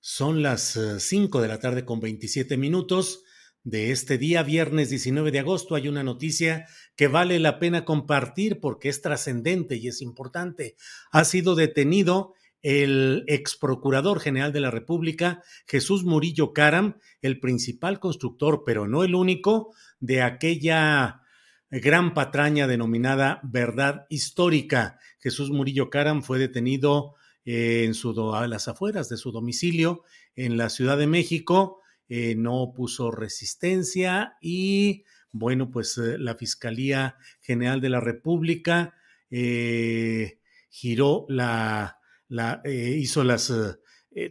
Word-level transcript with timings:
Son 0.00 0.42
las 0.42 0.78
5 0.98 1.40
de 1.40 1.48
la 1.48 1.58
tarde 1.58 1.84
con 1.84 2.00
27 2.00 2.56
minutos 2.56 3.24
de 3.64 3.90
este 3.90 4.16
día, 4.16 4.44
viernes 4.44 4.90
19 4.90 5.32
de 5.32 5.40
agosto. 5.40 5.74
Hay 5.74 5.88
una 5.88 6.04
noticia 6.04 6.66
que 6.94 7.08
vale 7.08 7.40
la 7.40 7.58
pena 7.58 7.84
compartir 7.84 8.60
porque 8.60 8.88
es 8.88 9.02
trascendente 9.02 9.74
y 9.74 9.88
es 9.88 10.02
importante. 10.02 10.76
Ha 11.10 11.24
sido 11.24 11.56
detenido 11.56 12.34
el 12.62 13.24
ex 13.26 13.56
procurador 13.56 14.20
general 14.20 14.52
de 14.52 14.60
la 14.60 14.70
República, 14.70 15.42
Jesús 15.66 16.04
Murillo 16.04 16.52
Caram, 16.52 16.98
el 17.22 17.40
principal 17.40 17.98
constructor, 17.98 18.62
pero 18.64 18.86
no 18.86 19.02
el 19.02 19.16
único, 19.16 19.74
de 19.98 20.22
aquella 20.22 21.22
gran 21.68 22.14
patraña 22.14 22.68
denominada 22.68 23.40
verdad 23.42 24.06
histórica. 24.10 25.00
Jesús 25.18 25.50
Murillo 25.50 25.90
Caram 25.90 26.22
fue 26.22 26.38
detenido 26.38 27.15
en 27.46 27.94
su, 27.94 28.34
a 28.34 28.46
las 28.48 28.66
afueras 28.68 29.08
de 29.08 29.16
su 29.16 29.30
domicilio 29.30 30.02
en 30.34 30.56
la 30.56 30.68
Ciudad 30.68 30.98
de 30.98 31.06
México. 31.06 31.80
Eh, 32.08 32.34
no 32.36 32.72
puso 32.74 33.10
resistencia 33.10 34.36
y 34.40 35.04
bueno, 35.32 35.70
pues 35.70 35.96
eh, 35.98 36.18
la 36.18 36.34
Fiscalía 36.34 37.16
General 37.40 37.80
de 37.80 37.88
la 37.88 38.00
República 38.00 38.94
eh, 39.30 40.38
giró 40.68 41.26
la, 41.28 41.98
la 42.28 42.62
hizo 42.64 43.24
las, 43.24 43.52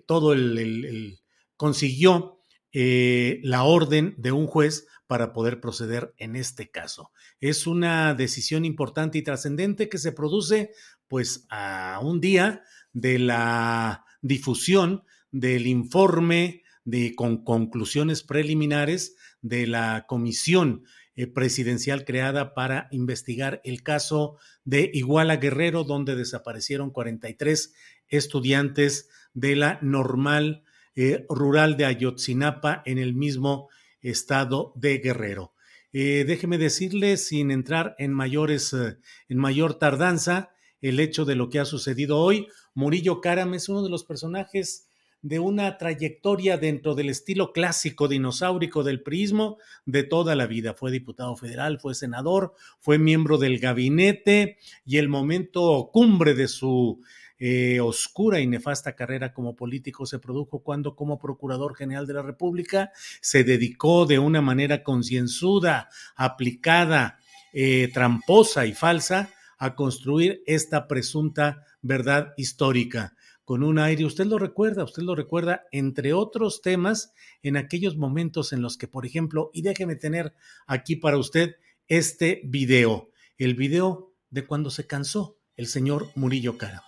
todo 0.06 0.34
el, 0.34 1.20
consiguió 1.58 2.40
la 2.72 3.64
orden 3.64 4.16
de 4.18 4.32
un 4.32 4.48
juez 4.48 4.88
para 5.08 5.34
poder 5.34 5.60
proceder 5.60 6.14
en 6.18 6.36
este 6.36 6.70
caso. 6.70 7.12
Es 7.40 7.68
una 7.68 8.14
decisión 8.14 8.66
importante 8.66 9.18
y 9.18 9.22
trascendente 9.22 9.90
que 9.90 9.98
se 9.98 10.12
produce 10.12 10.72
pues 11.08 11.46
a 11.50 12.00
un 12.02 12.20
día 12.20 12.64
de 12.96 13.20
la 13.20 14.06
difusión 14.22 15.04
del 15.32 15.68
informe 15.68 16.64
de, 16.86 17.14
con 17.14 17.44
conclusiones 17.44 18.24
preliminares 18.24 19.18
de 19.42 19.68
la 19.68 20.06
comisión 20.08 20.86
eh, 21.16 21.28
presidencial 21.28 22.06
creada 22.06 22.54
para 22.54 22.88
investigar 22.92 23.62
el 23.66 23.84
caso 23.84 24.38
de 24.64 24.90
Iguala 24.94 25.36
Guerrero, 25.38 25.84
donde 25.84 26.16
desaparecieron 26.16 26.90
43 26.90 27.74
estudiantes 28.08 29.10
de 29.34 29.58
la 29.58 29.78
normal 29.82 30.64
eh, 30.96 31.26
rural 31.30 31.76
de 31.76 31.86
Ayotzinapa 31.86 32.82
en 32.86 32.98
el 32.98 33.14
mismo 33.14 33.68
estado 34.02 34.72
de 34.76 35.00
Guerrero. 35.00 35.54
Eh, 35.92 36.24
déjeme 36.26 36.58
decirle, 36.58 37.18
sin 37.18 37.52
entrar 37.52 37.96
en 38.00 38.14
mayores, 38.14 38.74
en 38.74 39.38
mayor 39.38 39.80
tardanza, 39.80 40.52
el 40.82 41.00
hecho 41.00 41.26
de 41.26 41.36
lo 41.36 41.50
que 41.50 41.60
ha 41.60 41.66
sucedido 41.66 42.20
hoy. 42.20 42.48
Murillo 42.76 43.22
Karam 43.22 43.54
es 43.54 43.70
uno 43.70 43.82
de 43.84 43.90
los 43.90 44.04
personajes 44.04 44.90
de 45.22 45.40
una 45.40 45.78
trayectoria 45.80 46.58
dentro 46.58 46.94
del 46.94 47.10
estilo 47.10 47.52
clásico 47.52 48.08
dinosaurico 48.08 48.84
del 48.84 49.02
prismo 49.02 49.58
de 49.86 50.04
toda 50.04 50.36
la 50.36 50.46
vida. 50.46 50.76
Fue 50.76 50.92
diputado 50.92 51.36
federal, 51.36 51.80
fue 51.80 51.96
senador, 51.96 52.54
fue 52.80 53.00
miembro 53.00 53.40
del 53.40 53.58
gabinete 53.58 54.58
y 54.86 54.98
el 54.98 55.08
momento 55.08 55.90
cumbre 55.92 56.36
de 56.36 56.48
su 56.48 57.02
eh, 57.40 57.80
oscura 57.80 58.40
y 58.40 58.48
nefasta 58.48 58.96
carrera 58.96 59.34
como 59.34 59.56
político 59.56 60.06
se 60.06 60.20
produjo 60.20 60.60
cuando 60.60 60.96
como 60.96 61.18
Procurador 61.18 61.76
General 61.76 62.06
de 62.06 62.14
la 62.14 62.22
República 62.22 62.92
se 63.22 63.44
dedicó 63.44 64.06
de 64.06 64.20
una 64.20 64.42
manera 64.42 64.84
concienzuda, 64.84 65.90
aplicada, 66.16 67.18
eh, 67.52 67.90
tramposa 67.94 68.66
y 68.66 68.74
falsa 68.74 69.32
a 69.58 69.76
construir 69.76 70.44
esta 70.46 70.88
presunta 70.88 71.66
verdad 71.86 72.34
histórica 72.38 73.16
con 73.46 73.62
un 73.62 73.78
aire, 73.78 74.06
usted 74.06 74.26
lo 74.26 74.40
recuerda, 74.40 74.84
usted 74.84 75.04
lo 75.04 75.14
recuerda, 75.14 75.66
entre 75.72 76.14
otros 76.14 76.62
temas, 76.62 77.14
en 77.44 77.58
aquellos 77.58 77.96
momentos 77.96 78.52
en 78.54 78.62
los 78.62 78.76
que, 78.76 78.88
por 78.88 79.06
ejemplo, 79.06 79.52
y 79.54 79.62
déjeme 79.62 79.96
tener 79.96 80.34
aquí 80.66 80.96
para 80.96 81.20
usted 81.20 81.56
este 81.88 82.42
video, 82.46 83.12
el 83.38 83.54
video 83.54 84.12
de 84.32 84.48
cuando 84.48 84.72
se 84.72 84.88
cansó 84.88 85.38
el 85.56 85.68
señor 85.68 86.10
Murillo 86.16 86.58
Cara. 86.58 86.84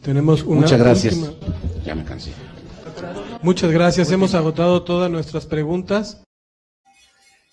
Tenemos 0.00 0.42
una 0.42 0.62
Muchas 0.62 0.80
gracias. 0.80 1.32
Ya 1.84 1.94
me 1.94 2.04
cansé. 2.04 2.32
Muchas 3.42 3.70
gracias. 3.70 4.10
Hemos 4.10 4.34
agotado 4.34 4.82
todas 4.82 5.10
nuestras 5.10 5.44
preguntas. 5.44 6.23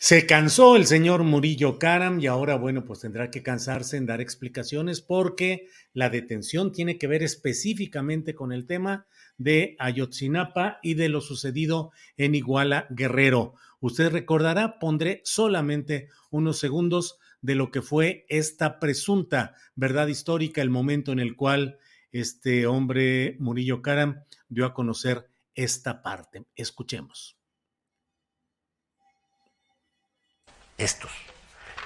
Se 0.03 0.25
cansó 0.25 0.78
el 0.78 0.88
señor 0.88 1.22
Murillo 1.22 1.78
Karam 1.78 2.19
y 2.19 2.25
ahora, 2.25 2.56
bueno, 2.56 2.85
pues 2.85 3.01
tendrá 3.01 3.29
que 3.29 3.44
cansarse 3.44 3.97
en 3.97 4.07
dar 4.07 4.19
explicaciones 4.19 5.00
porque 5.00 5.67
la 5.94 6.09
detención 6.09 6.72
tiene 6.72 6.97
que 6.97 7.06
ver 7.06 7.22
específicamente 7.22 8.34
con 8.34 8.51
el 8.51 8.66
tema 8.66 9.06
de 9.38 9.75
Ayotzinapa 9.78 10.79
y 10.81 10.95
de 10.95 11.07
lo 11.07 11.22
sucedido 11.22 11.91
en 12.17 12.34
Iguala 12.34 12.88
Guerrero. 12.90 13.53
Usted 13.79 14.11
recordará, 14.11 14.79
pondré 14.79 15.22
solamente 15.23 16.09
unos 16.31 16.57
segundos 16.57 17.19
de 17.44 17.53
lo 17.53 17.69
que 17.69 17.84
fue 17.84 18.25
esta 18.28 18.79
presunta 18.79 19.53
verdad 19.75 20.07
histórica, 20.07 20.63
el 20.63 20.72
momento 20.72 21.11
en 21.11 21.19
el 21.19 21.35
cual 21.35 21.78
este 22.11 22.66
hombre 22.66 23.35
Murillo 23.38 23.84
Karam 23.84 24.23
dio 24.50 24.66
a 24.66 24.73
conocer 24.73 25.29
esta 25.53 26.01
parte. 26.01 26.47
Escuchemos. 26.56 27.41
Estos 30.81 31.12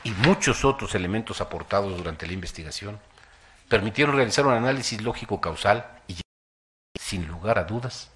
y 0.06 0.12
muchos 0.12 0.64
otros 0.64 0.96
elementos 0.96 1.42
aportados 1.42 1.98
durante 1.98 2.26
la 2.26 2.32
investigación 2.32 2.98
permitieron 3.68 4.16
realizar 4.16 4.46
un 4.46 4.54
análisis 4.54 5.02
lógico 5.02 5.42
causal 5.42 6.00
y 6.08 6.16
sin 6.98 7.28
lugar 7.28 7.60
a 7.60 7.66
dudas 7.66 8.10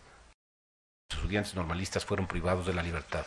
los 1.09 1.17
estudiantes 1.17 1.53
normalistas 1.53 2.05
fueron 2.05 2.27
privados 2.27 2.65
de 2.65 2.73
la 2.73 2.81
libertad, 2.81 3.25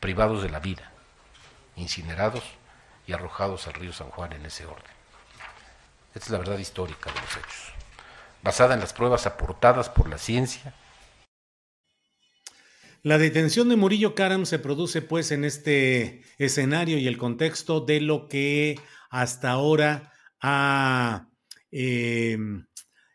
privados 0.00 0.42
de 0.42 0.48
la 0.48 0.58
vida, 0.58 0.90
incinerados 1.76 2.44
y 3.06 3.12
arrojados 3.12 3.66
al 3.66 3.74
río 3.74 3.92
San 3.92 4.08
Juan 4.08 4.32
en 4.32 4.46
ese 4.46 4.64
orden. 4.64 4.94
Esta 6.14 6.24
es 6.24 6.30
la 6.30 6.38
verdad 6.38 6.56
histórica 6.56 7.12
de 7.12 7.20
los 7.20 7.36
hechos, 7.36 7.74
basada 8.42 8.72
en 8.72 8.80
las 8.80 8.94
pruebas 8.94 9.26
aportadas 9.26 9.90
por 9.90 10.08
la 10.08 10.16
ciencia 10.16 10.72
la 13.04 13.18
detención 13.18 13.68
de 13.68 13.76
Murillo 13.76 14.14
Karam 14.14 14.46
se 14.46 14.58
produce 14.58 15.02
pues 15.02 15.30
en 15.30 15.44
este 15.44 16.22
escenario 16.38 16.96
y 16.96 17.06
el 17.06 17.18
contexto 17.18 17.82
de 17.82 18.00
lo 18.00 18.28
que 18.28 18.80
hasta 19.10 19.50
ahora 19.50 20.10
ha, 20.40 21.28
em, 21.70 22.64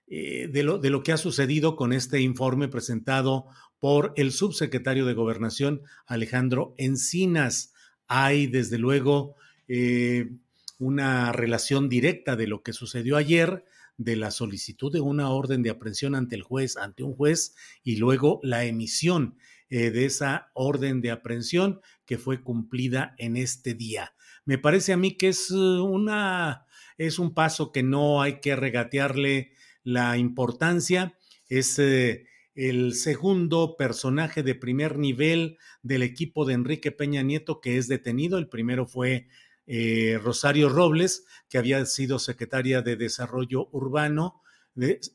eh, 0.06 0.48
de, 0.48 0.64
lo, 0.64 0.78
de 0.78 0.92
lo 0.92 1.02
que 1.02 1.12
ha 1.12 1.18
sucedido 1.18 1.76
con 1.76 1.92
este 1.92 2.22
informe 2.22 2.68
presentado 2.68 3.48
por 3.80 4.14
el 4.16 4.32
subsecretario 4.32 5.08
de 5.08 5.16
Gobernación 5.16 5.82
Alejandro 6.06 6.76
Encinas. 6.78 7.74
Hay 8.08 8.46
desde 8.46 8.78
luego 8.78 9.38
eh, 9.68 10.30
una 10.78 11.32
relación 11.32 11.90
directa 11.90 12.36
de 12.36 12.46
lo 12.46 12.62
que 12.62 12.74
sucedió 12.74 13.18
ayer, 13.18 13.66
de 13.98 14.16
la 14.16 14.30
solicitud 14.30 14.94
de 14.94 15.02
una 15.02 15.30
orden 15.30 15.64
de 15.64 15.72
aprehensión 15.72 16.14
ante 16.14 16.36
el 16.36 16.44
juez, 16.44 16.78
ante 16.78 17.02
un 17.02 17.16
juez, 17.16 17.56
y 17.84 17.96
luego 17.96 18.40
la 18.44 18.66
emisión 18.66 19.36
eh, 19.70 19.92
de 19.92 20.06
esa 20.06 20.52
orden 20.54 21.02
de 21.02 21.12
aprehensión 21.12 21.82
que 22.06 22.18
fue 22.18 22.42
cumplida 22.42 23.14
en 23.18 23.38
este 23.38 23.74
día. 23.74 24.14
Me 24.46 24.58
parece 24.58 24.94
a 24.94 24.98
mí 24.98 25.16
que 25.16 25.30
es 25.30 25.52
una 25.52 26.66
es 26.98 27.18
un 27.18 27.34
paso 27.34 27.72
que 27.72 27.82
no 27.82 28.22
hay 28.22 28.42
que 28.42 28.56
regatearle 28.56 29.54
la 29.84 30.18
importancia. 30.18 31.18
Es 31.48 31.80
eh, 31.80 32.26
el 32.56 32.94
segundo 32.94 33.78
personaje 33.78 34.44
de 34.44 34.54
primer 34.54 34.98
nivel 34.98 35.58
del 35.82 36.04
equipo 36.04 36.46
de 36.46 36.56
Enrique 36.56 36.92
Peña 36.92 37.22
Nieto 37.22 37.62
que 37.62 37.78
es 37.78 37.88
detenido. 37.88 38.38
El 38.38 38.50
primero 38.50 38.86
fue 38.86 39.28
eh, 39.66 40.20
Rosario 40.22 40.68
Robles, 40.68 41.26
que 41.48 41.58
había 41.58 41.86
sido 41.86 42.20
secretaria 42.20 42.82
de 42.82 42.96
Desarrollo 42.96 43.70
Urbano 43.72 44.42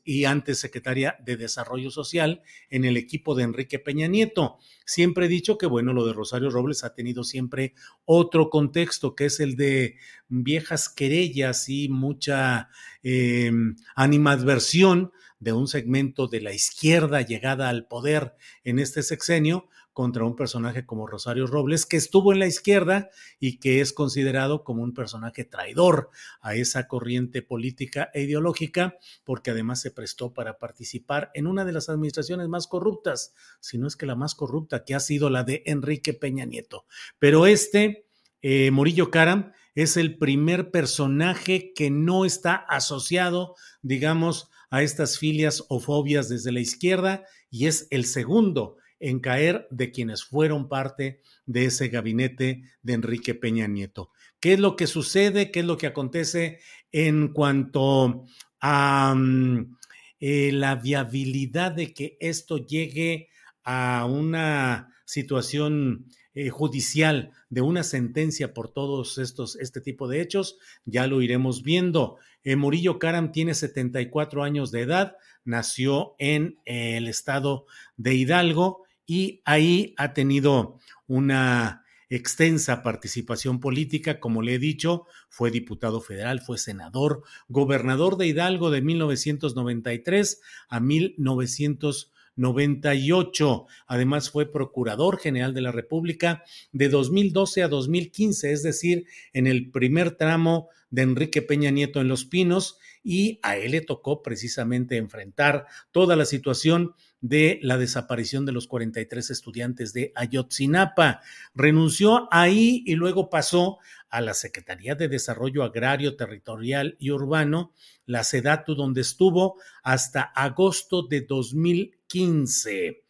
y 0.03 0.25
antes 0.25 0.59
secretaria 0.59 1.17
de 1.25 1.37
Desarrollo 1.37 1.89
Social 1.89 2.41
en 2.69 2.85
el 2.85 2.97
equipo 2.97 3.35
de 3.35 3.43
Enrique 3.43 3.79
Peña 3.79 4.07
Nieto. 4.07 4.59
Siempre 4.85 5.25
he 5.25 5.29
dicho 5.29 5.57
que, 5.57 5.65
bueno, 5.65 5.93
lo 5.93 6.05
de 6.05 6.13
Rosario 6.13 6.49
Robles 6.49 6.83
ha 6.83 6.93
tenido 6.93 7.23
siempre 7.23 7.73
otro 8.05 8.49
contexto, 8.49 9.15
que 9.15 9.25
es 9.25 9.39
el 9.39 9.55
de 9.55 9.95
viejas 10.27 10.89
querellas 10.89 11.69
y 11.69 11.89
mucha 11.89 12.69
eh, 13.01 13.51
animadversión 13.95 15.11
de 15.39 15.53
un 15.53 15.67
segmento 15.67 16.27
de 16.27 16.41
la 16.41 16.53
izquierda 16.53 17.21
llegada 17.21 17.69
al 17.69 17.87
poder 17.87 18.35
en 18.63 18.79
este 18.79 19.03
sexenio 19.03 19.67
contra 19.95 20.25
un 20.25 20.35
personaje 20.35 20.85
como 20.85 21.07
Rosario 21.07 21.47
Robles, 21.47 21.85
que 21.85 21.95
estuvo 21.95 22.33
en 22.33 22.39
la 22.39 22.47
izquierda 22.47 23.09
y 23.39 23.59
que 23.59 23.79
es 23.79 23.93
considerado 23.93 24.65
como 24.65 24.83
un 24.83 24.93
personaje 24.93 25.45
traidor 25.45 26.09
a 26.41 26.53
esa 26.53 26.89
corriente 26.89 27.41
política 27.41 28.11
e 28.13 28.23
ideológica, 28.23 28.97
porque 29.23 29.51
además 29.51 29.79
se 29.79 29.91
prestó 29.91 30.33
para 30.33 30.57
participar 30.57 31.31
en 31.33 31.47
una 31.47 31.63
de 31.63 31.71
las 31.71 31.87
administraciones 31.87 32.49
más 32.49 32.67
corruptas, 32.67 33.33
si 33.61 33.77
no 33.77 33.87
es 33.87 33.95
que 33.95 34.05
la 34.05 34.15
más 34.15 34.35
corrupta, 34.35 34.83
que 34.83 34.95
ha 34.95 34.99
sido 34.99 35.29
la 35.29 35.45
de 35.45 35.63
Enrique 35.65 36.13
Peña 36.13 36.43
Nieto. 36.43 36.83
Pero 37.17 37.45
este, 37.45 38.05
eh, 38.41 38.71
Murillo 38.71 39.09
Caram, 39.11 39.53
es 39.75 39.95
el 39.95 40.17
primer 40.17 40.71
personaje 40.71 41.71
que 41.73 41.89
no 41.89 42.25
está 42.25 42.55
asociado, 42.55 43.55
digamos, 43.81 44.49
a 44.69 44.83
estas 44.83 45.17
filias 45.17 45.63
o 45.69 45.79
fobias 45.79 46.27
desde 46.27 46.51
la 46.51 46.59
izquierda 46.59 47.23
y 47.49 47.67
es 47.67 47.87
el 47.91 48.03
segundo 48.03 48.75
en 49.05 49.19
caer 49.19 49.67
de 49.69 49.91
quienes 49.91 50.23
fueron 50.23 50.67
parte 50.67 51.21
de 51.45 51.65
ese 51.65 51.89
gabinete 51.89 52.63
de 52.81 52.93
Enrique 52.93 53.35
Peña 53.35 53.67
Nieto. 53.67 54.09
¿Qué 54.39 54.53
es 54.53 54.59
lo 54.59 54.75
que 54.75 54.87
sucede? 54.87 55.51
¿Qué 55.51 55.59
es 55.59 55.65
lo 55.67 55.77
que 55.77 55.85
acontece 55.85 56.59
en 56.91 57.27
cuanto 57.27 58.25
a 58.59 59.13
mm, 59.15 59.77
eh, 60.19 60.51
la 60.51 60.75
viabilidad 60.75 61.71
de 61.71 61.93
que 61.93 62.17
esto 62.19 62.57
llegue 62.57 63.29
a 63.63 64.07
una 64.09 64.91
situación 65.05 66.07
eh, 66.33 66.49
judicial 66.49 67.31
de 67.49 67.61
una 67.61 67.83
sentencia 67.83 68.55
por 68.55 68.69
todos 68.69 69.19
estos, 69.19 69.55
este 69.57 69.81
tipo 69.81 70.07
de 70.07 70.21
hechos, 70.21 70.57
ya 70.83 71.05
lo 71.05 71.21
iremos 71.21 71.61
viendo. 71.61 72.17
Eh, 72.43 72.55
Murillo 72.55 72.97
Karam 72.97 73.31
tiene 73.31 73.53
74 73.53 74.43
años 74.43 74.71
de 74.71 74.81
edad, 74.81 75.15
nació 75.43 76.15
en 76.17 76.57
el 76.65 77.07
estado 77.07 77.67
de 77.97 78.15
Hidalgo 78.15 78.84
y 79.05 79.41
ahí 79.45 79.93
ha 79.97 80.13
tenido 80.13 80.79
una 81.07 81.85
extensa 82.09 82.81
participación 82.83 83.59
política, 83.59 84.19
como 84.19 84.41
le 84.41 84.55
he 84.55 84.59
dicho, 84.59 85.05
fue 85.29 85.51
diputado 85.51 86.01
federal, 86.01 86.41
fue 86.41 86.57
senador, 86.57 87.21
gobernador 87.47 88.17
de 88.17 88.27
Hidalgo 88.27 88.71
de 88.71 88.81
1993 88.81 90.41
a 90.69 90.79
1998. 90.79 93.65
Además 93.87 94.29
fue 94.29 94.51
procurador 94.51 95.19
general 95.19 95.53
de 95.53 95.61
la 95.61 95.71
República 95.71 96.43
de 96.71 96.89
2012 96.89 97.63
a 97.63 97.67
2015, 97.67 98.51
es 98.51 98.63
decir, 98.63 99.05
en 99.33 99.47
el 99.47 99.71
primer 99.71 100.11
tramo 100.11 100.69
de 100.91 101.01
Enrique 101.01 101.41
Peña 101.41 101.71
Nieto 101.71 101.99
en 101.99 102.07
Los 102.07 102.25
Pinos 102.25 102.77
y 103.03 103.39
a 103.43 103.57
él 103.57 103.71
le 103.71 103.81
tocó 103.81 104.21
precisamente 104.21 104.97
enfrentar 104.97 105.65
toda 105.91 106.15
la 106.15 106.25
situación 106.25 106.93
de 107.27 107.59
la 107.63 107.77
desaparición 107.77 108.45
de 108.45 108.51
los 108.51 108.67
43 108.67 109.31
estudiantes 109.31 109.93
de 109.93 110.11
Ayotzinapa. 110.15 111.21
Renunció 111.55 112.27
ahí 112.31 112.83
y 112.85 112.93
luego 112.95 113.31
pasó 113.31 113.79
a 114.09 114.21
la 114.21 114.35
Secretaría 114.35 114.93
de 114.93 115.07
Desarrollo 115.07 115.63
Agrario, 115.63 116.15
Territorial 116.15 116.95
y 116.99 117.09
Urbano, 117.09 117.73
la 118.05 118.23
SEDATU, 118.23 118.75
donde 118.75 119.01
estuvo 119.01 119.59
hasta 119.81 120.21
agosto 120.21 121.01
de 121.01 121.21
2015. 121.21 123.03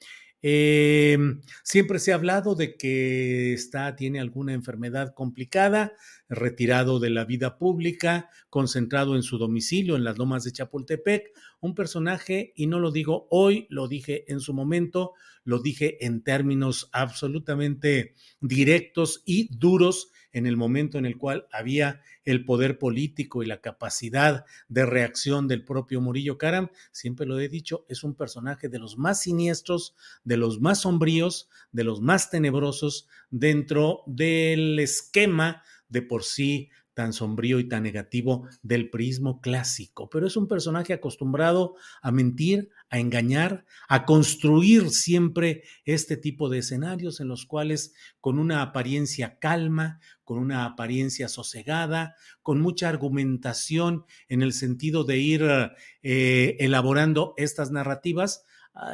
Eh, 0.47 1.17
siempre 1.63 1.97
se 1.97 2.11
ha 2.11 2.15
hablado 2.15 2.53
de 2.53 2.77
que 2.77 3.51
está, 3.51 3.95
tiene 3.95 4.19
alguna 4.19 4.53
enfermedad 4.53 5.15
complicada, 5.15 5.93
retirado 6.29 6.99
de 6.99 7.09
la 7.09 7.25
vida 7.25 7.57
pública, 7.57 8.29
concentrado 8.51 9.15
en 9.15 9.23
su 9.23 9.39
domicilio 9.39 9.95
en 9.95 10.03
las 10.03 10.19
lomas 10.19 10.43
de 10.43 10.51
Chapultepec, 10.51 11.31
un 11.61 11.73
personaje, 11.73 12.53
y 12.55 12.67
no 12.67 12.79
lo 12.79 12.91
digo 12.91 13.25
hoy, 13.31 13.65
lo 13.71 13.87
dije 13.87 14.31
en 14.31 14.39
su 14.39 14.53
momento, 14.53 15.13
lo 15.45 15.59
dije 15.59 16.05
en 16.05 16.21
términos 16.23 16.89
absolutamente 16.91 18.15
directos 18.41 19.23
y 19.25 19.55
duros 19.55 20.11
en 20.33 20.47
el 20.47 20.57
momento 20.57 20.97
en 20.97 21.05
el 21.05 21.17
cual 21.17 21.47
había 21.53 22.01
el 22.25 22.43
poder 22.43 22.77
político 22.77 23.41
y 23.41 23.45
la 23.45 23.61
capacidad 23.61 24.43
de 24.67 24.85
reacción 24.85 25.47
del 25.47 25.63
propio 25.63 26.01
Murillo 26.01 26.37
Karam, 26.37 26.71
siempre 26.91 27.25
lo 27.25 27.39
he 27.39 27.47
dicho, 27.47 27.85
es 27.87 28.03
un 28.03 28.15
personaje 28.15 28.67
de 28.67 28.79
los 28.79 28.97
más 28.97 29.21
siniestros, 29.21 29.95
de 30.25 30.35
los 30.35 30.59
más 30.59 30.81
sombríos, 30.81 31.47
de 31.71 31.85
los 31.85 32.01
más 32.01 32.29
tenebrosos 32.29 33.07
dentro 33.29 34.03
del 34.07 34.77
esquema 34.79 35.63
de 35.87 36.01
por 36.01 36.23
sí 36.23 36.69
tan 36.95 37.13
sombrío 37.13 37.59
y 37.59 37.67
tan 37.67 37.83
negativo 37.83 38.47
del 38.63 38.89
prismo 38.89 39.41
clásico, 39.41 40.09
pero 40.09 40.25
es 40.25 40.35
un 40.37 40.47
personaje 40.47 40.93
acostumbrado 40.93 41.75
a 42.01 42.11
mentir, 42.11 42.69
a 42.89 42.97
engañar, 42.97 43.65
a 43.87 44.05
construir 44.05 44.89
siempre 44.89 45.63
este 45.83 46.17
tipo 46.17 46.49
de 46.49 46.59
escenarios 46.59 47.19
en 47.19 47.27
los 47.27 47.45
cuales 47.45 47.93
con 48.21 48.39
una 48.39 48.61
apariencia 48.61 49.37
calma, 49.39 49.99
con 50.23 50.39
una 50.39 50.65
apariencia 50.65 51.27
sosegada, 51.27 52.15
con 52.41 52.61
mucha 52.61 52.89
argumentación 52.89 54.05
en 54.29 54.41
el 54.41 54.53
sentido 54.53 55.03
de 55.03 55.17
ir 55.17 55.43
eh, 56.01 56.55
elaborando 56.59 57.33
estas 57.37 57.71
narrativas, 57.71 58.43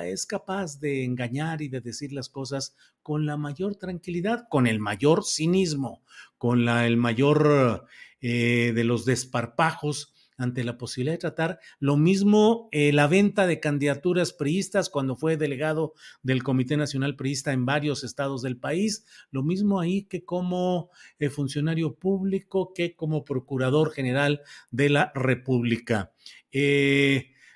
es 0.03 0.25
capaz 0.25 0.79
de 0.79 1.03
engañar 1.03 1.61
y 1.61 1.67
de 1.67 1.81
decir 1.81 2.13
las 2.13 2.29
cosas 2.29 2.75
con 3.01 3.25
la 3.25 3.37
mayor 3.37 3.75
tranquilidad, 3.75 4.47
con 4.49 4.67
el 4.67 4.79
mayor 4.79 5.23
cinismo, 5.25 6.03
con 6.37 6.67
el 6.69 6.97
mayor 6.97 7.85
eh, 8.21 8.71
de 8.75 8.83
los 8.83 9.05
desparpajos 9.05 10.13
ante 10.37 10.63
la 10.63 10.77
posibilidad 10.77 11.13
de 11.13 11.19
tratar. 11.19 11.59
Lo 11.79 11.97
mismo 11.97 12.67
eh, 12.71 12.91
la 12.93 13.07
venta 13.07 13.47
de 13.47 13.59
candidaturas 13.59 14.33
priistas 14.33 14.89
cuando 14.89 15.15
fue 15.15 15.37
delegado 15.37 15.93
del 16.23 16.43
Comité 16.43 16.77
Nacional 16.77 17.15
Priista 17.15 17.53
en 17.53 17.65
varios 17.65 18.03
estados 18.03 18.41
del 18.41 18.57
país. 18.57 19.05
Lo 19.29 19.43
mismo 19.43 19.79
ahí 19.79 20.03
que 20.03 20.23
como 20.23 20.89
eh, 21.19 21.29
funcionario 21.29 21.95
público, 21.95 22.73
que 22.73 22.95
como 22.95 23.23
Procurador 23.23 23.91
General 23.91 24.41
de 24.71 24.89
la 24.89 25.11
República. 25.15 26.11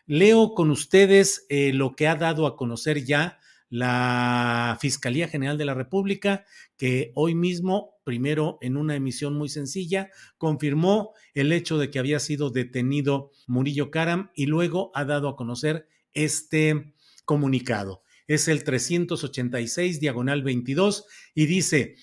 Leo 0.05 0.53
con 0.53 0.71
ustedes 0.71 1.45
lo 1.49 1.95
que 1.95 2.07
ha 2.07 2.15
dado 2.15 2.47
a 2.47 2.55
conocer 2.55 3.03
ya 3.03 3.39
la 3.69 4.77
Fiscalía 4.79 5.27
General 5.27 5.57
de 5.57 5.65
la 5.65 5.73
República, 5.73 6.45
que 6.77 7.11
hoy 7.15 7.35
mismo, 7.35 7.95
primero 8.03 8.57
en 8.61 8.77
una 8.77 8.95
emisión 8.95 9.33
muy 9.35 9.49
sencilla, 9.49 10.11
confirmó 10.37 11.13
el 11.33 11.51
hecho 11.51 11.77
de 11.77 11.89
que 11.89 11.99
había 11.99 12.19
sido 12.19 12.51
detenido 12.51 13.31
Murillo 13.47 13.91
Karam 13.91 14.31
y 14.35 14.45
luego 14.45 14.91
ha 14.93 15.05
dado 15.05 15.29
a 15.29 15.35
conocer 15.35 15.87
este 16.13 16.93
comunicado. 17.25 18.03
Es 18.27 18.47
el 18.47 18.63
386 18.63 19.99
diagonal 19.99 20.43
22 20.43 21.05
y 21.33 21.45
dice, 21.45 21.95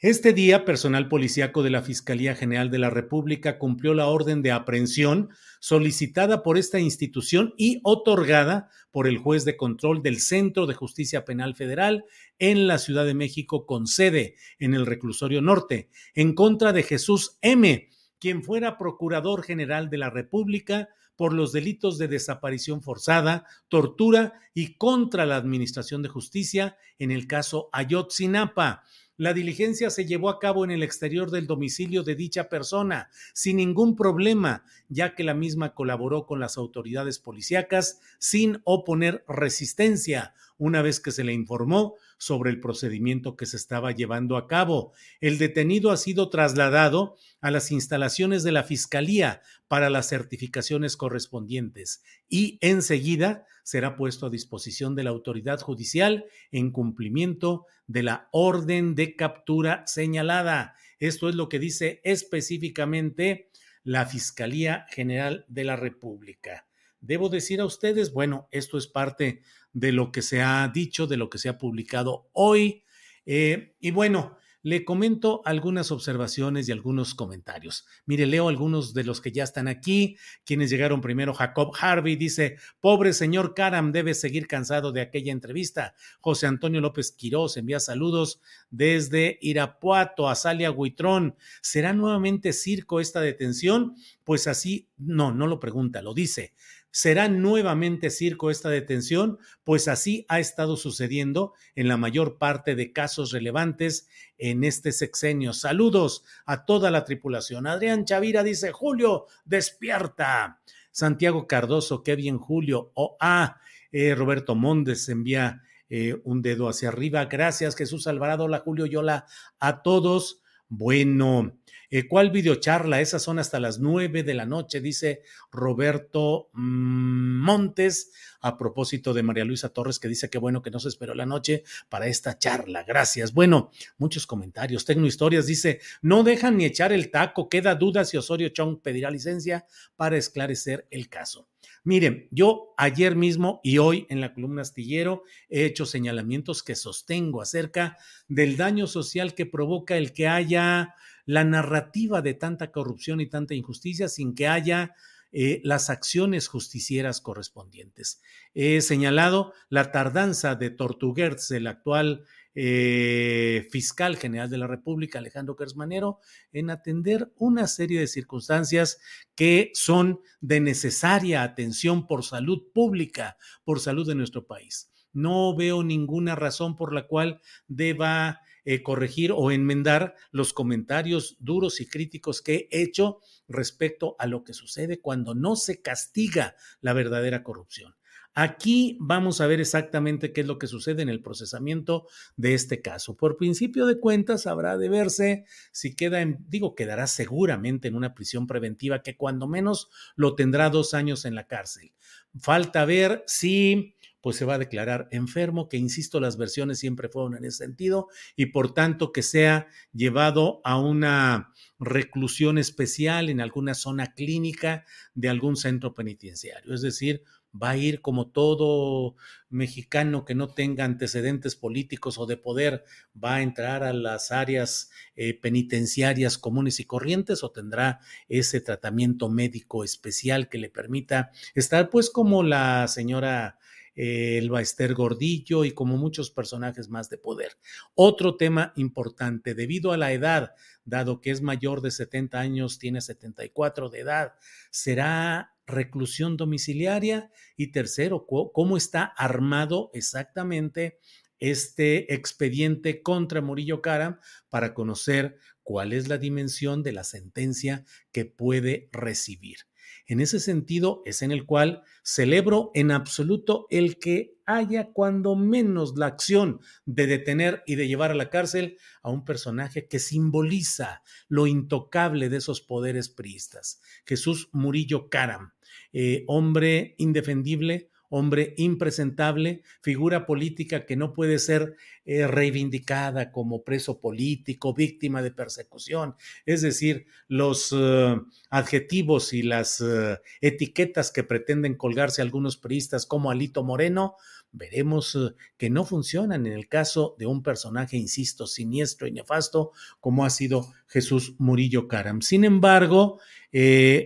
este 0.00 0.32
día, 0.32 0.64
personal 0.64 1.08
policíaco 1.08 1.64
de 1.64 1.70
la 1.70 1.82
Fiscalía 1.82 2.36
General 2.36 2.70
de 2.70 2.78
la 2.78 2.88
República 2.88 3.58
cumplió 3.58 3.94
la 3.94 4.06
orden 4.06 4.42
de 4.42 4.52
aprehensión 4.52 5.30
solicitada 5.58 6.44
por 6.44 6.56
esta 6.56 6.78
institución 6.78 7.52
y 7.56 7.80
otorgada 7.82 8.70
por 8.92 9.08
el 9.08 9.18
juez 9.18 9.44
de 9.44 9.56
control 9.56 10.00
del 10.00 10.20
Centro 10.20 10.66
de 10.66 10.74
Justicia 10.74 11.24
Penal 11.24 11.56
Federal 11.56 12.04
en 12.38 12.68
la 12.68 12.78
Ciudad 12.78 13.06
de 13.06 13.14
México 13.14 13.66
con 13.66 13.88
sede 13.88 14.36
en 14.60 14.74
el 14.74 14.86
Reclusorio 14.86 15.42
Norte, 15.42 15.88
en 16.14 16.32
contra 16.36 16.72
de 16.72 16.84
Jesús 16.84 17.36
M., 17.42 17.88
quien 18.20 18.44
fuera 18.44 18.78
Procurador 18.78 19.42
General 19.42 19.90
de 19.90 19.98
la 19.98 20.10
República 20.10 20.90
por 21.16 21.32
los 21.32 21.50
delitos 21.50 21.98
de 21.98 22.06
desaparición 22.06 22.82
forzada, 22.82 23.46
tortura 23.66 24.34
y 24.54 24.76
contra 24.76 25.26
la 25.26 25.34
Administración 25.34 26.02
de 26.02 26.08
Justicia 26.08 26.76
en 27.00 27.10
el 27.10 27.26
caso 27.26 27.68
Ayotzinapa 27.72 28.84
La 29.18 29.32
diligencia 29.32 29.90
se 29.90 30.06
llevó 30.06 30.30
a 30.30 30.38
cabo 30.38 30.64
en 30.64 30.70
el 30.70 30.84
exterior 30.84 31.32
del 31.32 31.48
domicilio 31.48 32.04
de 32.04 32.14
dicha 32.14 32.48
persona, 32.48 33.10
sin 33.32 33.56
ningún 33.56 33.96
problema, 33.96 34.62
ya 34.88 35.16
que 35.16 35.24
la 35.24 35.34
misma 35.34 35.74
colaboró 35.74 36.24
con 36.24 36.38
las 36.38 36.56
autoridades 36.56 37.18
policíacas 37.18 38.00
sin 38.20 38.60
oponer 38.62 39.24
resistencia. 39.26 40.34
Una 40.56 40.82
vez 40.82 41.00
que 41.00 41.10
se 41.10 41.24
le 41.24 41.32
informó 41.32 41.96
sobre 42.18 42.50
el 42.50 42.60
procedimiento 42.60 43.36
que 43.36 43.46
se 43.46 43.56
estaba 43.56 43.92
llevando 43.92 44.36
a 44.36 44.46
cabo. 44.46 44.92
El 45.20 45.38
detenido 45.38 45.90
ha 45.90 45.96
sido 45.96 46.28
trasladado 46.28 47.16
a 47.40 47.50
las 47.50 47.70
instalaciones 47.70 48.42
de 48.42 48.52
la 48.52 48.64
Fiscalía 48.64 49.40
para 49.68 49.88
las 49.88 50.08
certificaciones 50.08 50.96
correspondientes 50.96 52.02
y 52.28 52.58
enseguida 52.60 53.46
será 53.62 53.96
puesto 53.96 54.26
a 54.26 54.30
disposición 54.30 54.94
de 54.94 55.04
la 55.04 55.10
autoridad 55.10 55.60
judicial 55.60 56.26
en 56.50 56.72
cumplimiento 56.72 57.66
de 57.86 58.02
la 58.02 58.28
orden 58.32 58.94
de 58.94 59.14
captura 59.14 59.84
señalada. 59.86 60.74
Esto 60.98 61.28
es 61.28 61.34
lo 61.34 61.48
que 61.48 61.58
dice 61.58 62.00
específicamente 62.02 63.50
la 63.84 64.06
Fiscalía 64.06 64.86
General 64.90 65.44
de 65.48 65.64
la 65.64 65.76
República. 65.76 66.66
Debo 67.00 67.28
decir 67.28 67.60
a 67.60 67.64
ustedes, 67.64 68.12
bueno, 68.12 68.48
esto 68.50 68.76
es 68.76 68.88
parte 68.88 69.42
de 69.78 69.92
lo 69.92 70.10
que 70.10 70.22
se 70.22 70.42
ha 70.42 70.68
dicho, 70.68 71.06
de 71.06 71.16
lo 71.16 71.30
que 71.30 71.38
se 71.38 71.48
ha 71.48 71.58
publicado 71.58 72.28
hoy. 72.32 72.84
Eh, 73.26 73.76
y 73.80 73.90
bueno, 73.90 74.38
le 74.62 74.84
comento 74.84 75.40
algunas 75.44 75.92
observaciones 75.92 76.68
y 76.68 76.72
algunos 76.72 77.14
comentarios. 77.14 77.86
Mire, 78.06 78.26
leo 78.26 78.48
algunos 78.48 78.92
de 78.92 79.04
los 79.04 79.20
que 79.20 79.30
ya 79.30 79.44
están 79.44 79.68
aquí. 79.68 80.16
Quienes 80.44 80.68
llegaron 80.68 81.00
primero, 81.00 81.32
Jacob 81.32 81.72
Harvey 81.80 82.16
dice, 82.16 82.56
pobre 82.80 83.12
señor 83.12 83.54
Karam, 83.54 83.92
debe 83.92 84.14
seguir 84.14 84.48
cansado 84.48 84.90
de 84.90 85.00
aquella 85.00 85.30
entrevista. 85.30 85.94
José 86.20 86.48
Antonio 86.48 86.80
López 86.80 87.12
Quirós 87.12 87.56
envía 87.56 87.78
saludos 87.78 88.40
desde 88.68 89.38
Irapuato 89.40 90.28
a 90.28 90.34
Salia 90.34 90.72
Huitrón. 90.72 91.36
¿Será 91.62 91.92
nuevamente 91.92 92.52
circo 92.52 92.98
esta 92.98 93.20
detención? 93.20 93.94
Pues 94.24 94.48
así, 94.48 94.88
no, 94.96 95.32
no 95.32 95.46
lo 95.46 95.60
pregunta, 95.60 96.02
lo 96.02 96.14
dice. 96.14 96.52
¿Será 96.90 97.28
nuevamente 97.28 98.10
circo 98.10 98.50
esta 98.50 98.70
detención? 98.70 99.38
Pues 99.64 99.88
así 99.88 100.24
ha 100.28 100.40
estado 100.40 100.76
sucediendo 100.76 101.52
en 101.74 101.88
la 101.88 101.96
mayor 101.96 102.38
parte 102.38 102.74
de 102.74 102.92
casos 102.92 103.32
relevantes 103.32 104.08
en 104.38 104.64
este 104.64 104.92
sexenio. 104.92 105.52
Saludos 105.52 106.24
a 106.46 106.64
toda 106.64 106.90
la 106.90 107.04
tripulación. 107.04 107.66
Adrián 107.66 108.04
Chavira 108.04 108.42
dice, 108.42 108.72
Julio, 108.72 109.26
despierta. 109.44 110.60
Santiago 110.90 111.46
Cardoso, 111.46 112.02
qué 112.02 112.16
bien 112.16 112.38
Julio. 112.38 112.90
O 112.94 113.16
ah, 113.20 113.60
eh, 113.92 114.14
Roberto 114.14 114.54
Mondes 114.54 115.08
envía 115.08 115.62
eh, 115.88 116.20
un 116.24 116.42
dedo 116.42 116.68
hacia 116.68 116.88
arriba. 116.88 117.24
Gracias 117.26 117.76
Jesús 117.76 118.06
Alvarado, 118.06 118.44
hola 118.44 118.60
Julio 118.60 118.86
Yola, 118.86 119.26
a 119.58 119.82
todos. 119.82 120.42
Bueno, 120.68 121.58
eh, 121.90 122.06
¿Cuál 122.06 122.30
videocharla? 122.30 123.00
Esas 123.00 123.22
son 123.22 123.38
hasta 123.38 123.60
las 123.60 123.78
nueve 123.78 124.22
de 124.22 124.34
la 124.34 124.46
noche, 124.46 124.80
dice 124.80 125.22
Roberto 125.50 126.50
Montes, 126.52 128.12
a 128.40 128.58
propósito 128.58 129.14
de 129.14 129.22
María 129.22 129.44
Luisa 129.44 129.70
Torres, 129.70 129.98
que 129.98 130.08
dice 130.08 130.30
que 130.30 130.38
bueno 130.38 130.62
que 130.62 130.70
no 130.70 130.80
se 130.80 130.88
esperó 130.88 131.14
la 131.14 131.26
noche 131.26 131.64
para 131.88 132.06
esta 132.06 132.38
charla. 132.38 132.84
Gracias. 132.84 133.32
Bueno, 133.32 133.70
muchos 133.96 134.26
comentarios. 134.26 134.84
Tecnohistorias 134.84 135.46
dice, 135.46 135.80
no 136.02 136.22
dejan 136.22 136.56
ni 136.56 136.64
echar 136.64 136.92
el 136.92 137.10
taco, 137.10 137.48
queda 137.48 137.74
duda 137.74 138.04
si 138.04 138.16
Osorio 138.16 138.50
Chong 138.50 138.80
pedirá 138.80 139.10
licencia 139.10 139.66
para 139.96 140.16
esclarecer 140.16 140.86
el 140.90 141.08
caso. 141.08 141.48
Miren, 141.84 142.28
yo 142.30 142.74
ayer 142.76 143.16
mismo 143.16 143.60
y 143.62 143.78
hoy 143.78 144.06
en 144.10 144.20
la 144.20 144.34
columna 144.34 144.62
astillero 144.62 145.22
he 145.48 145.64
hecho 145.64 145.86
señalamientos 145.86 146.62
que 146.62 146.74
sostengo 146.74 147.40
acerca 147.40 147.96
del 148.28 148.56
daño 148.56 148.86
social 148.86 149.34
que 149.34 149.46
provoca 149.46 149.96
el 149.96 150.12
que 150.12 150.28
haya 150.28 150.94
la 151.28 151.44
narrativa 151.44 152.22
de 152.22 152.32
tanta 152.32 152.72
corrupción 152.72 153.20
y 153.20 153.28
tanta 153.28 153.52
injusticia 153.52 154.08
sin 154.08 154.34
que 154.34 154.48
haya 154.48 154.94
eh, 155.30 155.60
las 155.62 155.90
acciones 155.90 156.48
justicieras 156.48 157.20
correspondientes. 157.20 158.22
He 158.54 158.80
señalado 158.80 159.52
la 159.68 159.92
tardanza 159.92 160.54
de 160.54 160.70
Tortuguerz, 160.70 161.50
el 161.50 161.66
actual 161.66 162.24
eh, 162.54 163.68
fiscal 163.70 164.16
general 164.16 164.48
de 164.48 164.56
la 164.56 164.66
República, 164.66 165.18
Alejandro 165.18 165.54
Kersmanero, 165.54 166.18
en 166.50 166.70
atender 166.70 167.30
una 167.36 167.66
serie 167.66 168.00
de 168.00 168.06
circunstancias 168.06 168.98
que 169.34 169.70
son 169.74 170.20
de 170.40 170.60
necesaria 170.60 171.42
atención 171.42 172.06
por 172.06 172.24
salud 172.24 172.72
pública, 172.72 173.36
por 173.64 173.80
salud 173.80 174.08
de 174.08 174.14
nuestro 174.14 174.46
país. 174.46 174.90
No 175.12 175.54
veo 175.54 175.84
ninguna 175.84 176.36
razón 176.36 176.74
por 176.74 176.94
la 176.94 177.06
cual 177.06 177.42
deba 177.66 178.40
eh, 178.70 178.82
corregir 178.82 179.32
o 179.32 179.50
enmendar 179.50 180.14
los 180.30 180.52
comentarios 180.52 181.38
duros 181.40 181.80
y 181.80 181.88
críticos 181.88 182.42
que 182.42 182.68
he 182.70 182.82
hecho 182.82 183.20
respecto 183.48 184.14
a 184.18 184.26
lo 184.26 184.44
que 184.44 184.52
sucede 184.52 185.00
cuando 185.00 185.34
no 185.34 185.56
se 185.56 185.80
castiga 185.80 186.54
la 186.82 186.92
verdadera 186.92 187.42
corrupción. 187.42 187.94
Aquí 188.34 188.98
vamos 189.00 189.40
a 189.40 189.46
ver 189.46 189.58
exactamente 189.58 190.34
qué 190.34 190.42
es 190.42 190.46
lo 190.46 190.58
que 190.58 190.66
sucede 190.66 191.00
en 191.00 191.08
el 191.08 191.22
procesamiento 191.22 192.08
de 192.36 192.52
este 192.52 192.82
caso. 192.82 193.16
Por 193.16 193.38
principio 193.38 193.86
de 193.86 193.98
cuentas, 193.98 194.46
habrá 194.46 194.76
de 194.76 194.90
verse 194.90 195.44
si 195.72 195.96
queda 195.96 196.20
en, 196.20 196.44
digo, 196.46 196.74
quedará 196.74 197.06
seguramente 197.06 197.88
en 197.88 197.94
una 197.94 198.12
prisión 198.12 198.46
preventiva 198.46 199.02
que 199.02 199.16
cuando 199.16 199.48
menos 199.48 199.88
lo 200.14 200.34
tendrá 200.34 200.68
dos 200.68 200.92
años 200.92 201.24
en 201.24 201.34
la 201.34 201.46
cárcel. 201.46 201.94
Falta 202.38 202.84
ver 202.84 203.24
si 203.26 203.96
pues 204.28 204.36
se 204.36 204.44
va 204.44 204.56
a 204.56 204.58
declarar 204.58 205.08
enfermo, 205.10 205.70
que 205.70 205.78
insisto, 205.78 206.20
las 206.20 206.36
versiones 206.36 206.78
siempre 206.78 207.08
fueron 207.08 207.34
en 207.34 207.46
ese 207.46 207.64
sentido, 207.64 208.08
y 208.36 208.44
por 208.44 208.74
tanto 208.74 209.10
que 209.10 209.22
sea 209.22 209.68
llevado 209.94 210.60
a 210.64 210.78
una 210.78 211.54
reclusión 211.78 212.58
especial 212.58 213.30
en 213.30 213.40
alguna 213.40 213.72
zona 213.72 214.12
clínica 214.12 214.84
de 215.14 215.30
algún 215.30 215.56
centro 215.56 215.94
penitenciario. 215.94 216.74
Es 216.74 216.82
decir, 216.82 217.22
va 217.54 217.70
a 217.70 217.78
ir 217.78 218.02
como 218.02 218.30
todo 218.30 219.16
mexicano 219.48 220.26
que 220.26 220.34
no 220.34 220.48
tenga 220.48 220.84
antecedentes 220.84 221.56
políticos 221.56 222.18
o 222.18 222.26
de 222.26 222.36
poder, 222.36 222.84
va 223.16 223.36
a 223.36 223.42
entrar 223.42 223.82
a 223.82 223.94
las 223.94 224.30
áreas 224.30 224.90
eh, 225.16 225.32
penitenciarias 225.32 226.36
comunes 226.36 226.80
y 226.80 226.84
corrientes 226.84 227.42
o 227.42 227.50
tendrá 227.50 228.00
ese 228.28 228.60
tratamiento 228.60 229.30
médico 229.30 229.84
especial 229.84 230.50
que 230.50 230.58
le 230.58 230.68
permita 230.68 231.30
estar 231.54 231.88
pues 231.88 232.10
como 232.10 232.42
la 232.42 232.86
señora 232.88 233.58
el 233.98 234.48
Baester 234.48 234.94
Gordillo 234.94 235.64
y 235.64 235.72
como 235.72 235.96
muchos 235.96 236.30
personajes 236.30 236.88
más 236.88 237.10
de 237.10 237.18
poder. 237.18 237.58
Otro 237.94 238.36
tema 238.36 238.72
importante, 238.76 239.54
debido 239.54 239.90
a 239.90 239.96
la 239.96 240.12
edad, 240.12 240.54
dado 240.84 241.20
que 241.20 241.32
es 241.32 241.42
mayor 241.42 241.80
de 241.80 241.90
70 241.90 242.38
años, 242.38 242.78
tiene 242.78 243.00
74 243.00 243.90
de 243.90 243.98
edad, 243.98 244.34
será 244.70 245.56
reclusión 245.66 246.36
domiciliaria 246.36 247.32
y 247.56 247.72
tercero, 247.72 248.24
cómo 248.26 248.76
está 248.76 249.02
armado 249.02 249.90
exactamente 249.92 251.00
este 251.40 252.14
expediente 252.14 253.02
contra 253.02 253.40
Murillo 253.40 253.82
Cara 253.82 254.20
para 254.48 254.74
conocer 254.74 255.38
cuál 255.64 255.92
es 255.92 256.08
la 256.08 256.18
dimensión 256.18 256.82
de 256.84 256.92
la 256.92 257.04
sentencia 257.04 257.84
que 258.12 258.24
puede 258.24 258.88
recibir. 258.92 259.67
En 260.06 260.20
ese 260.20 260.40
sentido 260.40 261.02
es 261.04 261.22
en 261.22 261.32
el 261.32 261.44
cual 261.46 261.82
celebro 262.02 262.70
en 262.74 262.90
absoluto 262.90 263.66
el 263.70 263.98
que 263.98 264.38
haya 264.46 264.92
cuando 264.92 265.36
menos 265.36 265.94
la 265.96 266.06
acción 266.06 266.60
de 266.86 267.06
detener 267.06 267.62
y 267.66 267.74
de 267.74 267.86
llevar 267.86 268.10
a 268.10 268.14
la 268.14 268.30
cárcel 268.30 268.78
a 269.02 269.10
un 269.10 269.24
personaje 269.24 269.86
que 269.88 269.98
simboliza 269.98 271.02
lo 271.28 271.46
intocable 271.46 272.30
de 272.30 272.38
esos 272.38 272.62
poderes 272.62 273.10
priistas. 273.10 273.82
Jesús 274.06 274.48
Murillo 274.52 275.10
Caram, 275.10 275.52
eh, 275.92 276.24
hombre 276.28 276.94
indefendible, 276.96 277.90
hombre 278.10 278.54
impresentable, 278.56 279.62
figura 279.82 280.26
política 280.26 280.86
que 280.86 280.96
no 280.96 281.12
puede 281.12 281.38
ser 281.38 281.76
eh, 282.04 282.26
reivindicada 282.26 283.30
como 283.30 283.62
preso 283.62 284.00
político, 284.00 284.72
víctima 284.72 285.22
de 285.22 285.30
persecución. 285.30 286.14
Es 286.46 286.62
decir, 286.62 287.06
los 287.28 287.74
eh, 287.76 288.16
adjetivos 288.50 289.32
y 289.34 289.42
las 289.42 289.80
eh, 289.80 290.18
etiquetas 290.40 291.12
que 291.12 291.24
pretenden 291.24 291.76
colgarse 291.76 292.22
algunos 292.22 292.56
priistas 292.56 293.04
como 293.04 293.30
Alito 293.30 293.62
Moreno, 293.62 294.16
veremos 294.50 295.18
que 295.58 295.68
no 295.68 295.84
funcionan 295.84 296.46
en 296.46 296.54
el 296.54 296.68
caso 296.68 297.14
de 297.18 297.26
un 297.26 297.42
personaje, 297.42 297.98
insisto, 297.98 298.46
siniestro 298.46 299.06
y 299.06 299.12
nefasto 299.12 299.72
como 300.00 300.24
ha 300.24 300.30
sido 300.30 300.72
Jesús 300.86 301.34
Murillo 301.36 301.86
Caram. 301.86 302.22
Sin 302.22 302.44
embargo, 302.44 303.20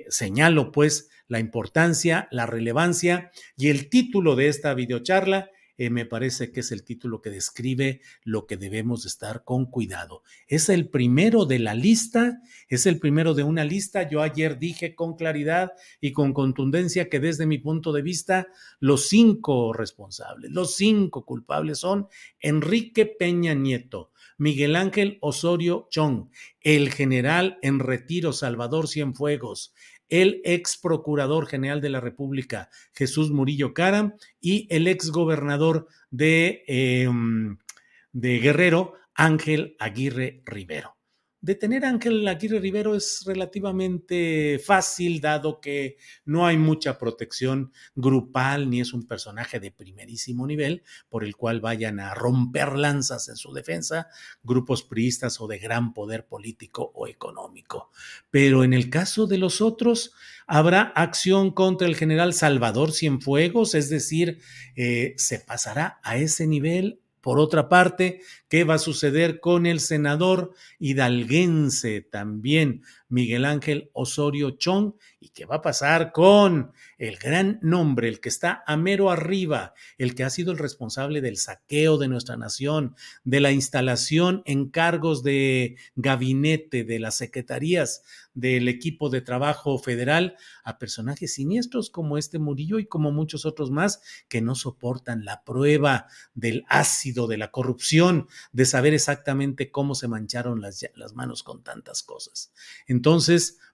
señalo 0.08 0.72
pues 0.72 1.08
la 1.32 1.40
importancia, 1.40 2.28
la 2.30 2.44
relevancia 2.44 3.32
y 3.56 3.70
el 3.70 3.88
título 3.88 4.36
de 4.36 4.48
esta 4.48 4.74
videocharla 4.74 5.50
eh, 5.78 5.88
me 5.88 6.04
parece 6.04 6.52
que 6.52 6.60
es 6.60 6.72
el 6.72 6.84
título 6.84 7.22
que 7.22 7.30
describe 7.30 8.02
lo 8.22 8.46
que 8.46 8.58
debemos 8.58 9.06
estar 9.06 9.42
con 9.42 9.64
cuidado. 9.64 10.22
Es 10.46 10.68
el 10.68 10.90
primero 10.90 11.46
de 11.46 11.58
la 11.58 11.72
lista, 11.72 12.42
es 12.68 12.84
el 12.84 12.98
primero 12.98 13.32
de 13.32 13.44
una 13.44 13.64
lista. 13.64 14.06
Yo 14.06 14.20
ayer 14.20 14.58
dije 14.58 14.94
con 14.94 15.16
claridad 15.16 15.72
y 16.02 16.12
con 16.12 16.34
contundencia 16.34 17.08
que 17.08 17.18
desde 17.18 17.46
mi 17.46 17.56
punto 17.56 17.94
de 17.94 18.02
vista 18.02 18.48
los 18.78 19.08
cinco 19.08 19.72
responsables, 19.72 20.50
los 20.50 20.76
cinco 20.76 21.24
culpables 21.24 21.78
son 21.78 22.08
Enrique 22.40 23.06
Peña 23.06 23.54
Nieto, 23.54 24.10
Miguel 24.36 24.76
Ángel 24.76 25.16
Osorio 25.22 25.86
Chong, 25.90 26.28
el 26.60 26.92
general 26.92 27.58
en 27.62 27.78
retiro 27.78 28.34
Salvador 28.34 28.88
Cienfuegos, 28.88 29.72
el 30.12 30.42
ex 30.44 30.76
procurador 30.76 31.46
general 31.46 31.80
de 31.80 31.88
la 31.88 31.98
República, 31.98 32.68
Jesús 32.92 33.30
Murillo 33.30 33.72
Caram, 33.72 34.14
y 34.42 34.68
el 34.70 34.86
ex 34.86 35.10
gobernador 35.10 35.88
de, 36.10 36.64
em, 36.66 37.56
de 38.12 38.38
Guerrero, 38.38 38.92
Ángel 39.14 39.74
Aguirre 39.78 40.42
Rivero. 40.44 40.91
Detener 41.44 41.84
a 41.84 41.88
Ángel 41.88 42.28
Aguirre 42.28 42.60
Rivero 42.60 42.94
es 42.94 43.24
relativamente 43.26 44.60
fácil, 44.64 45.20
dado 45.20 45.60
que 45.60 45.96
no 46.24 46.46
hay 46.46 46.56
mucha 46.56 46.98
protección 46.98 47.72
grupal 47.96 48.70
ni 48.70 48.80
es 48.80 48.92
un 48.92 49.08
personaje 49.08 49.58
de 49.58 49.72
primerísimo 49.72 50.46
nivel 50.46 50.84
por 51.08 51.24
el 51.24 51.34
cual 51.34 51.60
vayan 51.60 51.98
a 51.98 52.14
romper 52.14 52.74
lanzas 52.78 53.28
en 53.28 53.34
su 53.34 53.52
defensa 53.52 54.06
grupos 54.44 54.84
priistas 54.84 55.40
o 55.40 55.48
de 55.48 55.58
gran 55.58 55.94
poder 55.94 56.28
político 56.28 56.92
o 56.94 57.08
económico. 57.08 57.90
Pero 58.30 58.62
en 58.62 58.72
el 58.72 58.88
caso 58.88 59.26
de 59.26 59.38
los 59.38 59.60
otros, 59.60 60.12
habrá 60.46 60.92
acción 60.94 61.50
contra 61.50 61.88
el 61.88 61.96
general 61.96 62.34
Salvador 62.34 62.92
Cienfuegos, 62.92 63.74
es 63.74 63.90
decir, 63.90 64.38
eh, 64.76 65.14
se 65.16 65.40
pasará 65.40 65.98
a 66.04 66.18
ese 66.18 66.46
nivel 66.46 67.01
por 67.22 67.38
otra 67.38 67.68
parte, 67.68 68.20
¿qué 68.48 68.64
va 68.64 68.74
a 68.74 68.78
suceder 68.78 69.40
con 69.40 69.64
el 69.64 69.80
senador 69.80 70.52
hidalguense 70.78 72.02
también, 72.02 72.82
Miguel 73.12 73.44
Ángel 73.44 73.90
Osorio 73.92 74.52
Chong? 74.52 74.94
¿Y 75.20 75.28
qué 75.28 75.44
va 75.44 75.56
a 75.56 75.62
pasar 75.62 76.12
con 76.12 76.72
el 76.96 77.18
gran 77.18 77.58
nombre, 77.62 78.08
el 78.08 78.20
que 78.20 78.30
está 78.30 78.64
a 78.66 78.76
mero 78.76 79.10
arriba, 79.10 79.74
el 79.98 80.14
que 80.14 80.24
ha 80.24 80.30
sido 80.30 80.50
el 80.50 80.58
responsable 80.58 81.20
del 81.20 81.36
saqueo 81.36 81.98
de 81.98 82.08
nuestra 82.08 82.38
nación, 82.38 82.96
de 83.22 83.40
la 83.40 83.52
instalación 83.52 84.42
en 84.46 84.70
cargos 84.70 85.22
de 85.22 85.76
gabinete, 85.94 86.84
de 86.84 86.98
las 86.98 87.16
secretarías 87.16 88.02
del 88.34 88.68
equipo 88.68 89.10
de 89.10 89.20
trabajo 89.20 89.78
federal, 89.78 90.36
a 90.64 90.78
personajes 90.78 91.34
siniestros 91.34 91.90
como 91.90 92.16
este 92.16 92.38
Murillo 92.38 92.78
y 92.78 92.86
como 92.86 93.12
muchos 93.12 93.44
otros 93.44 93.70
más 93.70 94.00
que 94.28 94.40
no 94.40 94.54
soportan 94.54 95.26
la 95.26 95.44
prueba 95.44 96.06
del 96.34 96.64
ácido, 96.68 97.26
de 97.26 97.36
la 97.36 97.50
corrupción, 97.50 98.28
de 98.52 98.64
saber 98.64 98.94
exactamente 98.94 99.70
cómo 99.70 99.94
se 99.94 100.08
mancharon 100.08 100.62
las, 100.62 100.82
las 100.94 101.14
manos 101.14 101.42
con 101.42 101.62
tantas 101.62 102.02
cosas. 102.02 102.52
Entonces, 102.86 103.01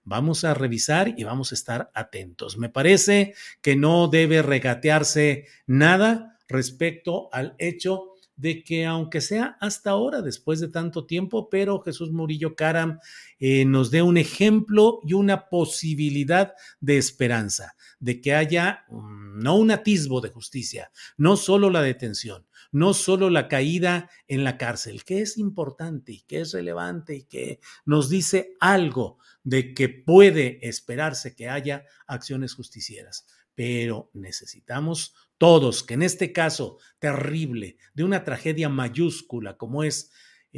vamos 0.04 0.44
a 0.44 0.54
revisar 0.54 1.14
y 1.16 1.24
vamos 1.24 1.52
a 1.52 1.54
estar 1.54 1.90
atentos. 1.94 2.56
Me 2.56 2.68
parece 2.68 3.34
que 3.60 3.76
no 3.76 4.08
debe 4.08 4.42
regatearse 4.42 5.46
nada 5.66 6.38
respecto 6.48 7.28
al 7.32 7.54
hecho 7.58 8.14
de 8.38 8.62
que 8.62 8.86
aunque 8.86 9.20
sea 9.20 9.56
hasta 9.60 9.90
ahora, 9.90 10.22
después 10.22 10.60
de 10.60 10.68
tanto 10.68 11.04
tiempo, 11.04 11.50
pero 11.50 11.80
Jesús 11.80 12.12
Murillo 12.12 12.54
Caram 12.54 13.00
eh, 13.40 13.64
nos 13.64 13.90
dé 13.90 14.00
un 14.00 14.16
ejemplo 14.16 15.00
y 15.04 15.12
una 15.12 15.48
posibilidad 15.48 16.54
de 16.80 16.98
esperanza, 16.98 17.74
de 17.98 18.20
que 18.20 18.34
haya 18.34 18.84
mm, 18.88 19.42
no 19.42 19.56
un 19.56 19.72
atisbo 19.72 20.20
de 20.20 20.30
justicia, 20.30 20.92
no 21.16 21.36
solo 21.36 21.68
la 21.68 21.82
detención, 21.82 22.46
no 22.70 22.94
solo 22.94 23.30
la 23.30 23.48
caída 23.48 24.10
en 24.26 24.44
la 24.44 24.58
cárcel, 24.58 25.04
que 25.04 25.20
es 25.20 25.38
importante 25.38 26.12
y 26.12 26.20
que 26.22 26.40
es 26.40 26.52
relevante 26.52 27.16
y 27.16 27.22
que 27.24 27.60
nos 27.84 28.08
dice 28.08 28.56
algo 28.60 29.18
de 29.42 29.74
que 29.74 29.88
puede 29.88 30.66
esperarse 30.66 31.34
que 31.34 31.48
haya 31.48 31.84
acciones 32.06 32.54
justicieras, 32.54 33.26
pero 33.54 34.10
necesitamos 34.12 35.14
todos 35.38 35.82
que 35.82 35.94
en 35.94 36.02
este 36.02 36.32
caso 36.32 36.78
terrible 36.98 37.76
de 37.94 38.04
una 38.04 38.24
tragedia 38.24 38.68
mayúscula 38.68 39.56
como 39.56 39.84
es 39.84 40.10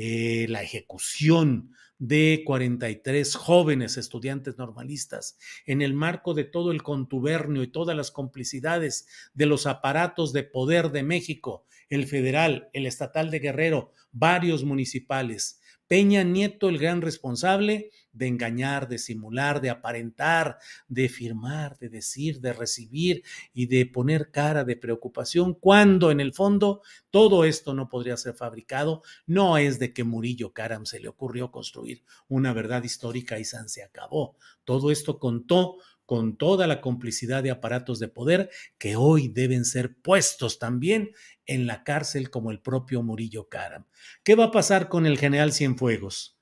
eh, 0.02 0.46
la 0.48 0.62
ejecución 0.62 1.74
de 1.98 2.42
43 2.46 3.34
jóvenes 3.34 3.98
estudiantes 3.98 4.56
normalistas 4.56 5.36
en 5.66 5.82
el 5.82 5.92
marco 5.92 6.32
de 6.32 6.44
todo 6.44 6.72
el 6.72 6.82
contubernio 6.82 7.62
y 7.62 7.70
todas 7.70 7.94
las 7.94 8.10
complicidades 8.10 9.06
de 9.34 9.44
los 9.44 9.66
aparatos 9.66 10.32
de 10.32 10.42
poder 10.42 10.90
de 10.90 11.02
México, 11.02 11.66
el 11.90 12.06
federal, 12.06 12.70
el 12.72 12.86
estatal 12.86 13.30
de 13.30 13.40
Guerrero, 13.40 13.92
varios 14.10 14.64
municipales, 14.64 15.59
Peña 15.90 16.22
Nieto 16.22 16.68
el 16.68 16.78
gran 16.78 17.02
responsable 17.02 17.90
de 18.12 18.28
engañar, 18.28 18.86
de 18.86 18.96
simular, 18.96 19.60
de 19.60 19.70
aparentar, 19.70 20.58
de 20.86 21.08
firmar, 21.08 21.78
de 21.78 21.88
decir, 21.88 22.40
de 22.40 22.52
recibir 22.52 23.24
y 23.52 23.66
de 23.66 23.86
poner 23.86 24.30
cara 24.30 24.62
de 24.62 24.76
preocupación, 24.76 25.54
cuando 25.54 26.12
en 26.12 26.20
el 26.20 26.32
fondo 26.32 26.82
todo 27.10 27.44
esto 27.44 27.74
no 27.74 27.88
podría 27.88 28.16
ser 28.16 28.34
fabricado. 28.34 29.02
No 29.26 29.58
es 29.58 29.80
de 29.80 29.92
que 29.92 30.04
Murillo 30.04 30.52
Karam 30.52 30.86
se 30.86 31.00
le 31.00 31.08
ocurrió 31.08 31.50
construir 31.50 32.04
una 32.28 32.52
verdad 32.52 32.84
histórica 32.84 33.40
y 33.40 33.44
se 33.44 33.82
acabó. 33.82 34.36
Todo 34.62 34.92
esto 34.92 35.18
contó 35.18 35.78
con 36.10 36.36
toda 36.36 36.66
la 36.66 36.80
complicidad 36.80 37.40
de 37.40 37.52
aparatos 37.52 38.00
de 38.00 38.08
poder 38.08 38.50
que 38.78 38.96
hoy 38.96 39.28
deben 39.28 39.64
ser 39.64 39.94
puestos 39.94 40.58
también 40.58 41.12
en 41.46 41.68
la 41.68 41.84
cárcel 41.84 42.30
como 42.30 42.50
el 42.50 42.60
propio 42.60 43.04
Murillo 43.04 43.48
Karam. 43.48 43.86
¿Qué 44.24 44.34
va 44.34 44.46
a 44.46 44.50
pasar 44.50 44.88
con 44.88 45.06
el 45.06 45.18
general 45.18 45.52
Cienfuegos? 45.52 46.36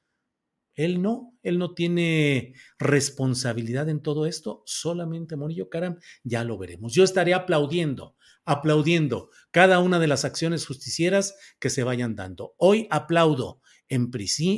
Él 0.74 1.02
no, 1.02 1.38
él 1.42 1.58
no 1.58 1.74
tiene 1.74 2.54
responsabilidad 2.78 3.90
en 3.90 4.00
todo 4.00 4.24
esto, 4.24 4.62
solamente 4.64 5.36
Murillo 5.36 5.68
Karam, 5.68 5.98
ya 6.24 6.44
lo 6.44 6.56
veremos. 6.56 6.94
Yo 6.94 7.04
estaré 7.04 7.34
aplaudiendo, 7.34 8.16
aplaudiendo 8.46 9.28
cada 9.50 9.80
una 9.80 9.98
de 9.98 10.06
las 10.06 10.24
acciones 10.24 10.64
justicieras 10.64 11.36
que 11.58 11.68
se 11.68 11.82
vayan 11.82 12.16
dando. 12.16 12.54
Hoy 12.56 12.88
aplaudo 12.90 13.60
en, 13.90 14.10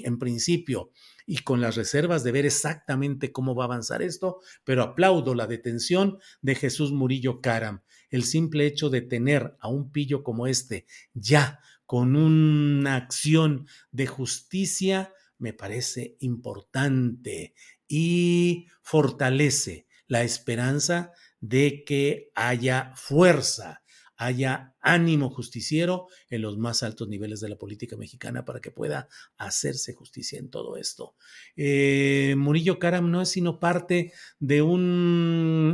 en 0.05 0.19
principio 0.21 0.93
y 1.31 1.45
con 1.45 1.61
las 1.61 1.77
reservas 1.77 2.25
de 2.25 2.33
ver 2.33 2.45
exactamente 2.45 3.31
cómo 3.31 3.55
va 3.55 3.63
a 3.63 3.67
avanzar 3.67 4.03
esto, 4.03 4.41
pero 4.65 4.83
aplaudo 4.83 5.37
la 5.37 5.47
detención 5.47 6.19
de 6.43 6.57
Jesús 6.57 6.91
Murillo 6.91 7.41
Caram. 7.41 7.83
El 8.09 8.25
simple 8.25 8.67
hecho 8.67 8.91
de 8.91 9.01
tener 9.01 9.57
a 9.61 9.69
un 9.69 9.93
pillo 9.93 10.25
como 10.25 10.49
este 10.49 10.87
ya 11.15 11.61
con 11.87 12.17
una 12.17 12.97
acción 12.97 13.69
de 13.93 14.09
justicia 14.09 15.15
me 15.39 15.53
parece 15.53 16.17
importante 16.19 17.55
y 17.87 18.67
fortalece 18.83 19.87
la 20.09 20.25
esperanza 20.25 21.13
de 21.39 21.85
que 21.85 22.33
haya 22.35 22.93
fuerza 22.97 23.80
haya 24.21 24.75
ánimo 24.83 25.31
justiciero 25.31 26.09
en 26.29 26.43
los 26.43 26.59
más 26.59 26.83
altos 26.83 27.09
niveles 27.09 27.41
de 27.41 27.49
la 27.49 27.57
política 27.57 27.97
mexicana 27.97 28.45
para 28.45 28.61
que 28.61 28.71
pueda 28.71 29.09
hacerse 29.39 29.95
justicia 29.95 30.39
en 30.39 30.51
todo 30.51 30.77
esto. 30.77 31.15
Eh, 31.57 32.35
Murillo 32.37 32.79
Karam 32.79 33.11
no 33.11 33.23
es 33.23 33.31
sino 33.31 33.59
parte 33.59 34.13
de 34.39 34.61
un 34.61 35.73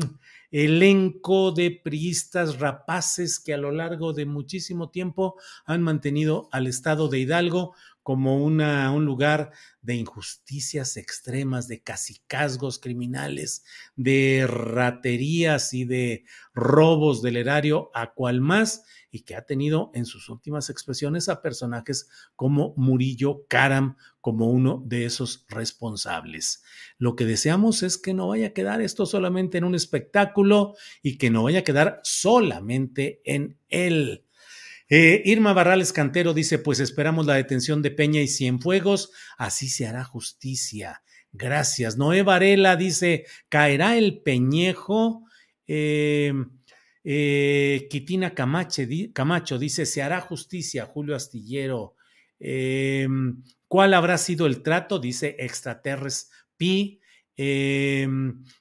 elenco 0.52 1.50
de 1.50 1.72
priistas 1.72 2.60
rapaces 2.60 3.40
que 3.40 3.52
a 3.52 3.58
lo 3.58 3.72
largo 3.72 4.12
de 4.12 4.26
muchísimo 4.26 4.90
tiempo 4.90 5.34
han 5.64 5.82
mantenido 5.82 6.48
al 6.52 6.68
estado 6.68 7.08
de 7.08 7.18
Hidalgo 7.18 7.74
como 8.06 8.36
una, 8.36 8.92
un 8.92 9.04
lugar 9.04 9.50
de 9.82 9.96
injusticias 9.96 10.96
extremas, 10.96 11.66
de 11.66 11.82
casicazgos 11.82 12.78
criminales, 12.78 13.64
de 13.96 14.46
raterías 14.48 15.74
y 15.74 15.86
de 15.86 16.24
robos 16.54 17.20
del 17.20 17.36
erario, 17.36 17.90
a 17.94 18.14
cual 18.14 18.40
más, 18.40 18.84
y 19.10 19.22
que 19.22 19.34
ha 19.34 19.44
tenido 19.44 19.90
en 19.92 20.06
sus 20.06 20.28
últimas 20.28 20.70
expresiones 20.70 21.28
a 21.28 21.42
personajes 21.42 22.08
como 22.36 22.74
Murillo 22.76 23.44
Karam 23.48 23.96
como 24.20 24.50
uno 24.52 24.84
de 24.86 25.04
esos 25.04 25.44
responsables. 25.48 26.62
Lo 26.98 27.16
que 27.16 27.24
deseamos 27.24 27.82
es 27.82 27.98
que 27.98 28.14
no 28.14 28.28
vaya 28.28 28.46
a 28.46 28.52
quedar 28.52 28.82
esto 28.82 29.04
solamente 29.04 29.58
en 29.58 29.64
un 29.64 29.74
espectáculo 29.74 30.76
y 31.02 31.18
que 31.18 31.30
no 31.30 31.42
vaya 31.42 31.58
a 31.58 31.64
quedar 31.64 31.98
solamente 32.04 33.20
en 33.24 33.58
él. 33.68 34.25
Eh, 34.88 35.22
Irma 35.24 35.52
Barrales 35.52 35.92
Cantero 35.92 36.32
dice, 36.32 36.58
pues 36.58 36.80
esperamos 36.80 37.26
la 37.26 37.34
detención 37.34 37.82
de 37.82 37.90
Peña 37.90 38.20
y 38.20 38.28
Cienfuegos, 38.28 39.10
así 39.36 39.68
se 39.68 39.86
hará 39.86 40.04
justicia. 40.04 41.02
Gracias. 41.32 41.96
Noé 41.96 42.22
Varela 42.22 42.76
dice, 42.76 43.26
caerá 43.48 43.96
el 43.96 44.22
peñejo. 44.22 45.24
Eh, 45.66 46.32
eh, 47.04 47.86
Quitina 47.90 48.34
Camacho 48.34 49.58
dice, 49.58 49.86
se 49.86 50.02
hará 50.02 50.20
justicia, 50.20 50.86
Julio 50.86 51.16
Astillero. 51.16 51.96
¿Cuál 53.68 53.94
habrá 53.94 54.18
sido 54.18 54.46
el 54.46 54.62
trato? 54.62 54.98
Dice 54.98 55.36
Extraterres 55.38 56.30
Pi. 56.56 57.00
Eh, 57.36 58.08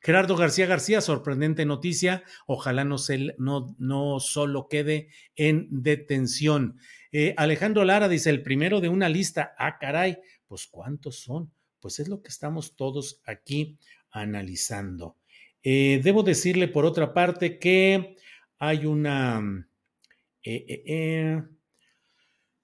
Gerardo 0.01 0.35
García 0.35 0.65
García, 0.65 1.01
sorprendente 1.01 1.65
noticia. 1.65 2.23
Ojalá 2.45 2.83
no, 2.83 2.97
se, 2.97 3.35
no, 3.38 4.19
solo 4.19 4.67
quede 4.67 5.09
en 5.35 5.67
detención. 5.69 6.77
Eh, 7.11 7.33
Alejandro 7.38 7.85
Lara 7.85 8.09
dice: 8.09 8.29
el 8.29 8.43
primero 8.43 8.81
de 8.81 8.89
una 8.89 9.09
lista. 9.09 9.55
Ah, 9.57 9.77
caray, 9.79 10.17
pues 10.47 10.67
¿cuántos 10.67 11.19
son? 11.19 11.51
Pues 11.79 11.99
es 11.99 12.09
lo 12.09 12.21
que 12.21 12.29
estamos 12.29 12.75
todos 12.75 13.21
aquí 13.25 13.77
analizando. 14.11 15.17
Eh, 15.63 16.01
debo 16.03 16.23
decirle, 16.23 16.67
por 16.67 16.85
otra 16.85 17.13
parte, 17.13 17.57
que 17.57 18.17
hay 18.59 18.85
una. 18.85 19.67
Eh, 20.43 21.41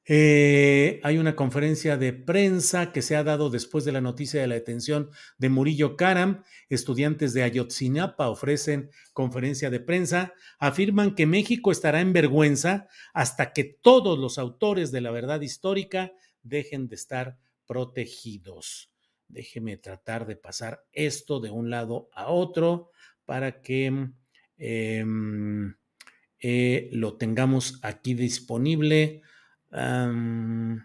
eh, 0.05 0.99
hay 1.03 1.19
una 1.19 1.35
conferencia 1.35 1.95
de 1.95 2.11
prensa 2.11 2.91
que 2.91 3.03
se 3.03 3.15
ha 3.15 3.23
dado 3.23 3.49
después 3.51 3.85
de 3.85 3.91
la 3.91 4.01
noticia 4.01 4.41
de 4.41 4.47
la 4.47 4.55
detención 4.55 5.11
de 5.37 5.49
Murillo 5.49 5.95
Karam. 5.95 6.43
Estudiantes 6.69 7.33
de 7.33 7.43
Ayotzinapa 7.43 8.29
ofrecen 8.29 8.89
conferencia 9.13 9.69
de 9.69 9.79
prensa. 9.79 10.33
Afirman 10.59 11.13
que 11.13 11.27
México 11.27 11.71
estará 11.71 12.01
en 12.01 12.13
vergüenza 12.13 12.87
hasta 13.13 13.53
que 13.53 13.63
todos 13.63 14.17
los 14.17 14.39
autores 14.39 14.91
de 14.91 15.01
la 15.01 15.11
verdad 15.11 15.41
histórica 15.41 16.13
dejen 16.41 16.87
de 16.87 16.95
estar 16.95 17.37
protegidos. 17.67 18.91
Déjeme 19.27 19.77
tratar 19.77 20.25
de 20.25 20.35
pasar 20.35 20.83
esto 20.91 21.39
de 21.39 21.51
un 21.51 21.69
lado 21.69 22.09
a 22.13 22.31
otro 22.31 22.89
para 23.23 23.61
que 23.61 24.09
eh, 24.57 25.05
eh, 26.39 26.89
lo 26.91 27.17
tengamos 27.17 27.79
aquí 27.83 28.15
disponible 28.15 29.21
Um, 29.73 30.83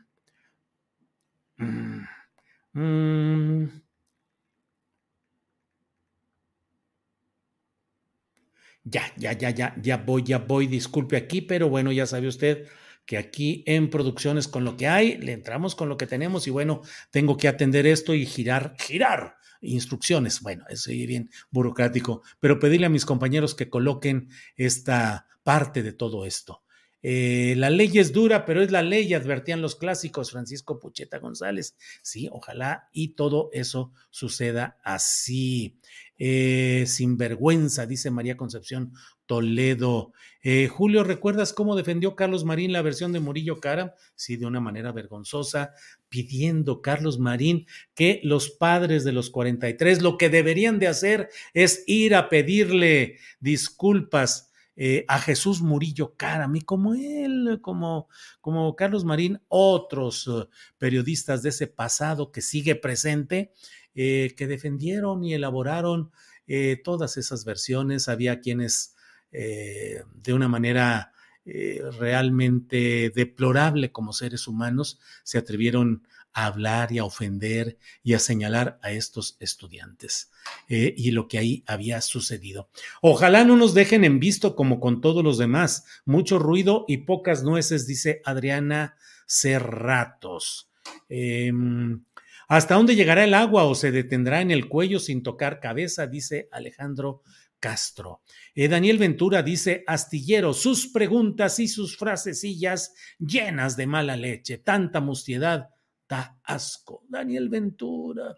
Ya, 8.84 9.02
ya, 9.16 9.32
ya, 9.32 9.50
ya, 9.50 9.74
ya 9.82 9.96
voy, 9.96 10.22
ya 10.22 10.38
voy, 10.38 10.66
disculpe 10.68 11.16
aquí, 11.16 11.40
pero 11.42 11.68
bueno, 11.68 11.90
ya 11.92 12.06
sabe 12.06 12.28
usted 12.28 12.68
que 13.04 13.18
aquí 13.18 13.64
en 13.66 13.90
producciones 13.90 14.46
con 14.48 14.64
lo 14.64 14.76
que 14.76 14.86
hay, 14.88 15.16
le 15.18 15.32
entramos 15.32 15.74
con 15.74 15.88
lo 15.88 15.96
que 15.96 16.06
tenemos 16.06 16.46
y 16.46 16.50
bueno, 16.50 16.82
tengo 17.10 17.36
que 17.36 17.48
atender 17.48 17.86
esto 17.86 18.14
y 18.14 18.26
girar, 18.26 18.74
girar 18.78 19.36
instrucciones. 19.60 20.40
Bueno, 20.40 20.64
eso 20.68 20.90
es 20.92 21.06
bien 21.06 21.30
burocrático, 21.50 22.22
pero 22.40 22.58
pedirle 22.60 22.86
a 22.86 22.90
mis 22.90 23.04
compañeros 23.06 23.54
que 23.54 23.68
coloquen 23.70 24.28
esta 24.56 25.26
parte 25.42 25.82
de 25.82 25.92
todo 25.92 26.24
esto. 26.24 26.62
Eh, 27.08 27.54
la 27.56 27.70
ley 27.70 27.98
es 27.98 28.12
dura, 28.12 28.44
pero 28.44 28.64
es 28.64 28.72
la 28.72 28.82
ley, 28.82 29.14
advertían 29.14 29.62
los 29.62 29.76
clásicos, 29.76 30.32
Francisco 30.32 30.80
Pucheta 30.80 31.20
González. 31.20 31.76
Sí, 32.02 32.28
ojalá 32.32 32.88
y 32.92 33.10
todo 33.10 33.48
eso 33.52 33.92
suceda 34.10 34.76
así. 34.82 35.78
Eh, 36.18 36.82
sin 36.88 37.16
vergüenza, 37.16 37.86
dice 37.86 38.10
María 38.10 38.36
Concepción 38.36 38.92
Toledo. 39.26 40.14
Eh, 40.42 40.66
Julio, 40.66 41.04
¿recuerdas 41.04 41.52
cómo 41.52 41.76
defendió 41.76 42.16
Carlos 42.16 42.44
Marín 42.44 42.72
la 42.72 42.82
versión 42.82 43.12
de 43.12 43.20
Murillo 43.20 43.60
Cara? 43.60 43.94
Sí, 44.16 44.36
de 44.36 44.46
una 44.46 44.60
manera 44.60 44.90
vergonzosa, 44.90 45.74
pidiendo 46.08 46.82
Carlos 46.82 47.20
Marín 47.20 47.66
que 47.94 48.20
los 48.24 48.50
padres 48.50 49.04
de 49.04 49.12
los 49.12 49.30
43 49.30 50.02
lo 50.02 50.18
que 50.18 50.28
deberían 50.28 50.80
de 50.80 50.88
hacer 50.88 51.28
es 51.54 51.84
ir 51.86 52.16
a 52.16 52.28
pedirle 52.28 53.18
disculpas 53.38 54.45
eh, 54.78 55.06
a 55.08 55.18
Jesús 55.18 55.62
Murillo 55.62 56.14
Caram 56.18 56.54
y 56.54 56.60
como 56.60 56.94
él, 56.94 57.60
como, 57.62 58.08
como 58.42 58.76
Carlos 58.76 59.06
Marín, 59.06 59.40
otros 59.48 60.28
uh, 60.28 60.48
periodistas 60.76 61.42
de 61.42 61.48
ese 61.48 61.66
pasado 61.66 62.30
que 62.30 62.42
sigue 62.42 62.74
presente, 62.74 63.52
eh, 63.94 64.34
que 64.36 64.46
defendieron 64.46 65.24
y 65.24 65.32
elaboraron 65.32 66.10
eh, 66.46 66.78
todas 66.84 67.16
esas 67.16 67.46
versiones. 67.46 68.08
Había 68.08 68.40
quienes 68.40 68.92
de 69.32 70.32
una 70.32 70.48
manera 70.48 71.12
realmente 71.44 73.12
deplorable 73.14 73.92
como 73.92 74.14
seres 74.14 74.48
humanos 74.48 74.98
se 75.24 75.36
atrevieron 75.36 76.06
a 76.36 76.44
hablar 76.44 76.92
y 76.92 76.98
a 76.98 77.04
ofender 77.04 77.78
y 78.04 78.12
a 78.12 78.18
señalar 78.18 78.78
a 78.82 78.92
estos 78.92 79.38
estudiantes 79.40 80.30
eh, 80.68 80.94
y 80.94 81.10
lo 81.12 81.28
que 81.28 81.38
ahí 81.38 81.64
había 81.66 82.02
sucedido. 82.02 82.68
Ojalá 83.00 83.42
no 83.44 83.56
nos 83.56 83.72
dejen 83.72 84.04
en 84.04 84.20
visto 84.20 84.54
como 84.54 84.78
con 84.78 85.00
todos 85.00 85.24
los 85.24 85.38
demás. 85.38 85.86
Mucho 86.04 86.38
ruido 86.38 86.84
y 86.88 86.98
pocas 86.98 87.42
nueces, 87.42 87.86
dice 87.86 88.20
Adriana 88.22 88.96
Cerratos. 89.26 90.70
Em, 91.08 92.04
¿Hasta 92.48 92.74
dónde 92.74 92.96
llegará 92.96 93.24
el 93.24 93.32
agua 93.32 93.64
o 93.64 93.74
se 93.74 93.90
detendrá 93.90 94.42
en 94.42 94.50
el 94.50 94.68
cuello 94.68 95.00
sin 95.00 95.22
tocar 95.22 95.58
cabeza? 95.58 96.06
Dice 96.06 96.50
Alejandro 96.52 97.22
Castro. 97.58 98.20
Eh, 98.54 98.68
Daniel 98.68 98.98
Ventura 98.98 99.42
dice, 99.42 99.84
astillero, 99.86 100.52
sus 100.52 100.88
preguntas 100.88 101.58
y 101.60 101.66
sus 101.66 101.96
frasecillas 101.96 102.92
llenas 103.18 103.78
de 103.78 103.86
mala 103.86 104.16
leche, 104.16 104.58
tanta 104.58 105.00
mustiedad 105.00 105.70
da 106.08 106.38
asco. 106.44 107.04
Daniel 107.08 107.48
Ventura, 107.48 108.36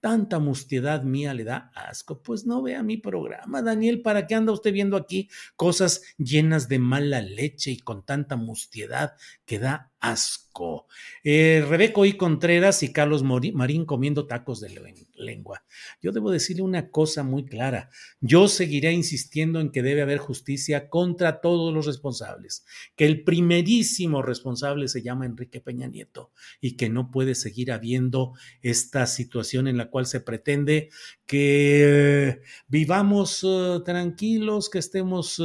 tanta 0.00 0.38
mustiedad 0.38 1.02
mía 1.02 1.34
le 1.34 1.44
da 1.44 1.70
asco. 1.74 2.22
Pues 2.22 2.46
no 2.46 2.62
vea 2.62 2.82
mi 2.82 2.96
programa, 2.96 3.62
Daniel, 3.62 4.02
¿para 4.02 4.26
qué 4.26 4.34
anda 4.34 4.52
usted 4.52 4.72
viendo 4.72 4.96
aquí 4.96 5.28
cosas 5.56 6.02
llenas 6.18 6.68
de 6.68 6.78
mala 6.78 7.20
leche 7.20 7.70
y 7.70 7.78
con 7.78 8.04
tanta 8.04 8.36
mustiedad 8.36 9.14
que 9.44 9.58
da 9.58 9.92
asco. 10.04 10.86
Eh, 11.24 11.64
Rebeco 11.66 12.04
y 12.04 12.12
Contreras 12.12 12.82
y 12.82 12.92
Carlos 12.92 13.22
Marín 13.22 13.86
comiendo 13.86 14.26
tacos 14.26 14.60
de 14.60 14.70
lengua. 15.16 15.64
Yo 16.02 16.12
debo 16.12 16.30
decirle 16.30 16.62
una 16.62 16.90
cosa 16.90 17.22
muy 17.22 17.44
clara. 17.44 17.90
Yo 18.20 18.46
seguiré 18.46 18.92
insistiendo 18.92 19.60
en 19.60 19.70
que 19.70 19.82
debe 19.82 20.02
haber 20.02 20.18
justicia 20.18 20.88
contra 20.88 21.40
todos 21.40 21.72
los 21.72 21.86
responsables, 21.86 22.66
que 22.94 23.06
el 23.06 23.24
primerísimo 23.24 24.22
responsable 24.22 24.88
se 24.88 25.02
llama 25.02 25.26
Enrique 25.26 25.60
Peña 25.60 25.88
Nieto 25.88 26.30
y 26.60 26.76
que 26.76 26.90
no 26.90 27.10
puede 27.10 27.34
seguir 27.34 27.72
habiendo 27.72 28.34
esta 28.60 29.06
situación 29.06 29.66
en 29.66 29.78
la 29.78 29.90
cual 29.90 30.06
se 30.06 30.20
pretende 30.20 30.90
que 31.26 32.42
vivamos 32.68 33.42
uh, 33.42 33.82
tranquilos, 33.82 34.68
que 34.68 34.78
estemos 34.78 35.42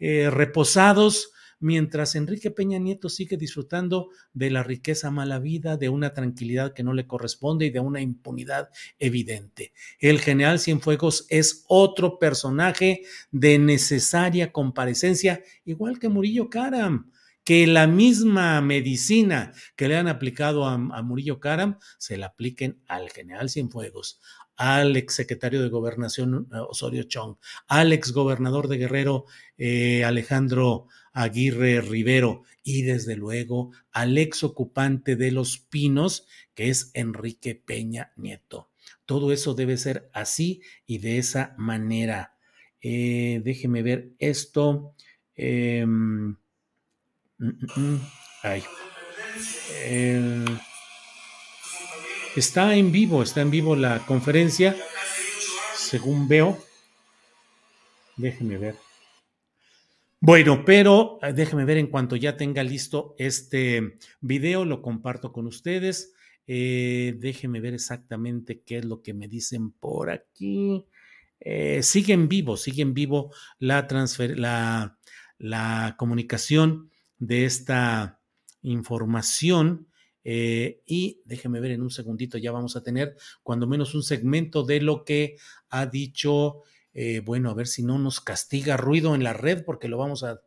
eh, 0.00 0.28
reposados 0.30 1.33
mientras 1.64 2.14
Enrique 2.14 2.50
Peña 2.50 2.78
Nieto 2.78 3.08
sigue 3.08 3.38
disfrutando 3.38 4.10
de 4.34 4.50
la 4.50 4.62
riqueza 4.62 5.10
mala 5.10 5.38
vida, 5.38 5.78
de 5.78 5.88
una 5.88 6.12
tranquilidad 6.12 6.74
que 6.74 6.82
no 6.82 6.92
le 6.92 7.06
corresponde 7.06 7.64
y 7.64 7.70
de 7.70 7.80
una 7.80 8.02
impunidad 8.02 8.68
evidente. 8.98 9.72
El 9.98 10.20
general 10.20 10.60
Cienfuegos 10.60 11.24
es 11.30 11.64
otro 11.66 12.18
personaje 12.18 13.04
de 13.30 13.58
necesaria 13.58 14.52
comparecencia, 14.52 15.42
igual 15.64 15.98
que 15.98 16.10
Murillo 16.10 16.50
Karam 16.50 17.10
que 17.44 17.66
la 17.66 17.86
misma 17.86 18.60
medicina 18.62 19.52
que 19.76 19.88
le 19.88 19.96
han 19.96 20.08
aplicado 20.08 20.66
a, 20.66 20.78
Murillo 20.78 21.40
Karam 21.40 21.78
se 21.98 22.16
la 22.16 22.26
apliquen 22.26 22.82
al 22.86 23.10
general 23.10 23.50
Cienfuegos, 23.50 24.20
al 24.56 24.96
exsecretario 24.96 25.62
de 25.62 25.68
Gobernación 25.68 26.48
eh, 26.52 26.58
Osorio 26.58 27.04
Chong, 27.04 27.36
al 27.68 27.92
exgobernador 27.92 28.68
de 28.68 28.78
Guerrero 28.78 29.24
eh, 29.58 30.04
Alejandro 30.04 30.88
Aguirre 31.14 31.80
Rivero 31.80 32.42
y 32.62 32.82
desde 32.82 33.16
luego 33.16 33.70
al 33.92 34.18
ex 34.18 34.42
ocupante 34.42 35.16
de 35.16 35.30
Los 35.30 35.58
Pinos, 35.58 36.26
que 36.54 36.68
es 36.68 36.90
Enrique 36.92 37.54
Peña 37.54 38.12
Nieto. 38.16 38.68
Todo 39.06 39.32
eso 39.32 39.54
debe 39.54 39.76
ser 39.76 40.10
así 40.12 40.60
y 40.86 40.98
de 40.98 41.18
esa 41.18 41.54
manera. 41.56 42.36
Eh, 42.82 43.40
déjeme 43.44 43.82
ver 43.82 44.10
esto. 44.18 44.94
Em, 45.36 46.36
mm, 47.38 47.48
mm, 47.76 48.00
mm, 49.86 50.44
está 52.36 52.74
en 52.74 52.92
vivo, 52.92 53.22
está 53.22 53.40
en 53.40 53.50
vivo 53.50 53.76
la 53.76 54.04
conferencia, 54.06 54.76
según 55.76 56.28
veo. 56.28 56.58
Déjeme 58.16 58.58
ver. 58.58 58.83
Bueno, 60.26 60.64
pero 60.64 61.18
eh, 61.20 61.34
déjeme 61.34 61.66
ver 61.66 61.76
en 61.76 61.88
cuanto 61.88 62.16
ya 62.16 62.34
tenga 62.34 62.62
listo 62.62 63.14
este 63.18 63.98
video, 64.22 64.64
lo 64.64 64.80
comparto 64.80 65.32
con 65.32 65.46
ustedes. 65.46 66.14
Eh, 66.46 67.14
déjeme 67.18 67.60
ver 67.60 67.74
exactamente 67.74 68.62
qué 68.62 68.78
es 68.78 68.86
lo 68.86 69.02
que 69.02 69.12
me 69.12 69.28
dicen 69.28 69.72
por 69.72 70.08
aquí. 70.08 70.86
Eh, 71.40 71.82
sigue 71.82 72.14
en 72.14 72.26
vivo, 72.26 72.56
sigue 72.56 72.80
en 72.80 72.94
vivo 72.94 73.34
la, 73.58 73.86
la, 74.34 74.98
la 75.36 75.94
comunicación 75.98 76.90
de 77.18 77.44
esta 77.44 78.18
información. 78.62 79.88
y 80.24 81.20
déjeme 81.26 81.60
ver 81.60 81.72
en 81.72 81.82
un 81.82 81.90
segundito, 81.90 82.38
ya 82.38 82.50
vamos 82.50 82.76
a 82.76 82.82
tener 82.82 83.14
cuando 83.42 83.66
menos 83.66 83.94
un 83.94 84.02
segmento 84.02 84.62
de 84.64 84.80
lo 84.80 85.04
que 85.04 85.36
ha 85.68 85.84
dicho 85.84 86.62
eh, 86.94 87.20
bueno, 87.20 87.50
a 87.50 87.54
ver 87.54 87.66
si 87.66 87.82
no 87.82 87.98
nos 87.98 88.20
castiga 88.20 88.76
ruido 88.76 89.16
en 89.16 89.24
la 89.24 89.32
red, 89.32 89.64
porque 89.64 89.88
lo 89.88 89.98
vamos 89.98 90.22
a, 90.24 90.40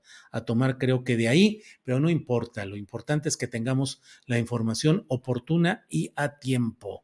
tomar 0.45 0.77
creo 0.77 1.03
que 1.03 1.17
de 1.17 1.27
ahí, 1.27 1.61
pero 1.83 1.99
no 1.99 2.09
importa, 2.09 2.65
lo 2.65 2.77
importante 2.77 3.27
es 3.27 3.37
que 3.37 3.47
tengamos 3.47 4.01
la 4.27 4.37
información 4.37 5.05
oportuna 5.09 5.85
y 5.89 6.13
a 6.15 6.39
tiempo. 6.39 7.03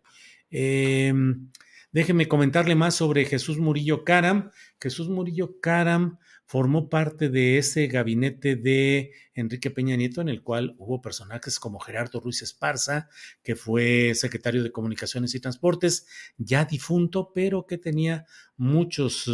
Em, 0.50 1.50
déjeme 1.92 2.28
comentarle 2.28 2.76
más 2.76 2.96
sobre 2.96 3.26
Jesús 3.26 3.58
Murillo 3.58 4.04
Caram. 4.04 4.52
Jesús 4.80 5.10
Murillo 5.10 5.60
Caram 5.60 6.20
formó 6.46 6.90
parte 6.90 7.30
de 7.30 7.58
ese 7.58 7.88
gabinete 7.88 8.56
de 8.56 9.12
Enrique 9.34 9.72
Peña 9.72 9.96
Nieto, 9.96 10.22
en 10.22 10.30
el 10.30 10.44
cual 10.44 10.76
hubo 10.78 11.02
personajes 11.02 11.60
como 11.60 11.80
Gerardo 11.80 12.20
Ruiz 12.20 12.42
Esparza, 12.42 13.10
que 13.44 13.56
fue 13.56 14.14
secretario 14.16 14.62
de 14.64 14.72
Comunicaciones 14.72 15.34
y 15.34 15.40
Transportes, 15.40 16.06
ya 16.38 16.66
difunto, 16.66 17.32
pero 17.34 17.66
que 17.66 17.78
tenía 17.78 18.26
muchos, 18.58 19.30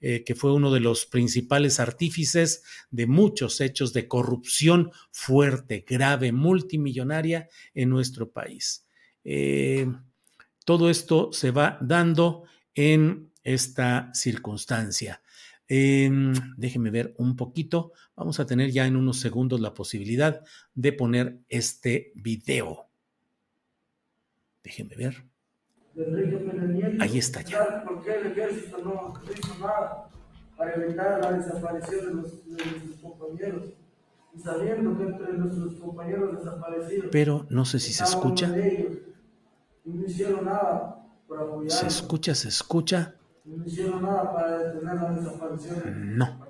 eh, 0.00 0.24
que 0.24 0.34
fue 0.34 0.52
uno 0.52 0.72
de 0.72 0.80
los 0.80 1.06
principales 1.06 1.80
artífices 1.80 2.62
de 2.90 3.06
muchos 3.06 3.60
hechos 3.60 3.92
de 3.92 4.08
corrupción 4.08 4.90
fuerte, 5.10 5.84
grave, 5.86 6.32
multimillonaria 6.32 7.48
en 7.74 7.90
nuestro 7.90 8.30
país. 8.30 8.86
Eh, 9.24 9.86
todo 10.64 10.88
esto 10.88 11.30
se 11.32 11.50
va 11.50 11.78
dando 11.82 12.44
en 12.74 13.32
esta 13.42 14.10
circunstancia. 14.14 15.20
Eh, 15.68 16.10
déjenme 16.56 16.90
ver 16.90 17.14
un 17.18 17.36
poquito. 17.36 17.92
Vamos 18.16 18.40
a 18.40 18.46
tener 18.46 18.70
ya 18.70 18.86
en 18.86 18.96
unos 18.96 19.20
segundos 19.20 19.60
la 19.60 19.74
posibilidad 19.74 20.42
de 20.74 20.92
poner 20.92 21.38
este 21.48 22.12
video. 22.14 22.86
Déjenme 24.62 24.96
ver. 24.96 25.24
Ahí 27.00 27.18
está 27.18 27.42
ya. 27.42 27.84
¿Por 27.84 28.02
qué 28.02 28.16
el 28.16 28.26
ejército 28.26 28.78
no 28.78 29.14
hizo 29.32 29.58
nada 29.60 30.08
para 30.56 30.74
evitar 30.74 31.20
la 31.20 31.32
desaparición 31.32 32.06
de, 32.06 32.14
los, 32.14 32.44
de 32.46 32.64
nuestros 32.64 32.96
compañeros? 33.00 33.64
Y 34.34 34.40
sabiendo 34.40 34.98
que 34.98 35.04
entre 35.04 35.32
nuestros 35.34 35.74
compañeros 35.74 36.38
desaparecidos. 36.38 37.06
Pero 37.12 37.46
no 37.50 37.64
sé 37.64 37.78
si 37.78 37.92
se 37.92 38.02
escucha. 38.02 38.56
Ellos, 38.56 38.98
y 39.84 39.90
no 39.90 40.06
hicieron 40.06 40.44
nada 40.46 41.06
para 41.28 41.42
apoyar. 41.42 41.70
Se 41.70 41.86
escucha, 41.86 42.34
se 42.34 42.48
escucha. 42.48 43.13
No 43.44 43.64
hicieron 43.66 44.02
nada 44.02 44.32
para 44.32 44.58
detener 44.58 44.94
la 44.96 45.12
desaparición. 45.12 46.18
No, 46.18 46.46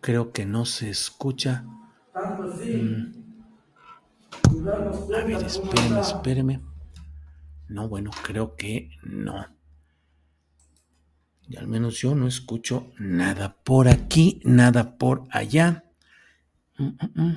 creo 0.00 0.32
que 0.32 0.46
no 0.46 0.64
se 0.64 0.90
escucha. 0.90 1.64
Tanto 2.12 2.42
así. 2.44 2.64
Mm. 2.72 3.12
A 5.18 5.24
ver, 5.24 5.42
espéreme, 5.42 6.00
espéreme. 6.00 6.54
No, 7.68 7.88
bueno, 7.88 8.10
creo 8.24 8.56
que 8.56 8.90
no. 9.04 9.46
Y 11.48 11.56
al 11.56 11.68
menos 11.68 11.98
yo 12.00 12.14
no 12.14 12.26
escucho 12.26 12.92
nada 12.98 13.56
por 13.62 13.88
aquí, 13.88 14.40
nada 14.44 14.98
por 14.98 15.24
allá. 15.30 15.84
Mm, 16.78 16.88
mm, 17.22 17.36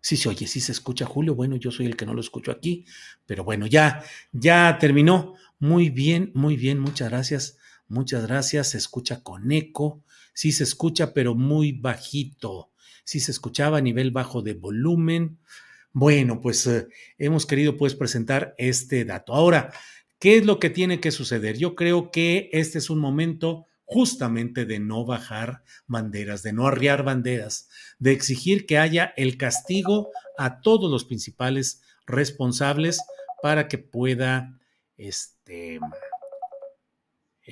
sí 0.00 0.16
se 0.16 0.28
oye, 0.30 0.46
sí 0.48 0.60
se 0.60 0.72
escucha 0.72 1.06
Julio. 1.06 1.34
Bueno, 1.36 1.56
yo 1.56 1.70
soy 1.72 1.86
el 1.86 1.96
que 1.96 2.06
no 2.06 2.14
lo 2.14 2.20
escucho 2.22 2.52
aquí, 2.52 2.86
pero 3.26 3.44
bueno, 3.44 3.66
ya, 3.66 4.04
ya 4.32 4.78
terminó. 4.80 5.34
Muy 5.60 5.90
bien, 5.90 6.32
muy 6.34 6.56
bien, 6.56 6.80
muchas 6.80 7.10
gracias. 7.10 7.58
Muchas 7.90 8.26
gracias. 8.26 8.68
Se 8.70 8.78
escucha 8.78 9.22
con 9.22 9.50
eco. 9.50 10.02
Sí 10.32 10.52
se 10.52 10.62
escucha, 10.62 11.12
pero 11.12 11.34
muy 11.34 11.72
bajito. 11.72 12.70
Sí 13.04 13.18
se 13.18 13.32
escuchaba 13.32 13.78
a 13.78 13.82
nivel 13.82 14.12
bajo 14.12 14.42
de 14.42 14.54
volumen. 14.54 15.38
Bueno, 15.92 16.40
pues 16.40 16.66
eh, 16.68 16.86
hemos 17.18 17.46
querido 17.46 17.76
pues 17.76 17.96
presentar 17.96 18.54
este 18.58 19.04
dato. 19.04 19.34
Ahora, 19.34 19.72
¿qué 20.20 20.36
es 20.36 20.46
lo 20.46 20.60
que 20.60 20.70
tiene 20.70 21.00
que 21.00 21.10
suceder? 21.10 21.58
Yo 21.58 21.74
creo 21.74 22.12
que 22.12 22.48
este 22.52 22.78
es 22.78 22.90
un 22.90 23.00
momento 23.00 23.66
justamente 23.86 24.66
de 24.66 24.78
no 24.78 25.04
bajar 25.04 25.64
banderas, 25.88 26.44
de 26.44 26.52
no 26.52 26.68
arriar 26.68 27.02
banderas, 27.02 27.68
de 27.98 28.12
exigir 28.12 28.66
que 28.66 28.78
haya 28.78 29.12
el 29.16 29.36
castigo 29.36 30.10
a 30.38 30.60
todos 30.60 30.88
los 30.88 31.04
principales 31.04 31.82
responsables 32.06 33.02
para 33.42 33.66
que 33.66 33.78
pueda 33.78 34.60
este 34.96 35.80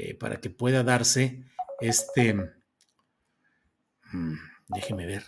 eh, 0.01 0.15
para 0.15 0.41
que 0.41 0.49
pueda 0.49 0.85
darse 0.85 1.43
este, 1.81 2.35
mm, 4.13 4.35
déjeme 4.69 5.07
ver, 5.07 5.25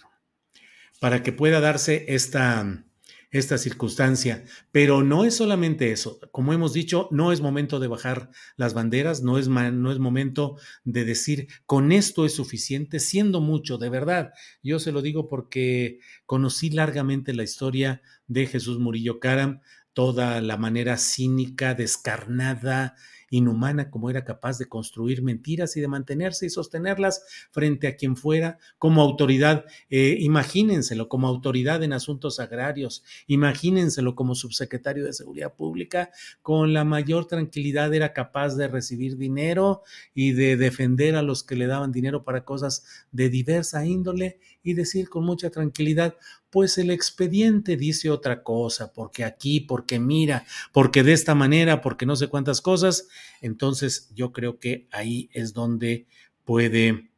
para 1.01 1.25
que 1.25 1.33
pueda 1.33 1.59
darse 1.59 2.05
esta, 2.07 2.85
esta 3.33 3.59
circunstancia. 3.59 4.45
Pero 4.71 5.03
no 5.03 5.25
es 5.25 5.35
solamente 5.35 5.91
eso. 5.91 6.21
Como 6.31 6.53
hemos 6.53 6.73
dicho, 6.73 7.09
no 7.11 7.33
es 7.33 7.41
momento 7.41 7.81
de 7.81 7.89
bajar 7.89 8.31
las 8.57 8.73
banderas, 8.73 9.23
no 9.23 9.39
es, 9.39 9.49
no 9.49 9.91
es 9.91 9.99
momento 9.99 10.57
de 10.85 11.05
decir 11.05 11.49
con 11.67 11.91
esto 11.91 12.25
es 12.25 12.35
suficiente, 12.35 13.01
siendo 13.01 13.41
mucho, 13.41 13.77
de 13.77 13.89
verdad. 13.89 14.33
Yo 14.63 14.79
se 14.79 14.93
lo 14.93 15.03
digo 15.03 15.29
porque 15.29 15.99
conocí 16.27 16.71
largamente 16.71 17.35
la 17.35 17.43
historia 17.43 18.03
de 18.29 18.47
Jesús 18.47 18.79
Murillo 18.79 19.19
Caram, 19.19 19.63
toda 19.95 20.41
la 20.41 20.57
manera 20.57 20.97
cínica, 20.97 21.75
descarnada, 21.75 22.95
inhumana 23.31 23.91
como 23.91 24.11
era 24.11 24.25
capaz 24.25 24.59
de 24.59 24.67
construir 24.67 25.23
mentiras 25.23 25.77
y 25.77 25.81
de 25.81 25.89
mantenerse 25.89 26.47
y 26.47 26.51
sostenerlas 26.51 27.25
frente 27.51 27.87
a 27.89 27.97
quien 27.97 28.17
fuera 28.17 28.59
como 28.79 29.01
autoridad. 29.03 29.65
Eh, 29.89 30.17
imagínenselo 30.21 31.09
como 31.09 31.29
autoridad 31.29 31.83
en 31.83 31.93
asuntos 31.93 32.41
agrarios, 32.41 33.05
imagínenselo 33.27 34.15
como 34.15 34.35
subsecretario 34.35 35.05
de 35.05 35.13
Seguridad 35.13 35.55
Pública, 35.55 36.11
con 36.43 36.73
la 36.73 36.85
mayor 36.85 37.27
tranquilidad 37.27 37.95
era 37.95 38.13
capaz 38.13 38.57
de 38.57 38.69
recibir 38.69 39.17
dinero 39.17 39.83
y 40.15 40.33
de 40.33 40.57
defender 40.57 41.17
a 41.17 41.23
los 41.23 41.45
que 41.45 41.57
le 41.57 41.67
daban 41.67 41.93
dinero 41.93 42.25
para 42.25 42.45
cosas 42.45 42.85
de 43.13 43.29
diversa 43.31 43.87
índole 43.87 44.41
y 44.63 44.75
decir 44.75 45.09
con 45.09 45.25
mucha 45.25 45.51
tranquilidad, 45.51 46.17
pues 46.51 46.79
el 46.79 46.91
expediente 46.91 47.77
dice 47.77 48.11
otra 48.11 48.43
cosa, 48.43 48.93
porque 48.93 49.25
aquí, 49.25 49.61
porque 49.61 49.99
mira, 49.99 50.45
porque 50.73 51.03
de 51.03 51.13
esta 51.13 51.35
manera, 51.35 51.81
porque 51.81 52.07
no 52.07 52.17
sé 52.17 52.29
cuántas 52.29 52.61
cosas, 52.61 53.09
entonces 53.41 54.11
yo 54.15 54.33
creo 54.33 54.59
que 54.59 54.89
ahí 54.91 55.31
es 55.33 55.53
donde 55.53 56.07
puede, 56.45 57.11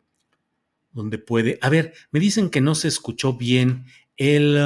donde 0.92 1.18
puede. 1.18 1.58
A 1.62 1.68
ver, 1.68 1.94
me 2.10 2.20
dicen 2.20 2.50
que 2.50 2.60
no 2.60 2.74
se 2.74 2.88
escuchó 2.88 3.34
bien 3.34 3.86
el, 4.16 4.56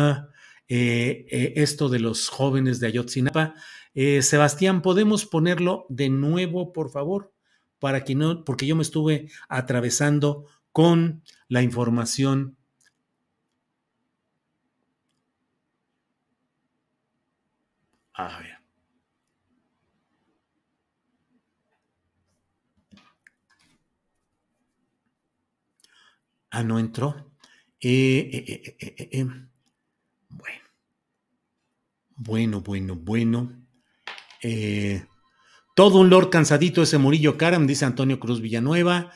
eh, 0.68 1.26
eh, 1.30 1.52
esto 1.56 1.88
de 1.88 2.00
los 2.00 2.28
jóvenes 2.28 2.80
de 2.80 2.88
Ayotzinapa. 2.88 3.54
Eh, 3.94 4.22
Sebastián, 4.22 4.82
¿podemos 4.82 5.24
ponerlo 5.24 5.86
de 5.88 6.08
nuevo, 6.08 6.72
por 6.72 6.90
favor? 6.90 7.32
Para 7.78 8.04
que 8.04 8.14
no, 8.14 8.44
porque 8.44 8.66
yo 8.66 8.74
me 8.74 8.82
estuve 8.82 9.30
atravesando 9.48 10.46
con 10.72 11.22
la 11.48 11.62
información 11.62 12.55
A 18.18 18.38
ver. 18.38 18.56
Ah, 26.50 26.62
no 26.62 26.78
entró. 26.78 27.32
Eh, 27.78 28.74
eh, 28.78 29.08
eh, 29.12 29.26
bueno. 30.28 30.64
Bueno, 32.16 32.60
bueno, 32.62 32.96
bueno. 32.96 33.66
todo 35.74 36.00
un 36.00 36.08
lord 36.08 36.30
cansadito 36.30 36.82
ese 36.82 36.96
Murillo 36.96 37.36
Caram, 37.36 37.66
dice 37.66 37.84
Antonio 37.84 38.18
Cruz 38.18 38.40
Villanueva. 38.40 39.12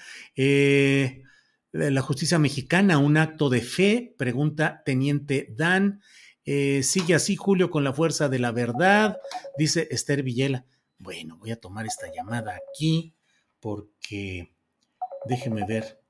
la 1.73 2.03
justicia 2.03 2.39
mexicana, 2.39 2.99
un 2.99 3.17
acto 3.17 3.49
de 3.49 3.63
fe, 3.63 4.15
pregunta 4.19 4.83
Teniente 4.85 5.49
Dan. 5.57 6.03
Eh, 6.45 6.83
sigue 6.83 7.15
así 7.15 7.37
Julio 7.37 7.71
con 7.71 7.85
la 7.85 7.93
fuerza 7.93 8.29
de 8.29 8.39
la 8.39 8.51
verdad, 8.51 9.19
dice 9.59 9.89
Esther 9.91 10.23
Villela. 10.23 10.65
Bueno, 10.99 11.37
voy 11.39 11.51
a 11.51 11.61
tomar 11.61 11.87
esta 11.87 12.11
llamada 12.13 12.59
aquí 12.71 13.15
porque 13.61 14.53
déjeme 15.27 15.65
ver. 15.67 16.01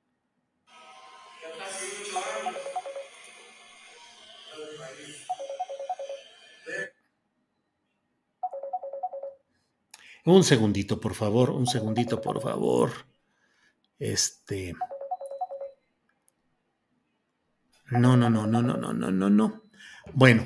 Un 10.25 10.45
segundito, 10.45 11.01
por 11.01 11.15
favor, 11.15 11.51
un 11.51 11.67
segundito, 11.67 12.21
por 12.21 12.41
favor. 12.43 12.91
Este. 13.99 14.75
No, 17.91 18.17
no, 18.17 18.31
no, 18.31 18.47
no, 18.47 18.63
no, 18.63 18.77
no, 18.77 18.93
no, 18.93 19.11
no, 19.11 19.31
no. 19.31 19.70
Bueno, 20.15 20.45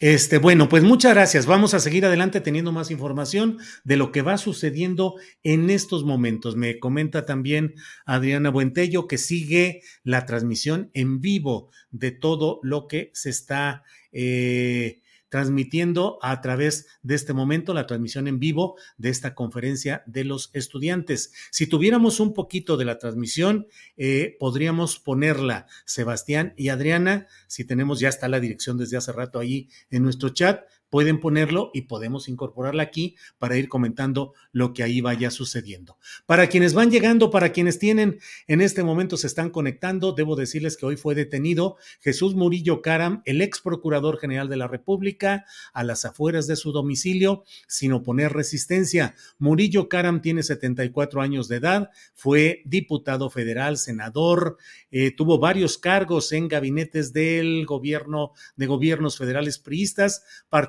este, 0.00 0.38
bueno, 0.38 0.68
pues 0.68 0.82
muchas 0.82 1.14
gracias. 1.14 1.46
Vamos 1.46 1.74
a 1.74 1.80
seguir 1.80 2.04
adelante 2.04 2.40
teniendo 2.40 2.72
más 2.72 2.90
información 2.90 3.58
de 3.84 3.96
lo 3.96 4.12
que 4.12 4.22
va 4.22 4.36
sucediendo 4.38 5.14
en 5.42 5.70
estos 5.70 6.04
momentos. 6.04 6.56
Me 6.56 6.78
comenta 6.78 7.24
también 7.24 7.74
Adriana 8.04 8.50
Buentello 8.50 9.08
que 9.08 9.18
sigue 9.18 9.80
la 10.04 10.26
transmisión 10.26 10.90
en 10.94 11.20
vivo 11.20 11.70
de 11.90 12.12
todo 12.12 12.60
lo 12.62 12.86
que 12.86 13.10
se 13.14 13.30
está 13.30 13.82
eh, 14.12 15.00
transmitiendo 15.28 16.18
a 16.22 16.40
través 16.40 16.86
de 17.02 17.14
este 17.14 17.32
momento 17.32 17.74
la 17.74 17.86
transmisión 17.86 18.28
en 18.28 18.38
vivo 18.38 18.76
de 18.96 19.10
esta 19.10 19.34
conferencia 19.34 20.02
de 20.06 20.24
los 20.24 20.50
estudiantes. 20.52 21.32
Si 21.50 21.66
tuviéramos 21.66 22.20
un 22.20 22.34
poquito 22.34 22.76
de 22.76 22.84
la 22.84 22.98
transmisión, 22.98 23.66
eh, 23.96 24.36
podríamos 24.38 24.98
ponerla, 24.98 25.66
Sebastián 25.84 26.54
y 26.56 26.68
Adriana, 26.68 27.26
si 27.46 27.64
tenemos, 27.64 28.00
ya 28.00 28.08
está 28.08 28.28
la 28.28 28.40
dirección 28.40 28.78
desde 28.78 28.96
hace 28.96 29.12
rato 29.12 29.38
ahí 29.38 29.68
en 29.90 30.02
nuestro 30.02 30.30
chat, 30.30 30.62
pueden 30.90 31.20
ponerlo 31.20 31.70
y 31.74 31.82
podemos 31.82 32.28
incorporarla 32.28 32.82
aquí 32.82 33.16
para 33.38 33.56
ir 33.56 33.68
comentando 33.68 34.32
lo 34.52 34.72
que 34.72 34.82
ahí 34.82 35.00
vaya 35.00 35.30
sucediendo. 35.30 35.98
Para 36.26 36.48
quienes 36.48 36.74
van 36.74 36.90
llegando, 36.90 37.30
para 37.30 37.52
quienes 37.52 37.78
tienen 37.78 38.20
en 38.46 38.60
este 38.60 38.82
momento 38.82 39.16
se 39.16 39.26
están 39.26 39.50
conectando, 39.50 40.12
debo 40.12 40.36
decirles 40.36 40.76
que 40.76 40.86
hoy 40.86 40.96
fue 40.96 41.14
detenido 41.14 41.76
Jesús 42.00 42.34
Murillo 42.34 42.82
Caram, 42.82 43.22
el 43.24 43.42
ex 43.42 43.60
procurador 43.60 44.18
general 44.18 44.48
de 44.48 44.56
la 44.56 44.68
República, 44.68 45.44
a 45.72 45.84
las 45.84 46.04
afueras 46.04 46.46
de 46.46 46.56
su 46.56 46.72
domicilio, 46.72 47.44
sin 47.66 47.92
oponer 47.92 48.32
resistencia. 48.32 49.14
Murillo 49.38 49.88
Caram 49.88 50.22
tiene 50.22 50.42
74 50.42 51.20
años 51.20 51.48
de 51.48 51.56
edad, 51.56 51.90
fue 52.14 52.62
diputado 52.64 53.30
federal, 53.30 53.78
senador, 53.78 54.56
eh, 54.90 55.10
tuvo 55.10 55.38
varios 55.38 55.78
cargos 55.78 56.32
en 56.32 56.48
gabinetes 56.48 57.12
del 57.12 57.66
gobierno, 57.66 58.32
de 58.56 58.66
gobiernos 58.66 59.18
federales 59.18 59.58
priistas, 59.58 60.24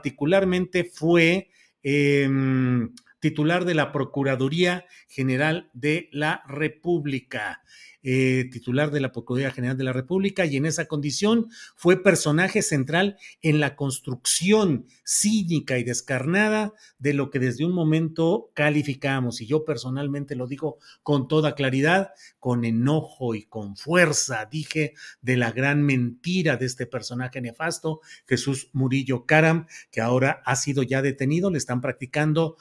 particularmente 0.10 0.84
fue 0.84 1.50
em, 1.84 2.94
titular 3.20 3.66
de 3.66 3.76
la 3.76 3.92
Procuraduría 3.92 4.86
General 5.08 5.70
de 5.74 6.10
la 6.12 6.44
República. 6.48 7.62
Eh, 8.02 8.48
titular 8.50 8.92
de 8.92 9.02
la 9.02 9.12
Procuraduría 9.12 9.52
General 9.52 9.78
de 9.78 9.84
la 9.84 9.92
República 9.92 10.46
y 10.46 10.56
en 10.56 10.66
esa 10.66 10.86
condición 10.86 11.50
fue 11.76 12.02
personaje 12.02 12.62
central 12.62 13.18
en 13.42 13.60
la 13.60 13.76
construcción 13.76 14.86
cínica 15.04 15.78
y 15.78 15.84
descarnada 15.84 16.72
de 16.98 17.14
lo 17.14 17.30
que 17.30 17.40
desde 17.40 17.66
un 17.66 17.74
momento 17.74 18.52
calificamos, 18.54 19.42
y 19.42 19.48
yo 19.48 19.66
personalmente 19.66 20.38
lo 20.38 20.48
digo 20.48 20.78
con 21.04 21.28
toda 21.28 21.56
claridad, 21.56 22.12
con 22.40 22.64
enojo 22.64 23.36
y 23.36 23.44
con 23.44 23.76
fuerza, 23.76 24.48
dije 24.50 24.94
de 25.22 25.36
la 25.36 25.52
gran 25.52 25.84
mentira 25.84 26.56
de 26.56 26.68
este 26.68 26.86
personaje 26.86 27.42
nefasto, 27.42 28.00
Jesús 28.26 28.70
Murillo 28.72 29.26
Caram, 29.26 29.68
que 29.92 30.00
ahora 30.00 30.42
ha 30.46 30.56
sido 30.56 30.84
ya 30.84 31.02
detenido, 31.02 31.52
le 31.52 31.58
están 31.58 31.82
practicando 31.82 32.56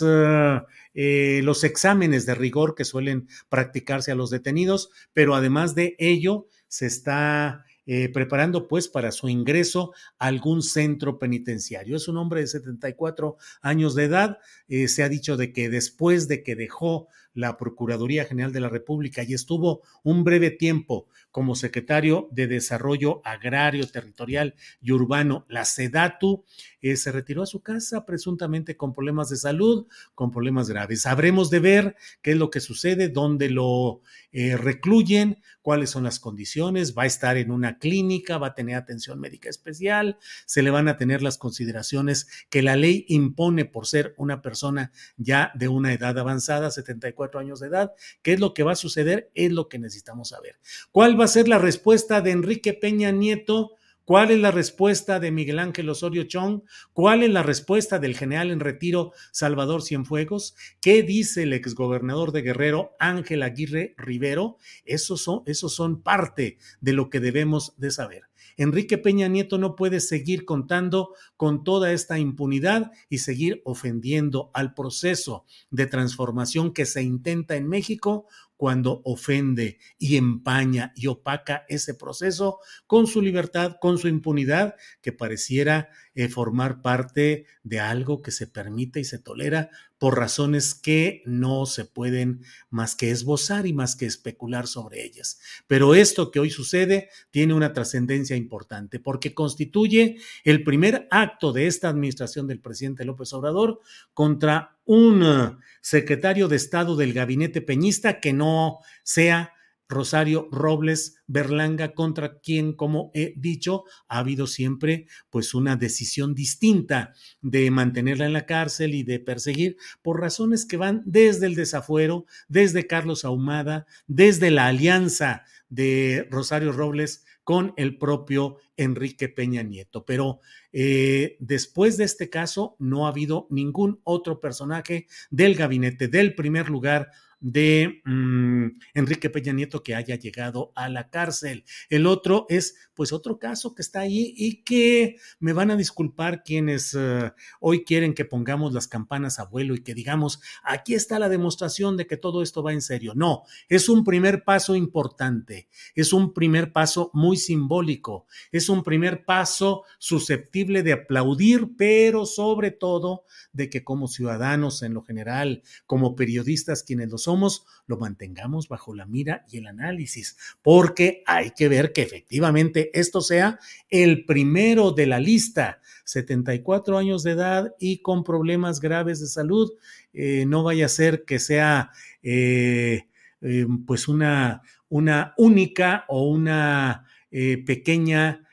Uh, 0.00 0.66
eh, 0.94 1.42
los 1.44 1.62
exámenes 1.62 2.26
de 2.26 2.34
rigor 2.34 2.74
que 2.74 2.84
suelen 2.84 3.28
practicarse 3.48 4.10
a 4.10 4.16
los 4.16 4.30
detenidos, 4.30 4.90
pero 5.12 5.36
además 5.36 5.76
de 5.76 5.94
ello, 5.98 6.48
se 6.66 6.86
está 6.86 7.64
eh, 7.86 8.10
preparando 8.10 8.68
pues 8.68 8.86
para 8.88 9.12
su 9.12 9.28
ingreso 9.28 9.92
a 10.18 10.26
algún 10.26 10.60
centro 10.60 11.18
penitenciario. 11.18 11.96
Es 11.96 12.06
un 12.06 12.18
hombre 12.18 12.40
de 12.40 12.46
74 12.46 13.36
años 13.62 13.94
de 13.94 14.04
edad. 14.04 14.38
Eh, 14.68 14.88
se 14.88 15.02
ha 15.02 15.08
dicho 15.08 15.36
de 15.36 15.52
que 15.52 15.70
después 15.70 16.28
de 16.28 16.42
que 16.42 16.54
dejó 16.54 17.08
la 17.34 17.56
Procuraduría 17.56 18.24
General 18.24 18.52
de 18.52 18.60
la 18.60 18.68
República 18.68 19.22
y 19.22 19.34
estuvo 19.34 19.82
un 20.02 20.24
breve 20.24 20.50
tiempo 20.50 21.06
como 21.30 21.54
secretario 21.54 22.28
de 22.32 22.46
Desarrollo 22.46 23.20
Agrario, 23.24 23.86
Territorial 23.86 24.54
y 24.80 24.92
Urbano, 24.92 25.46
la 25.48 25.64
SEDATU, 25.64 26.44
eh, 26.80 26.96
se 26.96 27.12
retiró 27.12 27.42
a 27.42 27.46
su 27.46 27.60
casa 27.60 28.06
presuntamente 28.06 28.76
con 28.76 28.94
problemas 28.94 29.28
de 29.28 29.36
salud, 29.36 29.86
con 30.14 30.30
problemas 30.30 30.68
graves. 30.68 31.06
Habremos 31.06 31.50
de 31.50 31.60
ver 31.60 31.96
qué 32.22 32.32
es 32.32 32.36
lo 32.36 32.50
que 32.50 32.60
sucede, 32.60 33.08
dónde 33.08 33.50
lo 33.50 34.00
eh, 34.32 34.56
recluyen, 34.56 35.40
cuáles 35.62 35.90
son 35.90 36.04
las 36.04 36.18
condiciones, 36.18 36.96
va 36.96 37.02
a 37.02 37.06
estar 37.06 37.36
en 37.36 37.50
una 37.50 37.78
clínica, 37.78 38.38
va 38.38 38.48
a 38.48 38.54
tener 38.54 38.76
atención 38.76 39.20
médica 39.20 39.48
especial, 39.48 40.18
se 40.46 40.62
le 40.62 40.70
van 40.70 40.88
a 40.88 40.96
tener 40.96 41.22
las 41.22 41.38
consideraciones 41.38 42.26
que 42.48 42.62
la 42.62 42.76
ley 42.76 43.04
impone 43.08 43.64
por 43.64 43.86
ser 43.86 44.14
una 44.16 44.40
persona 44.40 44.92
ya 45.16 45.52
de 45.54 45.68
una 45.68 45.92
edad 45.92 46.18
avanzada, 46.18 46.70
74 46.70 47.27
años 47.36 47.60
de 47.60 47.66
edad. 47.66 47.92
¿Qué 48.22 48.32
es 48.32 48.40
lo 48.40 48.54
que 48.54 48.62
va 48.62 48.72
a 48.72 48.76
suceder? 48.76 49.30
Es 49.34 49.52
lo 49.52 49.68
que 49.68 49.78
necesitamos 49.78 50.30
saber. 50.30 50.58
¿Cuál 50.92 51.20
va 51.20 51.26
a 51.26 51.28
ser 51.28 51.48
la 51.48 51.58
respuesta 51.58 52.22
de 52.22 52.30
Enrique 52.30 52.72
Peña 52.72 53.10
Nieto? 53.10 53.72
¿Cuál 54.08 54.30
es 54.30 54.38
la 54.38 54.50
respuesta 54.50 55.20
de 55.20 55.30
Miguel 55.30 55.58
Ángel 55.58 55.90
Osorio 55.90 56.22
Chong? 56.22 56.62
¿Cuál 56.94 57.22
es 57.22 57.28
la 57.28 57.42
respuesta 57.42 57.98
del 57.98 58.16
general 58.16 58.50
en 58.50 58.60
retiro 58.60 59.12
Salvador 59.32 59.82
Cienfuegos? 59.82 60.56
¿Qué 60.80 61.02
dice 61.02 61.42
el 61.42 61.52
exgobernador 61.52 62.32
de 62.32 62.40
Guerrero 62.40 62.96
Ángel 62.98 63.42
Aguirre 63.42 63.94
Rivero? 63.98 64.56
Esos 64.86 65.20
son, 65.20 65.42
esos 65.44 65.74
son 65.74 66.00
parte 66.00 66.56
de 66.80 66.94
lo 66.94 67.10
que 67.10 67.20
debemos 67.20 67.74
de 67.76 67.90
saber. 67.90 68.27
Enrique 68.58 68.98
Peña 68.98 69.28
Nieto 69.28 69.56
no 69.56 69.76
puede 69.76 70.00
seguir 70.00 70.44
contando 70.44 71.14
con 71.36 71.62
toda 71.62 71.92
esta 71.92 72.18
impunidad 72.18 72.90
y 73.08 73.18
seguir 73.18 73.62
ofendiendo 73.64 74.50
al 74.52 74.74
proceso 74.74 75.46
de 75.70 75.86
transformación 75.86 76.72
que 76.72 76.84
se 76.84 77.02
intenta 77.02 77.54
en 77.54 77.68
México 77.68 78.26
cuando 78.58 79.02
ofende 79.04 79.78
y 79.98 80.16
empaña 80.16 80.92
y 80.96 81.06
opaca 81.06 81.64
ese 81.68 81.94
proceso 81.94 82.58
con 82.86 83.06
su 83.06 83.22
libertad, 83.22 83.76
con 83.80 83.98
su 83.98 84.08
impunidad, 84.08 84.74
que 85.00 85.12
pareciera 85.12 85.88
eh, 86.14 86.28
formar 86.28 86.82
parte 86.82 87.46
de 87.62 87.78
algo 87.78 88.20
que 88.20 88.32
se 88.32 88.48
permite 88.48 88.98
y 88.98 89.04
se 89.04 89.20
tolera 89.20 89.70
por 89.98 90.18
razones 90.18 90.74
que 90.74 91.22
no 91.24 91.66
se 91.66 91.84
pueden 91.84 92.40
más 92.68 92.96
que 92.96 93.10
esbozar 93.10 93.66
y 93.66 93.72
más 93.72 93.94
que 93.94 94.06
especular 94.06 94.66
sobre 94.66 95.04
ellas. 95.04 95.38
Pero 95.68 95.94
esto 95.94 96.32
que 96.32 96.40
hoy 96.40 96.50
sucede 96.50 97.10
tiene 97.30 97.54
una 97.54 97.72
trascendencia 97.72 98.34
importante 98.34 98.98
porque 98.98 99.34
constituye 99.34 100.16
el 100.42 100.64
primer 100.64 101.06
acto 101.12 101.52
de 101.52 101.68
esta 101.68 101.88
administración 101.88 102.48
del 102.48 102.60
presidente 102.60 103.04
López 103.04 103.32
Obrador 103.32 103.80
contra 104.14 104.77
un 104.88 105.58
secretario 105.82 106.48
de 106.48 106.56
Estado 106.56 106.96
del 106.96 107.12
gabinete 107.12 107.60
peñista 107.60 108.20
que 108.20 108.32
no 108.32 108.78
sea 109.04 109.52
Rosario 109.86 110.48
Robles 110.50 111.16
Berlanga, 111.26 111.92
contra 111.92 112.38
quien, 112.40 112.72
como 112.72 113.10
he 113.14 113.34
dicho, 113.36 113.84
ha 114.08 114.18
habido 114.18 114.46
siempre 114.46 115.06
pues 115.28 115.54
una 115.54 115.76
decisión 115.76 116.34
distinta 116.34 117.12
de 117.42 117.70
mantenerla 117.70 118.24
en 118.24 118.32
la 118.32 118.46
cárcel 118.46 118.94
y 118.94 119.02
de 119.02 119.20
perseguir 119.20 119.76
por 120.00 120.20
razones 120.20 120.64
que 120.64 120.78
van 120.78 121.02
desde 121.04 121.46
el 121.46 121.54
desafuero, 121.54 122.24
desde 122.48 122.86
Carlos 122.86 123.26
Ahumada, 123.26 123.86
desde 124.06 124.50
la 124.50 124.66
alianza 124.68 125.44
de 125.68 126.26
Rosario 126.30 126.72
Robles 126.72 127.26
con 127.48 127.72
el 127.78 127.96
propio 127.96 128.58
Enrique 128.76 129.30
Peña 129.30 129.62
Nieto. 129.62 130.04
Pero 130.04 130.40
eh, 130.70 131.38
después 131.40 131.96
de 131.96 132.04
este 132.04 132.28
caso 132.28 132.76
no 132.78 133.06
ha 133.06 133.08
habido 133.08 133.46
ningún 133.48 134.02
otro 134.04 134.38
personaje 134.38 135.06
del 135.30 135.54
gabinete 135.54 136.08
del 136.08 136.34
primer 136.34 136.68
lugar 136.68 137.08
de 137.40 138.00
mm, 138.04 138.66
Enrique 138.94 139.30
Peña 139.30 139.52
Nieto 139.52 139.82
que 139.82 139.94
haya 139.94 140.16
llegado 140.16 140.72
a 140.74 140.88
la 140.88 141.10
cárcel. 141.10 141.64
El 141.88 142.06
otro 142.06 142.46
es 142.48 142.74
pues 142.94 143.12
otro 143.12 143.38
caso 143.38 143.74
que 143.74 143.82
está 143.82 144.00
ahí 144.00 144.34
y 144.36 144.64
que 144.64 145.16
me 145.38 145.52
van 145.52 145.70
a 145.70 145.76
disculpar 145.76 146.42
quienes 146.42 146.96
eh, 146.98 147.32
hoy 147.60 147.84
quieren 147.84 148.12
que 148.12 148.24
pongamos 148.24 148.72
las 148.72 148.88
campanas 148.88 149.38
a 149.38 149.44
vuelo 149.44 149.74
y 149.74 149.82
que 149.82 149.94
digamos, 149.94 150.40
aquí 150.64 150.94
está 150.94 151.18
la 151.18 151.28
demostración 151.28 151.96
de 151.96 152.06
que 152.06 152.16
todo 152.16 152.42
esto 152.42 152.62
va 152.62 152.72
en 152.72 152.82
serio. 152.82 153.12
No, 153.14 153.44
es 153.68 153.88
un 153.88 154.04
primer 154.04 154.44
paso 154.44 154.74
importante, 154.74 155.68
es 155.94 156.12
un 156.12 156.34
primer 156.34 156.72
paso 156.72 157.10
muy 157.14 157.36
simbólico, 157.36 158.26
es 158.50 158.68
un 158.68 158.82
primer 158.82 159.24
paso 159.24 159.84
susceptible 159.98 160.82
de 160.82 160.94
aplaudir, 160.94 161.76
pero 161.76 162.26
sobre 162.26 162.72
todo 162.72 163.24
de 163.52 163.70
que 163.70 163.84
como 163.84 164.08
ciudadanos 164.08 164.82
en 164.82 164.94
lo 164.94 165.02
general, 165.02 165.62
como 165.86 166.16
periodistas 166.16 166.82
quienes 166.82 167.10
lo 167.10 167.18
somos, 167.28 167.66
lo 167.86 167.98
mantengamos 167.98 168.68
bajo 168.68 168.94
la 168.94 169.04
mira 169.04 169.44
y 169.50 169.58
el 169.58 169.66
análisis, 169.66 170.38
porque 170.62 171.22
hay 171.26 171.50
que 171.50 171.68
ver 171.68 171.92
que 171.92 172.00
efectivamente 172.00 172.90
esto 172.98 173.20
sea 173.20 173.58
el 173.90 174.24
primero 174.24 174.92
de 174.92 175.06
la 175.06 175.20
lista. 175.20 175.82
74 176.04 176.96
años 176.96 177.22
de 177.22 177.32
edad 177.32 177.74
y 177.78 177.98
con 177.98 178.24
problemas 178.24 178.80
graves 178.80 179.20
de 179.20 179.26
salud, 179.26 179.70
eh, 180.14 180.46
no 180.46 180.62
vaya 180.62 180.86
a 180.86 180.88
ser 180.88 181.26
que 181.26 181.38
sea 181.38 181.90
eh, 182.22 183.08
eh, 183.42 183.66
pues 183.86 184.08
una, 184.08 184.62
una 184.88 185.34
única 185.36 186.06
o 186.08 186.30
una 186.30 187.04
pequeña 187.30 188.48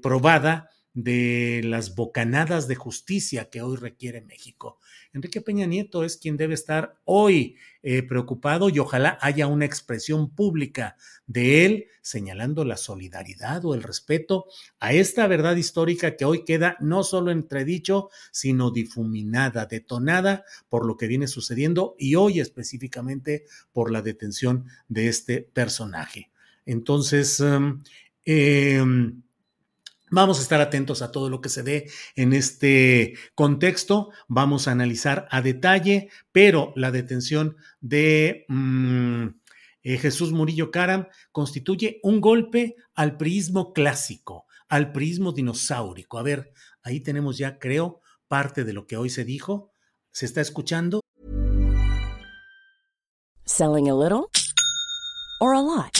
probada 0.00 0.70
de 0.94 1.60
las 1.64 1.96
bocanadas 1.96 2.68
de 2.68 2.76
justicia 2.76 3.50
que 3.50 3.62
hoy 3.62 3.76
requiere 3.76 4.20
México. 4.20 4.78
Enrique 5.12 5.40
Peña 5.40 5.66
Nieto 5.66 6.04
es 6.04 6.16
quien 6.16 6.36
debe 6.36 6.54
estar 6.54 7.00
hoy 7.04 7.56
eh, 7.82 8.02
preocupado 8.02 8.68
y 8.68 8.78
ojalá 8.78 9.18
haya 9.20 9.48
una 9.48 9.64
expresión 9.64 10.30
pública 10.30 10.96
de 11.26 11.66
él 11.66 11.86
señalando 12.00 12.64
la 12.64 12.76
solidaridad 12.76 13.64
o 13.64 13.74
el 13.74 13.82
respeto 13.82 14.46
a 14.78 14.92
esta 14.92 15.26
verdad 15.26 15.56
histórica 15.56 16.16
que 16.16 16.24
hoy 16.24 16.44
queda 16.44 16.76
no 16.80 17.02
solo 17.02 17.32
entredicho, 17.32 18.10
sino 18.30 18.70
difuminada, 18.70 19.66
detonada 19.66 20.44
por 20.68 20.86
lo 20.86 20.96
que 20.96 21.08
viene 21.08 21.26
sucediendo 21.26 21.96
y 21.98 22.14
hoy 22.14 22.38
específicamente 22.38 23.46
por 23.72 23.90
la 23.90 24.02
detención 24.02 24.66
de 24.88 25.08
este 25.08 25.42
personaje. 25.42 26.30
Entonces, 26.66 27.42
eh, 28.24 28.84
Vamos 30.10 30.38
a 30.38 30.42
estar 30.42 30.60
atentos 30.60 31.02
a 31.02 31.12
todo 31.12 31.30
lo 31.30 31.40
que 31.40 31.48
se 31.48 31.62
dé 31.62 31.90
en 32.16 32.32
este 32.32 33.14
contexto. 33.34 34.10
Vamos 34.28 34.68
a 34.68 34.72
analizar 34.72 35.28
a 35.30 35.42
detalle, 35.42 36.08
pero 36.32 36.72
la 36.76 36.90
detención 36.90 37.56
de 37.80 38.44
mm, 38.48 39.26
eh, 39.82 39.98
Jesús 39.98 40.32
Murillo 40.32 40.70
Caram 40.70 41.06
constituye 41.32 42.00
un 42.02 42.20
golpe 42.20 42.76
al 42.94 43.16
prismo 43.16 43.72
clásico, 43.72 44.46
al 44.68 44.92
prismo 44.92 45.32
dinosaurico. 45.32 46.18
A 46.18 46.22
ver, 46.22 46.52
Ahí 46.82 47.00
tenemos 47.00 47.36
ya, 47.36 47.58
creo, 47.58 48.00
parte 48.26 48.64
de 48.64 48.72
lo 48.72 48.86
que 48.86 48.96
hoy 48.96 49.10
se 49.10 49.24
dijo. 49.24 49.72
¿Se 50.12 50.24
está 50.24 50.40
escuchando? 50.40 51.00
Selling 53.44 53.90
a 53.90 53.94
little 53.94 54.28
or 55.40 55.54
a 55.54 55.60
lot. 55.60 55.99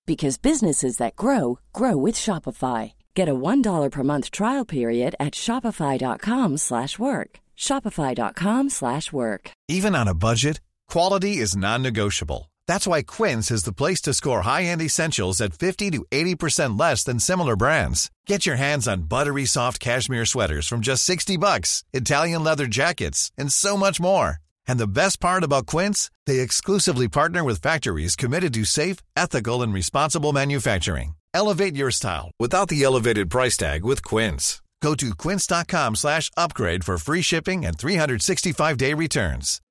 because 0.11 0.45
businesses 0.49 0.97
that 0.97 1.15
grow 1.23 1.59
grow 1.79 1.95
with 2.05 2.15
Shopify. 2.25 2.81
Get 3.15 3.29
a 3.29 3.39
$1 3.51 3.89
per 3.89 4.03
month 4.03 4.27
trial 4.39 4.65
period 4.77 5.11
at 5.25 5.33
shopify.com/work. 5.45 7.29
shopify.com/work. 7.67 9.43
Even 9.77 9.93
on 10.01 10.07
a 10.13 10.19
budget, 10.27 10.57
quality 10.93 11.33
is 11.43 11.61
non-negotiable. 11.65 12.41
That's 12.67 12.87
why 12.91 13.01
Quince 13.15 13.47
is 13.55 13.63
the 13.63 13.77
place 13.81 14.01
to 14.01 14.13
score 14.13 14.41
high-end 14.51 14.81
essentials 14.81 15.41
at 15.45 15.59
50 15.65 15.87
to 15.95 16.05
80% 16.11 16.79
less 16.83 17.03
than 17.03 17.19
similar 17.19 17.55
brands. 17.63 18.09
Get 18.27 18.45
your 18.45 18.57
hands 18.65 18.87
on 18.87 19.09
buttery 19.13 19.45
soft 19.45 19.79
cashmere 19.79 20.25
sweaters 20.25 20.67
from 20.67 20.81
just 20.89 21.03
60 21.03 21.37
bucks, 21.37 21.83
Italian 21.93 22.43
leather 22.43 22.67
jackets, 22.67 23.31
and 23.37 23.51
so 23.51 23.77
much 23.77 23.99
more. 24.09 24.29
And 24.67 24.79
the 24.79 24.87
best 24.87 25.19
part 25.19 25.43
about 25.43 25.67
Quince, 25.67 26.11
they 26.25 26.39
exclusively 26.39 27.07
partner 27.07 27.43
with 27.43 27.61
factories 27.61 28.15
committed 28.15 28.53
to 28.55 28.65
safe, 28.65 28.97
ethical, 29.15 29.61
and 29.61 29.73
responsible 29.73 30.33
manufacturing. 30.33 31.15
Elevate 31.33 31.75
your 31.75 31.91
style 31.91 32.31
without 32.39 32.67
the 32.67 32.83
elevated 32.83 33.29
price 33.29 33.57
tag 33.57 33.83
with 33.83 34.03
Quince. 34.03 34.61
Go 34.81 34.95
to 34.95 35.15
quince.com 35.15 35.95
slash 35.95 36.29
upgrade 36.35 36.83
for 36.83 36.97
free 36.97 37.21
shipping 37.21 37.65
and 37.65 37.77
365-day 37.77 38.93
returns. 38.95 39.61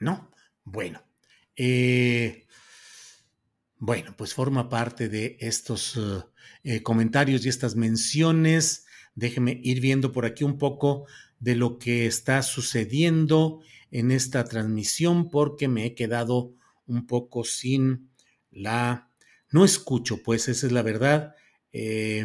No. 0.00 0.28
Bueno. 0.64 1.00
Eh, 1.56 2.46
bueno, 3.78 4.14
pues 4.16 4.34
forma 4.34 4.68
parte 4.68 5.08
de 5.08 5.36
estos... 5.40 5.96
Uh, 5.96 6.22
eh, 6.64 6.82
comentarios 6.82 7.44
y 7.44 7.48
estas 7.48 7.76
menciones. 7.76 8.86
Déjeme 9.14 9.60
ir 9.62 9.80
viendo 9.80 10.12
por 10.12 10.26
aquí 10.26 10.44
un 10.44 10.58
poco 10.58 11.06
de 11.38 11.54
lo 11.54 11.78
que 11.78 12.06
está 12.06 12.42
sucediendo 12.42 13.60
en 13.90 14.10
esta 14.10 14.44
transmisión 14.44 15.30
porque 15.30 15.68
me 15.68 15.84
he 15.86 15.94
quedado 15.94 16.54
un 16.86 17.06
poco 17.06 17.44
sin 17.44 18.10
la... 18.50 19.10
No 19.50 19.64
escucho, 19.64 20.22
pues 20.22 20.48
esa 20.48 20.66
es 20.66 20.72
la 20.72 20.82
verdad. 20.82 21.34
Eh, 21.72 22.24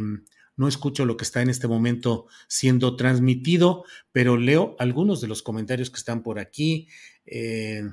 no 0.60 0.68
escucho 0.68 1.06
lo 1.06 1.16
que 1.16 1.24
está 1.24 1.42
en 1.42 1.50
este 1.50 1.68
momento 1.68 2.28
siendo 2.48 2.96
transmitido, 2.96 3.86
pero 4.12 4.36
leo 4.36 4.76
algunos 4.80 5.22
de 5.22 5.28
los 5.28 5.42
comentarios 5.42 5.90
que 5.90 5.98
están 5.98 6.22
por 6.22 6.40
aquí. 6.40 6.88
Eh, 7.26 7.84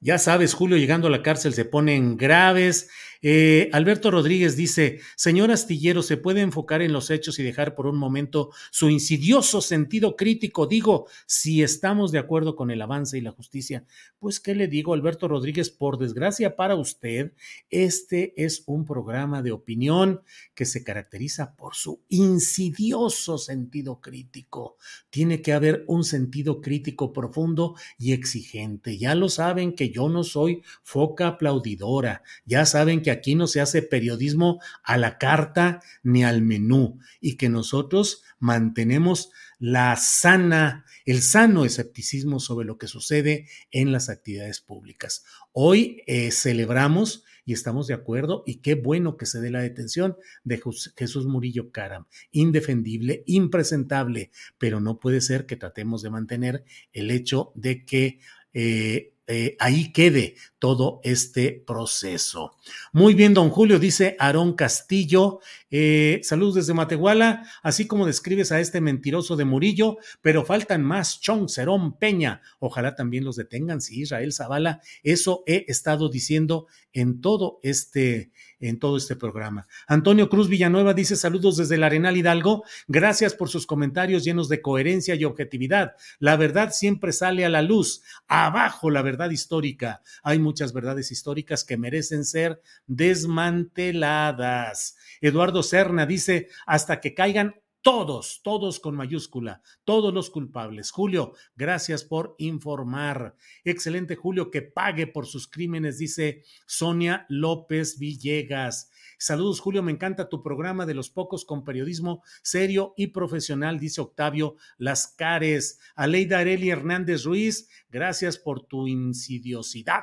ya 0.00 0.18
sabes, 0.18 0.54
Julio 0.54 0.76
llegando 0.76 1.08
a 1.08 1.10
la 1.10 1.22
cárcel 1.22 1.52
se 1.52 1.64
ponen 1.64 2.16
graves. 2.16 2.88
Eh, 3.22 3.70
Alberto 3.72 4.10
Rodríguez 4.10 4.56
dice, 4.56 5.00
señor 5.16 5.50
Astillero, 5.50 6.02
¿se 6.02 6.16
puede 6.16 6.40
enfocar 6.40 6.82
en 6.82 6.92
los 6.92 7.10
hechos 7.10 7.38
y 7.38 7.42
dejar 7.42 7.74
por 7.74 7.86
un 7.86 7.96
momento 7.96 8.50
su 8.70 8.90
insidioso 8.90 9.60
sentido 9.60 10.16
crítico? 10.16 10.66
Digo, 10.66 11.06
si 11.26 11.62
estamos 11.62 12.12
de 12.12 12.18
acuerdo 12.18 12.56
con 12.56 12.70
el 12.70 12.82
avance 12.82 13.18
y 13.18 13.20
la 13.20 13.32
justicia, 13.32 13.84
pues 14.18 14.40
¿qué 14.40 14.54
le 14.54 14.68
digo, 14.68 14.94
Alberto 14.94 15.28
Rodríguez? 15.28 15.70
Por 15.70 15.98
desgracia 15.98 16.56
para 16.56 16.74
usted, 16.74 17.32
este 17.70 18.34
es 18.36 18.62
un 18.66 18.84
programa 18.84 19.42
de 19.42 19.52
opinión 19.52 20.22
que 20.54 20.64
se 20.64 20.84
caracteriza 20.84 21.54
por 21.54 21.74
su 21.74 22.02
insidioso 22.08 23.38
sentido 23.38 24.00
crítico. 24.00 24.76
Tiene 25.10 25.42
que 25.42 25.52
haber 25.52 25.84
un 25.86 26.04
sentido 26.04 26.60
crítico 26.60 27.12
profundo 27.12 27.74
y 27.98 28.12
exigente. 28.12 28.98
Ya 28.98 29.14
lo 29.14 29.28
saben 29.28 29.74
que 29.74 29.90
yo 29.90 30.08
no 30.08 30.24
soy 30.24 30.62
foca 30.82 31.28
aplaudidora. 31.28 32.22
Ya 32.44 32.66
saben 32.66 33.02
que 33.06 33.12
aquí 33.12 33.36
no 33.36 33.46
se 33.46 33.60
hace 33.60 33.82
periodismo 33.82 34.60
a 34.82 34.98
la 34.98 35.16
carta 35.16 35.80
ni 36.02 36.24
al 36.24 36.42
menú 36.42 36.98
y 37.20 37.36
que 37.36 37.48
nosotros 37.48 38.24
mantenemos 38.40 39.30
la 39.60 39.94
sana, 39.94 40.84
el 41.04 41.22
sano 41.22 41.64
escepticismo 41.64 42.40
sobre 42.40 42.66
lo 42.66 42.78
que 42.78 42.88
sucede 42.88 43.46
en 43.70 43.92
las 43.92 44.08
actividades 44.08 44.60
públicas. 44.60 45.24
Hoy 45.52 46.02
eh, 46.08 46.32
celebramos 46.32 47.22
y 47.44 47.52
estamos 47.52 47.86
de 47.86 47.94
acuerdo 47.94 48.42
y 48.44 48.56
qué 48.56 48.74
bueno 48.74 49.16
que 49.16 49.26
se 49.26 49.40
dé 49.40 49.52
la 49.52 49.62
detención 49.62 50.16
de 50.42 50.60
Jesús 50.96 51.26
Murillo 51.26 51.70
Caram. 51.70 52.06
Indefendible, 52.32 53.22
impresentable, 53.26 54.32
pero 54.58 54.80
no 54.80 54.98
puede 54.98 55.20
ser 55.20 55.46
que 55.46 55.54
tratemos 55.54 56.02
de 56.02 56.10
mantener 56.10 56.64
el 56.92 57.12
hecho 57.12 57.52
de 57.54 57.84
que 57.84 58.18
eh, 58.52 59.12
eh, 59.28 59.56
ahí 59.58 59.92
quede 59.92 60.36
todo 60.66 61.00
este 61.04 61.62
proceso. 61.64 62.56
Muy 62.92 63.14
bien, 63.14 63.34
don 63.34 63.50
Julio, 63.50 63.78
dice 63.78 64.16
Aarón 64.18 64.54
Castillo. 64.54 65.38
Eh, 65.70 66.18
saludos 66.24 66.56
desde 66.56 66.74
Matehuala, 66.74 67.48
así 67.62 67.86
como 67.86 68.04
describes 68.04 68.50
a 68.50 68.58
este 68.58 68.80
mentiroso 68.80 69.36
de 69.36 69.44
Murillo, 69.44 69.98
pero 70.22 70.44
faltan 70.44 70.82
más, 70.82 71.20
Chong, 71.20 71.48
Cerón, 71.48 71.98
Peña. 71.98 72.42
Ojalá 72.58 72.96
también 72.96 73.24
los 73.24 73.36
detengan, 73.36 73.80
sí, 73.80 74.00
Israel 74.00 74.32
Zavala. 74.32 74.80
Eso 75.04 75.44
he 75.46 75.66
estado 75.68 76.08
diciendo 76.08 76.66
en 76.92 77.20
todo 77.20 77.60
este, 77.62 78.32
en 78.58 78.78
todo 78.78 78.96
este 78.96 79.16
programa. 79.16 79.66
Antonio 79.86 80.28
Cruz 80.28 80.48
Villanueva 80.48 80.94
dice 80.94 81.14
saludos 81.14 81.58
desde 81.58 81.74
el 81.74 81.84
Arenal 81.84 82.16
Hidalgo. 82.16 82.64
Gracias 82.88 83.34
por 83.34 83.50
sus 83.50 83.66
comentarios 83.66 84.24
llenos 84.24 84.48
de 84.48 84.62
coherencia 84.62 85.14
y 85.14 85.24
objetividad. 85.24 85.92
La 86.18 86.36
verdad 86.36 86.72
siempre 86.72 87.12
sale 87.12 87.44
a 87.44 87.50
la 87.50 87.62
luz. 87.62 88.02
Abajo 88.28 88.90
la 88.90 89.02
verdad 89.02 89.30
histórica. 89.30 90.02
Hay 90.22 90.38
muchas 90.56 90.72
verdades 90.72 91.12
históricas 91.12 91.64
que 91.64 91.76
merecen 91.76 92.24
ser 92.24 92.62
desmanteladas. 92.86 94.96
Eduardo 95.20 95.62
Serna 95.62 96.06
dice 96.06 96.48
hasta 96.64 96.98
que 96.98 97.12
caigan 97.12 97.56
todos, 97.86 98.40
todos 98.42 98.80
con 98.80 98.96
mayúscula, 98.96 99.62
todos 99.84 100.12
los 100.12 100.28
culpables. 100.28 100.90
Julio, 100.90 101.34
gracias 101.54 102.02
por 102.02 102.34
informar. 102.38 103.36
Excelente, 103.62 104.16
Julio, 104.16 104.50
que 104.50 104.60
pague 104.60 105.06
por 105.06 105.24
sus 105.24 105.46
crímenes, 105.46 105.96
dice 105.96 106.42
Sonia 106.66 107.26
López 107.28 108.00
Villegas. 108.00 108.90
Saludos, 109.18 109.60
Julio, 109.60 109.84
me 109.84 109.92
encanta 109.92 110.28
tu 110.28 110.42
programa 110.42 110.84
de 110.84 110.94
los 110.94 111.10
pocos 111.10 111.44
con 111.44 111.62
periodismo 111.62 112.24
serio 112.42 112.92
y 112.96 113.06
profesional, 113.06 113.78
dice 113.78 114.00
Octavio 114.00 114.56
Lascares. 114.78 115.78
Aleida 115.94 116.40
Areli 116.40 116.70
Hernández 116.70 117.22
Ruiz, 117.22 117.68
gracias 117.88 118.36
por 118.36 118.66
tu 118.66 118.88
insidiosidad 118.88 120.02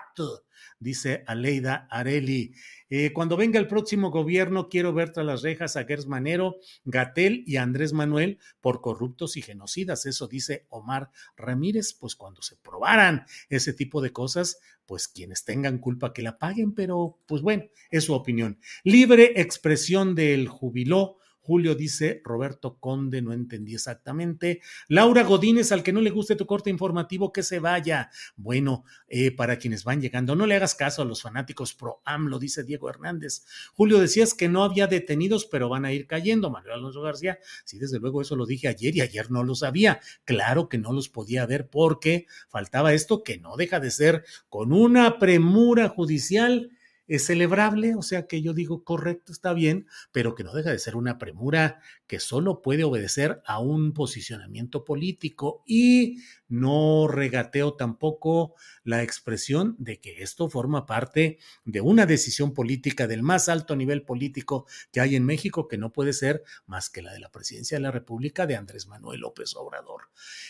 dice 0.83 1.23
Aleida 1.25 1.87
Areli. 1.89 2.53
Eh, 2.89 3.11
cuando 3.11 3.37
venga 3.37 3.59
el 3.59 3.67
próximo 3.67 4.11
gobierno, 4.11 4.69
quiero 4.69 4.93
ver 4.93 5.11
tras 5.11 5.25
las 5.25 5.41
rejas 5.41 5.77
a 5.77 5.85
Gers 5.85 6.05
Manero, 6.05 6.57
Gatel 6.85 7.43
y 7.47 7.57
Andrés 7.57 7.93
Manuel 7.93 8.37
por 8.61 8.81
corruptos 8.81 9.35
y 9.35 9.41
genocidas. 9.41 10.05
Eso 10.05 10.27
dice 10.27 10.67
Omar 10.69 11.09
Ramírez. 11.35 11.93
Pues 11.93 12.15
cuando 12.15 12.43
se 12.43 12.57
probaran 12.57 13.25
ese 13.49 13.73
tipo 13.73 14.01
de 14.01 14.11
cosas, 14.11 14.59
pues 14.85 15.07
quienes 15.07 15.43
tengan 15.45 15.79
culpa 15.79 16.13
que 16.13 16.21
la 16.21 16.37
paguen, 16.37 16.73
pero 16.73 17.17
pues 17.25 17.41
bueno, 17.41 17.63
es 17.89 18.03
su 18.03 18.13
opinión. 18.13 18.59
Libre 18.83 19.41
expresión 19.41 20.13
del 20.13 20.47
jubiló 20.47 21.17
Julio 21.43 21.75
dice, 21.75 22.21
Roberto 22.23 22.77
Conde, 22.79 23.21
no 23.21 23.33
entendí 23.33 23.73
exactamente. 23.73 24.61
Laura 24.87 25.23
Godínez, 25.23 25.73
al 25.73 25.83
que 25.83 25.91
no 25.91 25.99
le 25.99 26.09
guste 26.09 26.37
tu 26.37 26.45
corte 26.45 26.69
informativo, 26.69 27.33
que 27.33 27.43
se 27.43 27.59
vaya. 27.59 28.09
Bueno, 28.37 28.85
eh, 29.09 29.31
para 29.31 29.57
quienes 29.57 29.83
van 29.83 29.99
llegando, 29.99 30.37
no 30.37 30.47
le 30.47 30.55
hagas 30.55 30.73
caso 30.73 31.01
a 31.01 31.05
los 31.05 31.21
fanáticos 31.21 31.73
pro 31.73 32.01
AMLO, 32.05 32.39
dice 32.39 32.63
Diego 32.63 32.89
Hernández. 32.89 33.43
Julio, 33.73 33.99
decías 33.99 34.33
que 34.33 34.47
no 34.47 34.63
había 34.63 34.87
detenidos, 34.87 35.45
pero 35.45 35.67
van 35.67 35.83
a 35.83 35.91
ir 35.91 36.07
cayendo. 36.07 36.49
Manuel 36.49 36.75
Alonso 36.75 37.01
García, 37.01 37.39
sí, 37.65 37.77
desde 37.77 37.99
luego 37.99 38.21
eso 38.21 38.37
lo 38.37 38.45
dije 38.45 38.69
ayer 38.69 38.95
y 38.95 39.01
ayer 39.01 39.29
no 39.29 39.43
lo 39.43 39.53
sabía. 39.53 39.99
Claro 40.23 40.69
que 40.69 40.77
no 40.77 40.93
los 40.93 41.09
podía 41.09 41.45
ver 41.45 41.67
porque 41.67 42.25
faltaba 42.47 42.93
esto 42.93 43.21
que 43.21 43.37
no 43.37 43.57
deja 43.57 43.81
de 43.81 43.91
ser 43.91 44.23
con 44.47 44.71
una 44.71 45.19
premura 45.19 45.89
judicial 45.89 46.71
es 47.07 47.25
celebrable, 47.25 47.95
o 47.95 48.01
sea 48.01 48.27
que 48.27 48.41
yo 48.41 48.53
digo 48.53 48.83
correcto, 48.83 49.31
está 49.31 49.53
bien, 49.53 49.87
pero 50.11 50.35
que 50.35 50.43
no 50.43 50.53
deja 50.53 50.71
de 50.71 50.79
ser 50.79 50.95
una 50.95 51.17
premura 51.17 51.81
que 52.07 52.19
solo 52.19 52.61
puede 52.61 52.83
obedecer 52.83 53.41
a 53.45 53.59
un 53.59 53.93
posicionamiento 53.93 54.85
político 54.85 55.63
y 55.65 56.17
no 56.47 57.07
regateo 57.07 57.73
tampoco 57.73 58.53
la 58.83 59.03
expresión 59.03 59.75
de 59.79 59.99
que 59.99 60.21
esto 60.21 60.49
forma 60.49 60.85
parte 60.85 61.39
de 61.65 61.81
una 61.81 62.05
decisión 62.05 62.53
política 62.53 63.07
del 63.07 63.23
más 63.23 63.49
alto 63.49 63.75
nivel 63.75 64.03
político 64.03 64.65
que 64.91 65.01
hay 65.01 65.15
en 65.15 65.25
México, 65.25 65.67
que 65.67 65.77
no 65.77 65.91
puede 65.91 66.13
ser 66.13 66.43
más 66.67 66.89
que 66.89 67.01
la 67.01 67.11
de 67.11 67.19
la 67.19 67.31
presidencia 67.31 67.77
de 67.77 67.81
la 67.81 67.91
República 67.91 68.45
de 68.45 68.55
Andrés 68.55 68.87
Manuel 68.87 69.21
López 69.21 69.55
Obrador. 69.55 70.03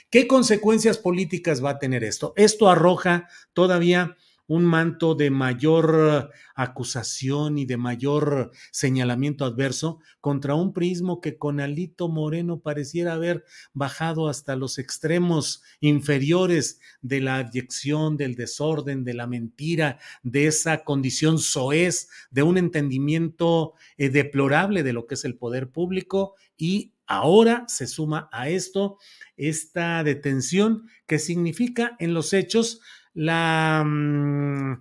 ¿Qué 0.10 0.28
consecuencias 0.28 0.98
políticas 0.98 1.64
va 1.64 1.72
a 1.72 1.80
tener 1.80 2.04
esto? 2.04 2.34
Esto 2.36 2.70
arroja 2.70 3.30
todavía 3.54 4.18
un 4.54 4.66
manto 4.66 5.16
de 5.16 5.32
mayor 5.32 6.32
acusación 6.54 7.58
y 7.58 7.66
de 7.66 7.78
mayor 7.78 8.52
señalamiento 8.70 9.46
adverso 9.46 10.00
contra 10.22 10.54
un 10.54 10.74
prismo 10.74 11.22
que 11.22 11.40
con 11.40 11.60
Alito 11.60 12.08
Moreno 12.08 12.60
pareciera 12.60 13.14
haber 13.14 13.46
bajado 13.74 14.30
hasta 14.30 14.56
los 14.56 14.78
extremos 14.78 15.64
inferiores 15.80 16.80
de 17.02 17.22
la 17.22 17.38
adyección, 17.38 18.16
del 18.16 18.36
desorden, 18.36 19.04
de 19.04 19.16
la 19.16 19.26
mentira, 19.26 19.98
de 20.22 20.46
esa 20.46 20.84
condición 20.84 21.40
soez, 21.40 22.10
de 22.30 22.44
un 22.44 22.60
entendimiento 22.60 23.74
eh, 23.98 24.10
deplorable 24.10 24.84
de 24.84 24.94
lo 24.94 25.08
que 25.08 25.16
es 25.16 25.26
el 25.26 25.36
poder 25.36 25.72
público. 25.72 26.36
Y 26.58 26.94
Ahora 27.06 27.66
se 27.68 27.86
suma 27.86 28.30
a 28.32 28.48
esto 28.48 28.98
esta 29.36 30.04
detención 30.06 30.88
que 31.06 31.20
significa 31.20 31.98
en 32.00 32.14
los 32.14 32.32
hechos 32.32 32.80
la, 33.14 33.84
mm, 33.86 34.74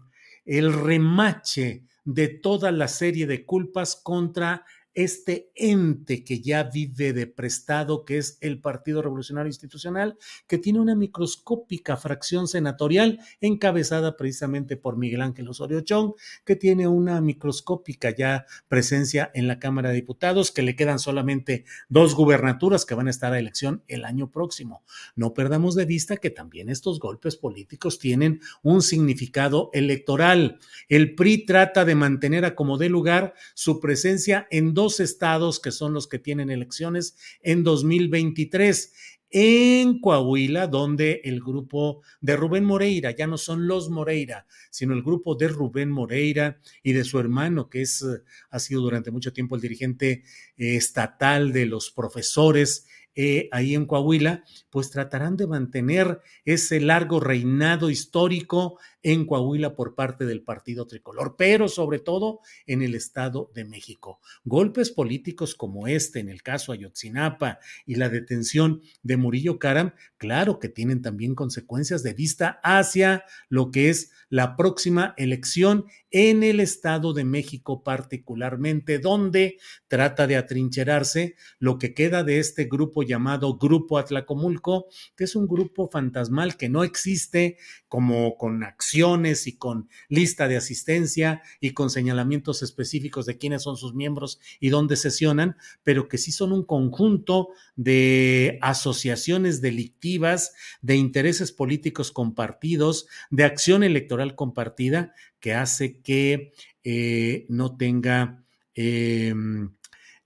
el 0.45 0.72
remache 0.72 1.85
de 2.05 2.28
toda 2.28 2.72
la 2.72 2.89
serie 2.89 3.26
de 3.26 3.45
culpas 3.45 3.97
contra 3.97 4.64
este 4.95 5.51
ente 5.55 6.24
que 6.24 6.40
ya 6.40 6.64
vive 6.64 7.12
de 7.12 7.26
prestado, 7.26 8.05
que 8.05 8.18
es 8.18 8.38
el 8.40 8.61
Partido 8.61 9.03
Revolucionario 9.03 9.49
Institucional, 9.49 10.16
que 10.47 10.59
tiene 10.59 10.80
una 10.80 10.95
microscópica 10.95 11.97
fracción 11.97 12.49
senatorial 12.49 13.20
encabezada 13.40 14.16
precisamente 14.16 14.76
por 14.76 14.97
Miguel 14.97 15.22
Ángel 15.22 15.49
Osorio 15.49 15.80
Chong, 15.80 16.12
que 16.45 16.57
tiene 16.57 16.88
una 16.88 17.20
microscópica 17.20 18.14
ya 18.14 18.47
presencia 18.68 19.30
en 19.34 19.49
la 19.49 19.59
Cámara 19.59 19.90
de 19.90 19.97
Diputados, 19.97 20.53
que 20.53 20.62
le 20.62 20.76
quedan 20.76 20.99
solamente 20.99 21.64
dos 21.88 22.14
gubernaturas 22.14 22.84
que 22.84 22.95
van 22.95 23.07
a 23.07 23.11
estar 23.11 23.32
a 23.32 23.38
elección 23.38 23.82
el 23.88 24.05
año 24.05 24.30
próximo. 24.30 24.84
No 25.16 25.34
perdamos 25.34 25.74
de 25.74 25.86
vista 25.86 26.16
que 26.16 26.30
también 26.30 26.68
estos 26.68 27.01
golpes 27.01 27.36
políticos 27.36 27.99
tienen 27.99 28.40
un 28.62 28.82
significado 28.82 29.70
electoral. 29.72 30.59
El 30.88 31.14
PRI 31.14 31.47
trata 31.47 31.84
de 31.84 31.95
mantener 31.95 32.45
a 32.45 32.55
como 32.55 32.78
de 32.78 32.88
lugar 32.88 33.34
su 33.55 33.80
presencia 33.80 34.47
en 34.51 34.74
dos 34.74 34.82
dos 34.83 34.99
estados 34.99 35.61
que 35.61 35.70
son 35.70 35.95
los 35.95 36.09
que 36.09 36.18
tienen 36.18 36.51
elecciones 36.51 37.16
en 37.41 37.62
2023 37.62 38.93
en 39.30 40.01
Coahuila, 40.01 40.66
donde 40.66 41.20
el 41.22 41.41
grupo 41.41 42.03
de 42.20 42.37
Rubén 42.37 42.64
Moreira, 42.64 43.12
ya 43.12 43.28
no 43.28 43.39
son 43.39 43.68
los 43.68 43.91
Moreira, 43.91 44.47
sino 44.70 44.93
el 44.93 45.03
grupo 45.05 45.37
de 45.37 45.47
Rubén 45.47 45.89
Moreira 45.89 46.59
y 46.83 46.93
de 46.95 47.05
su 47.05 47.20
hermano, 47.20 47.70
que 47.70 47.83
es, 47.83 48.05
ha 48.51 48.59
sido 48.59 48.80
durante 48.80 49.12
mucho 49.12 49.33
tiempo 49.33 49.55
el 49.55 49.62
dirigente 49.62 50.24
eh, 50.57 50.76
estatal 50.76 51.53
de 51.53 51.66
los 51.66 51.93
profesores 51.93 52.87
eh, 53.14 53.49
ahí 53.53 53.74
en 53.74 53.87
Coahuila, 53.87 54.43
pues 54.68 54.91
tratarán 54.91 55.37
de 55.37 55.47
mantener 55.47 56.20
ese 56.45 56.80
largo 56.80 57.20
reinado 57.20 57.89
histórico 57.89 58.78
en 59.03 59.26
Coahuila 59.26 59.74
por 59.74 59.94
parte 59.94 60.24
del 60.26 60.42
Partido 60.42 60.86
Tricolor, 60.86 61.34
pero 61.36 61.68
sobre 61.68 61.98
todo 61.98 62.40
en 62.66 62.82
el 62.82 62.94
Estado 62.94 63.50
de 63.55 63.64
México. 63.64 64.20
Golpes 64.44 64.90
políticos 64.90 65.55
como 65.55 65.88
este, 65.88 66.20
en 66.20 66.28
el 66.28 66.42
caso 66.42 66.72
Ayotzinapa 66.72 67.59
y 67.86 67.96
la 67.96 68.09
detención 68.09 68.82
de 69.03 69.16
Murillo 69.16 69.59
Karam, 69.59 69.94
claro 70.18 70.59
que 70.59 70.68
tienen 70.68 71.03
también 71.03 71.34
consecuencias 71.34 72.03
de 72.03 72.14
vista 72.14 72.61
hacia 72.62 73.24
lo 73.48 73.70
que 73.70 73.90
es 73.90 74.12
la 74.28 74.57
próxima 74.57 75.14
elección 75.16 75.86
en 76.11 76.42
el 76.42 76.61
Estado 76.61 77.12
de 77.12 77.24
México 77.24 77.82
particularmente, 77.82 78.98
donde 78.98 79.59
trata 79.88 80.26
de 80.26 80.36
atrincherarse 80.36 81.34
lo 81.59 81.78
que 81.78 81.94
queda 81.94 82.22
de 82.22 82.38
este 82.38 82.64
grupo 82.64 83.03
llamado 83.03 83.57
Grupo 83.57 83.98
Atlacomulco, 83.98 84.86
que 85.16 85.24
es 85.24 85.34
un 85.34 85.48
grupo 85.48 85.88
fantasmal 85.90 86.57
que 86.57 86.68
no 86.68 86.84
existe 86.84 87.57
como 87.88 88.36
con 88.36 88.62
acción 88.62 88.91
y 88.95 89.57
con 89.57 89.88
lista 90.09 90.49
de 90.49 90.57
asistencia 90.57 91.43
y 91.61 91.70
con 91.72 91.90
señalamientos 91.90 92.62
específicos 92.62 93.26
de 93.26 93.38
quiénes 93.38 93.62
son 93.62 93.76
sus 93.76 93.95
miembros 93.95 94.38
y 94.61 94.68
dónde 94.68 94.97
sesionan, 94.97 95.57
pero 95.82 96.09
que 96.09 96.18
sí 96.18 96.32
son 96.32 96.53
un 96.53 96.64
conjunto 96.64 97.49
de 97.76 98.59
asociaciones 98.61 99.61
delictivas, 99.61 100.53
de 100.82 100.97
intereses 100.97 101.53
políticos 101.53 102.12
compartidos, 102.12 103.07
de 103.30 103.45
acción 103.45 103.82
electoral 103.82 104.34
compartida, 104.34 105.14
que 105.40 105.55
hace 105.55 106.01
que 106.01 106.53
eh, 106.84 107.47
no 107.49 107.76
tenga, 107.76 108.45
em, 108.74 109.74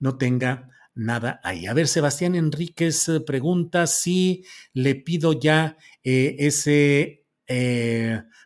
no 0.00 0.18
tenga 0.18 0.70
nada 0.94 1.40
ahí. 1.44 1.66
A 1.66 1.74
ver, 1.74 1.86
Sebastián 1.86 2.34
Enríquez 2.34 3.08
eh, 3.08 3.20
pregunta 3.20 3.86
si 3.86 4.44
le 4.72 4.94
pido 4.96 5.34
ya 5.34 5.76
eh, 6.02 6.36
ese 6.38 7.25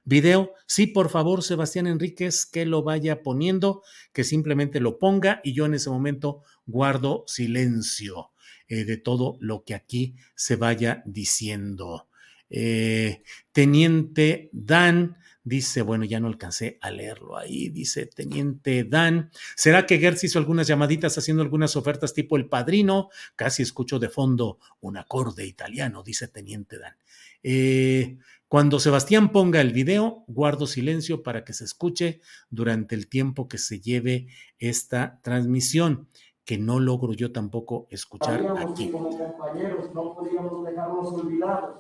video. 0.05 0.55
Sí, 0.67 0.87
por 0.87 1.09
favor, 1.09 1.43
Sebastián 1.43 1.87
Enríquez, 1.87 2.47
que 2.47 2.67
lo 2.67 2.83
vaya 2.83 3.23
poniendo, 3.23 3.83
que 4.13 4.25
simplemente 4.25 4.81
lo 4.81 4.99
ponga 4.99 5.41
y 5.43 5.55
yo 5.55 5.67
en 5.67 5.75
ese 5.75 5.91
momento 5.91 6.43
guardo 6.67 7.25
silencio 7.27 8.31
eh, 8.69 8.85
de 8.85 8.97
todo 8.97 9.37
lo 9.41 9.65
que 9.65 9.75
aquí 9.75 10.15
se 10.37 10.55
vaya 10.57 11.03
diciendo. 11.05 12.09
Eh, 12.49 13.23
Teniente 13.53 14.49
Dan 14.53 15.17
dice, 15.43 15.83
bueno, 15.83 16.05
ya 16.05 16.21
no 16.21 16.29
alcancé 16.29 16.79
a 16.81 16.93
leerlo 16.93 17.37
ahí, 17.37 17.71
dice 17.71 18.07
Teniente 18.07 18.85
Dan, 18.85 19.31
¿será 19.57 19.87
que 19.87 19.99
Gertz 19.99 20.23
hizo 20.23 20.39
algunas 20.39 20.69
llamaditas 20.69 21.19
haciendo 21.19 21.43
algunas 21.43 21.75
ofertas 21.75 22.15
tipo 22.15 22.37
el 22.37 22.49
padrino? 22.49 23.09
Casi 23.35 23.63
escucho 23.63 23.99
de 23.99 24.09
fondo 24.09 24.59
un 24.81 24.97
acorde 24.97 25.45
italiano, 25.47 26.05
dice 26.05 26.29
Teniente 26.29 26.79
Dan. 26.79 26.95
Eh, 27.43 28.19
cuando 28.51 28.81
Sebastián 28.81 29.31
ponga 29.31 29.61
el 29.61 29.73
video, 29.73 30.25
guardo 30.27 30.67
silencio 30.67 31.23
para 31.23 31.45
que 31.45 31.53
se 31.53 31.63
escuche 31.63 32.21
durante 32.51 32.97
el 32.97 33.09
tiempo 33.09 33.47
que 33.47 33.59
se 33.59 33.81
lleve 33.81 34.27
esta 34.59 35.21
transmisión, 35.23 36.09
que 36.45 36.59
no 36.59 36.81
logro 36.81 37.13
yo 37.13 37.31
tampoco 37.31 37.87
escuchar 37.91 38.45
aquí. 38.59 38.91
Como 38.91 39.17
compañeros 39.17 39.95
no 39.95 40.17
podíamos 40.17 40.65
dejarnos 40.65 41.13
olvidados 41.13 41.77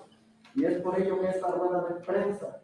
y 0.54 0.64
es 0.64 0.80
por 0.80 0.96
ello 1.00 1.20
que 1.20 1.30
esta 1.30 1.48
rueda 1.48 1.88
de 1.88 1.94
prensa 2.04 2.62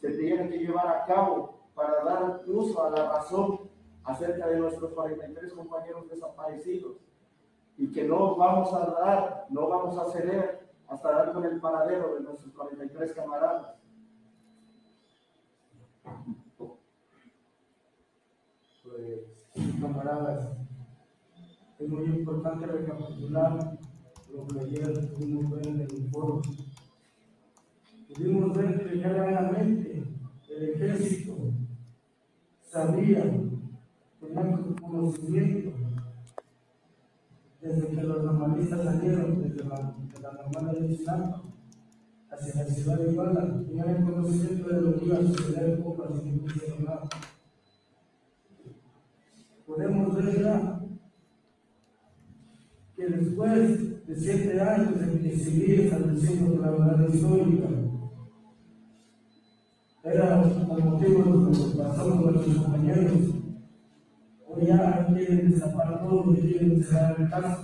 se 0.00 0.10
tiene 0.10 0.48
que 0.48 0.58
llevar 0.58 0.88
a 0.88 1.04
cabo 1.06 1.60
para 1.76 2.02
dar 2.02 2.42
uso 2.48 2.84
a 2.84 2.90
la 2.90 3.12
razón 3.12 3.70
acerca 4.02 4.48
de 4.48 4.58
nuestros 4.58 4.92
43 4.94 5.52
compañeros 5.52 6.10
desaparecidos 6.10 6.96
y 7.78 7.86
que 7.92 8.02
no 8.02 8.34
vamos 8.34 8.74
a 8.74 8.84
dar, 9.00 9.46
no 9.48 9.68
vamos 9.68 9.96
a 9.96 10.10
ceder 10.10 10.73
hasta 10.94 11.10
dar 11.10 11.32
con 11.32 11.44
el 11.44 11.60
paradero 11.60 12.14
de 12.14 12.20
nuestros 12.20 12.54
43 12.54 13.12
camaradas. 13.14 13.74
Pues, 18.84 19.80
camaradas, 19.80 20.50
es 21.78 21.88
muy 21.88 22.04
importante 22.04 22.66
recapitular 22.66 23.78
lo 24.32 24.46
que 24.46 24.60
ayer 24.60 25.14
pudimos 25.14 25.50
ver 25.50 25.66
en 25.66 25.80
el 25.80 25.94
informe. 25.98 26.42
Pudimos 28.08 28.56
ver 28.56 28.84
que 28.84 29.02
claramente 29.02 30.04
el 30.48 30.68
ejército 30.70 31.36
sabía, 32.70 33.22
tenía 34.20 34.60
conocimiento 34.80 35.72
desde 37.60 37.88
que 37.88 38.02
los 38.02 38.22
normalistas 38.22 38.84
salieron 38.84 39.42
desde 39.42 39.64
la, 39.64 39.94
la 40.24 40.32
normal 40.32 40.74
de 40.80 40.94
Islam 40.94 41.32
hacia 42.30 42.64
la 42.64 42.70
ciudad 42.70 42.98
de 42.98 43.12
Iguala, 43.12 43.62
tenían 43.66 43.88
el 43.90 44.04
conocimiento 44.04 44.68
de 44.70 44.80
lo 44.80 44.96
que 44.96 45.04
iba 45.04 45.18
a 45.18 45.22
suceder 45.22 45.82
poco 45.82 46.02
a 46.02 46.16
sin 46.16 46.44
que 46.46 46.82
nada. 46.82 47.02
Podemos 49.66 50.16
ver 50.16 50.42
ya 50.42 50.80
que 52.96 53.06
después 53.06 54.06
de 54.06 54.16
siete 54.16 54.60
años 54.60 54.98
de 54.98 55.36
seguir 55.36 55.80
estableciendo 55.80 56.62
la 56.62 56.70
verdad 56.70 57.08
histórica, 57.12 57.68
era 60.04 60.42
el 60.42 60.84
motivo 60.84 61.22
de 61.22 61.30
lo 61.30 61.50
que 61.50 61.78
pasó 61.78 62.10
con 62.10 62.32
nuestros 62.32 62.56
compañeros 62.56 63.12
o 64.46 64.60
ya 64.60 65.06
quieren 65.06 65.50
destapar 65.50 66.00
todo 66.02 66.34
quieren 66.34 66.82
cerrar 66.82 67.20
el 67.20 67.30
caso, 67.30 67.62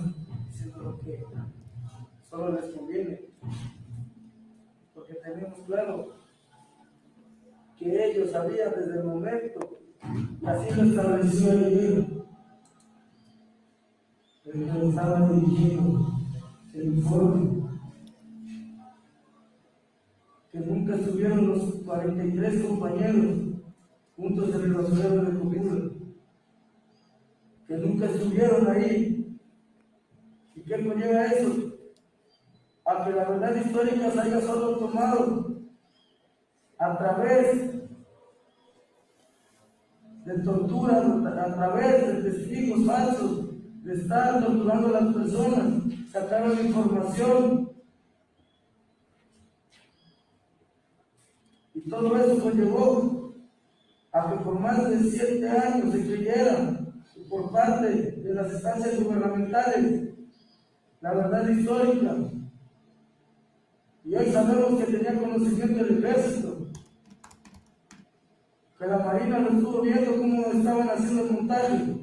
diciendo 0.51 0.79
lo 0.79 0.99
que 0.99 1.25
solo 2.31 2.53
les 2.53 2.73
conviene. 2.73 3.19
Porque 4.95 5.13
tenemos 5.15 5.59
claro 5.67 6.13
que 7.77 8.05
ellos 8.05 8.31
sabían 8.31 8.71
desde 8.75 8.99
el 8.99 9.03
momento 9.03 9.79
Y 10.41 10.45
así 10.45 10.75
lo 10.75 10.83
estableció 10.83 11.51
el 11.51 12.21
el 14.43 14.65
que 14.65 14.87
estaba 14.89 15.29
dirigiendo 15.29 16.11
el 16.73 16.85
informe. 16.97 17.61
Que 20.51 20.59
nunca 20.59 20.95
estuvieron 20.95 21.47
los 21.47 21.75
43 21.85 22.65
compañeros 22.65 23.25
juntos 24.17 24.55
en 24.55 24.61
el 24.61 24.73
basurero 24.73 25.25
de 25.25 25.39
Copula. 25.39 25.91
Que 27.67 27.77
nunca 27.77 28.05
estuvieron 28.07 28.67
ahí. 28.69 29.37
¿Y 30.55 30.61
qué 30.61 30.85
conlleva 30.85 31.25
eso? 31.27 31.70
A 32.85 33.03
que 33.03 33.11
la 33.11 33.29
verdad 33.29 33.55
histórica 33.55 34.11
se 34.11 34.21
haya 34.21 34.41
solo 34.41 34.77
tomado 34.77 35.61
a 36.79 36.97
través 36.97 37.71
de 40.25 40.39
tortura, 40.43 40.97
a 40.97 41.53
través 41.53 42.07
de 42.07 42.31
testigos 42.31 42.85
falsos, 42.85 43.51
de 43.83 43.93
estar 43.93 44.43
torturando 44.43 44.87
a 44.87 45.01
las 45.01 45.15
personas, 45.15 45.83
sacaron 46.11 46.65
información. 46.65 47.71
Y 51.73 51.81
todo 51.89 52.17
eso 52.17 52.43
conllevó 52.43 53.33
a 54.11 54.29
que 54.29 54.43
por 54.43 54.59
más 54.59 54.89
de 54.89 55.03
siete 55.03 55.49
años 55.49 55.93
se 55.93 56.05
creyera 56.05 56.79
por 57.29 57.51
parte 57.51 57.87
de 57.87 58.33
las 58.33 58.51
instancias 58.51 59.01
gubernamentales 59.01 60.09
la 60.99 61.13
verdad 61.13 61.49
histórica. 61.49 62.15
Y 64.11 64.15
hoy 64.17 64.25
sabemos 64.25 64.77
que 64.77 64.91
tenía 64.91 65.17
conocimiento 65.17 65.85
del 65.85 66.03
ejército, 66.03 66.67
que 68.77 68.85
la 68.85 68.97
Marina 68.97 69.39
lo 69.39 69.51
estuvo 69.51 69.81
viendo 69.83 70.17
cómo 70.17 70.47
estaban 70.47 70.89
haciendo 70.89 71.23
el 71.23 71.31
montaje, 71.31 71.95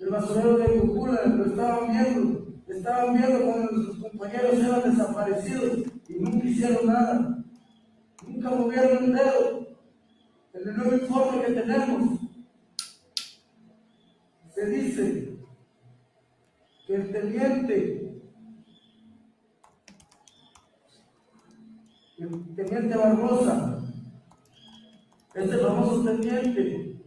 el 0.00 0.10
basurero 0.10 0.58
de 0.58 0.78
Cocula 0.80 1.24
lo 1.24 1.46
estaban 1.46 1.92
viendo, 1.92 2.46
estaban 2.68 3.16
viendo 3.16 3.40
cuando 3.46 3.70
sus 3.70 3.98
compañeros 4.00 4.52
eran 4.58 4.90
desaparecidos 4.90 5.78
y 6.10 6.14
nunca 6.20 6.46
hicieron 6.46 6.86
nada, 6.86 7.42
nunca 8.28 8.50
movieron 8.50 9.04
un 9.04 9.12
dedo. 9.14 9.66
En 10.52 10.68
el 10.68 10.76
nuevo 10.76 10.94
informe 10.94 11.42
que 11.42 11.52
tenemos 11.52 12.20
se 14.54 14.66
dice 14.66 15.38
que 16.86 16.94
el 16.96 17.10
teniente, 17.10 18.09
el 22.20 22.54
teniente 22.54 22.96
Barbosa, 22.96 23.78
este 25.34 25.56
famoso 25.58 26.04
teniente, 26.04 27.00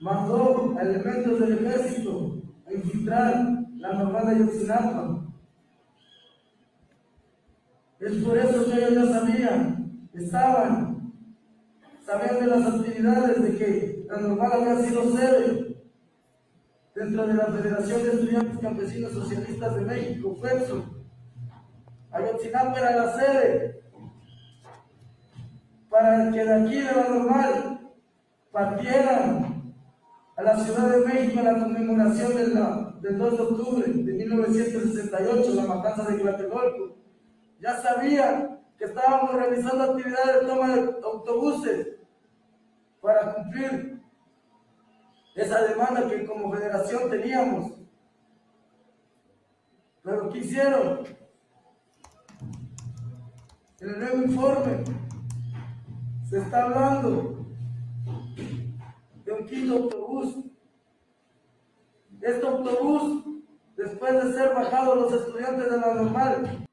mandó 0.00 0.76
a 0.76 0.82
elementos 0.82 1.40
del 1.40 1.52
ejército 1.52 2.42
a 2.66 2.72
infiltrar 2.72 3.64
la 3.78 3.92
normal 3.94 4.38
de. 4.38 5.22
Es 8.00 8.24
por 8.24 8.36
eso 8.36 8.64
que 8.64 8.78
ellos 8.78 8.94
ya 8.94 9.20
sabían, 9.20 10.08
estaban, 10.12 11.12
sabían 12.04 12.40
de 12.40 12.46
las 12.48 12.74
actividades 12.74 13.42
de 13.42 13.58
que 13.58 14.06
la 14.08 14.20
normal 14.20 14.52
había 14.52 14.84
sido 14.84 15.16
sede 15.16 15.76
dentro 16.94 17.26
de 17.26 17.34
la 17.34 17.46
Federación 17.46 18.02
de 18.02 18.10
Estudiantes 18.10 18.58
Campesinos 18.58 19.12
Socialistas 19.12 19.76
de 19.76 19.80
México, 19.82 20.36
FEPSO. 20.42 20.91
Ayotzinapa 22.12 22.78
era 22.78 22.96
la 22.96 23.14
sede 23.14 23.82
para 25.88 26.30
que 26.30 26.44
de 26.44 26.54
aquí 26.54 26.80
de 26.80 26.92
la 26.92 27.08
normal 27.08 27.80
partieran 28.50 29.74
a 30.36 30.42
la 30.42 30.56
Ciudad 30.58 30.88
de 30.90 31.06
México 31.06 31.40
en 31.40 31.44
la 31.44 31.58
conmemoración 31.58 32.34
del 33.00 33.18
2 33.18 33.36
de 33.36 33.42
octubre 33.42 33.92
de 33.92 34.12
1968, 34.12 35.54
la 35.54 35.74
matanza 35.74 36.10
de 36.10 36.18
Tlatelolco. 36.18 36.96
Ya 37.60 37.76
sabía 37.80 38.58
que 38.78 38.84
estábamos 38.84 39.34
realizando 39.34 39.84
actividades 39.84 40.40
de 40.40 40.46
toma 40.46 40.74
de 40.74 40.80
autobuses 41.04 41.88
para 43.00 43.34
cumplir 43.34 44.02
esa 45.34 45.62
demanda 45.62 46.08
que 46.08 46.26
como 46.26 46.52
federación 46.52 47.10
teníamos. 47.10 47.72
Pero 50.02 50.30
¿qué 50.30 50.38
hicieron? 50.38 51.21
En 53.82 53.88
el 53.88 53.98
nuevo 53.98 54.22
informe 54.22 54.84
se 56.30 56.38
está 56.38 56.66
hablando 56.66 57.44
de 59.24 59.32
un 59.32 59.46
quinto 59.48 59.72
autobús. 59.74 60.36
Este 62.20 62.46
autobús, 62.46 63.24
después 63.76 64.24
de 64.24 64.34
ser 64.34 64.54
bajado 64.54 64.94
los 64.94 65.12
estudiantes 65.12 65.68
de 65.68 65.78
la 65.78 65.94
normal. 65.94 66.64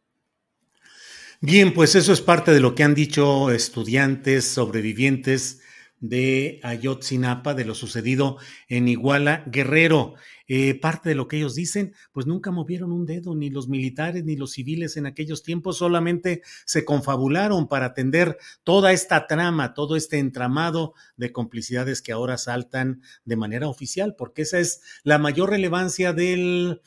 Bien, 1.42 1.74
pues 1.74 1.96
eso 1.96 2.14
es 2.14 2.22
parte 2.22 2.52
de 2.52 2.60
lo 2.60 2.76
que 2.76 2.84
han 2.84 2.94
dicho 2.94 3.50
estudiantes 3.50 4.46
sobrevivientes 4.46 5.64
de 6.00 6.60
Ayotzinapa, 6.64 7.54
de 7.54 7.66
lo 7.66 7.76
sucedido 7.76 8.38
en 8.68 8.88
Iguala 8.88 9.44
Guerrero. 9.48 10.16
Eh, 10.48 10.74
parte 10.74 11.10
de 11.10 11.16
lo 11.16 11.28
que 11.28 11.38
ellos 11.38 11.54
dicen, 11.54 11.94
pues 12.12 12.26
nunca 12.26 12.50
movieron 12.50 12.92
un 12.92 13.06
dedo, 13.06 13.36
ni 13.36 13.52
los 13.52 13.68
militares 13.70 14.26
ni 14.26 14.36
los 14.36 14.54
civiles 14.54 14.98
en 14.98 15.06
aquellos 15.06 15.44
tiempos, 15.44 15.78
solamente 15.78 16.42
se 16.66 16.86
confabularon 16.86 17.68
para 17.68 17.88
atender 17.88 18.38
toda 18.64 18.92
esta 18.92 19.28
trama, 19.28 19.76
todo 19.76 19.96
este 19.96 20.18
entramado 20.18 20.96
de 21.18 21.32
complicidades 21.32 22.02
que 22.02 22.14
ahora 22.14 22.40
saltan 22.40 23.04
de 23.26 23.36
manera 23.36 23.68
oficial, 23.68 24.16
porque 24.18 24.42
esa 24.42 24.60
es 24.60 24.82
la 25.04 25.20
mayor 25.20 25.52
relevancia 25.52 26.14
del 26.14 26.82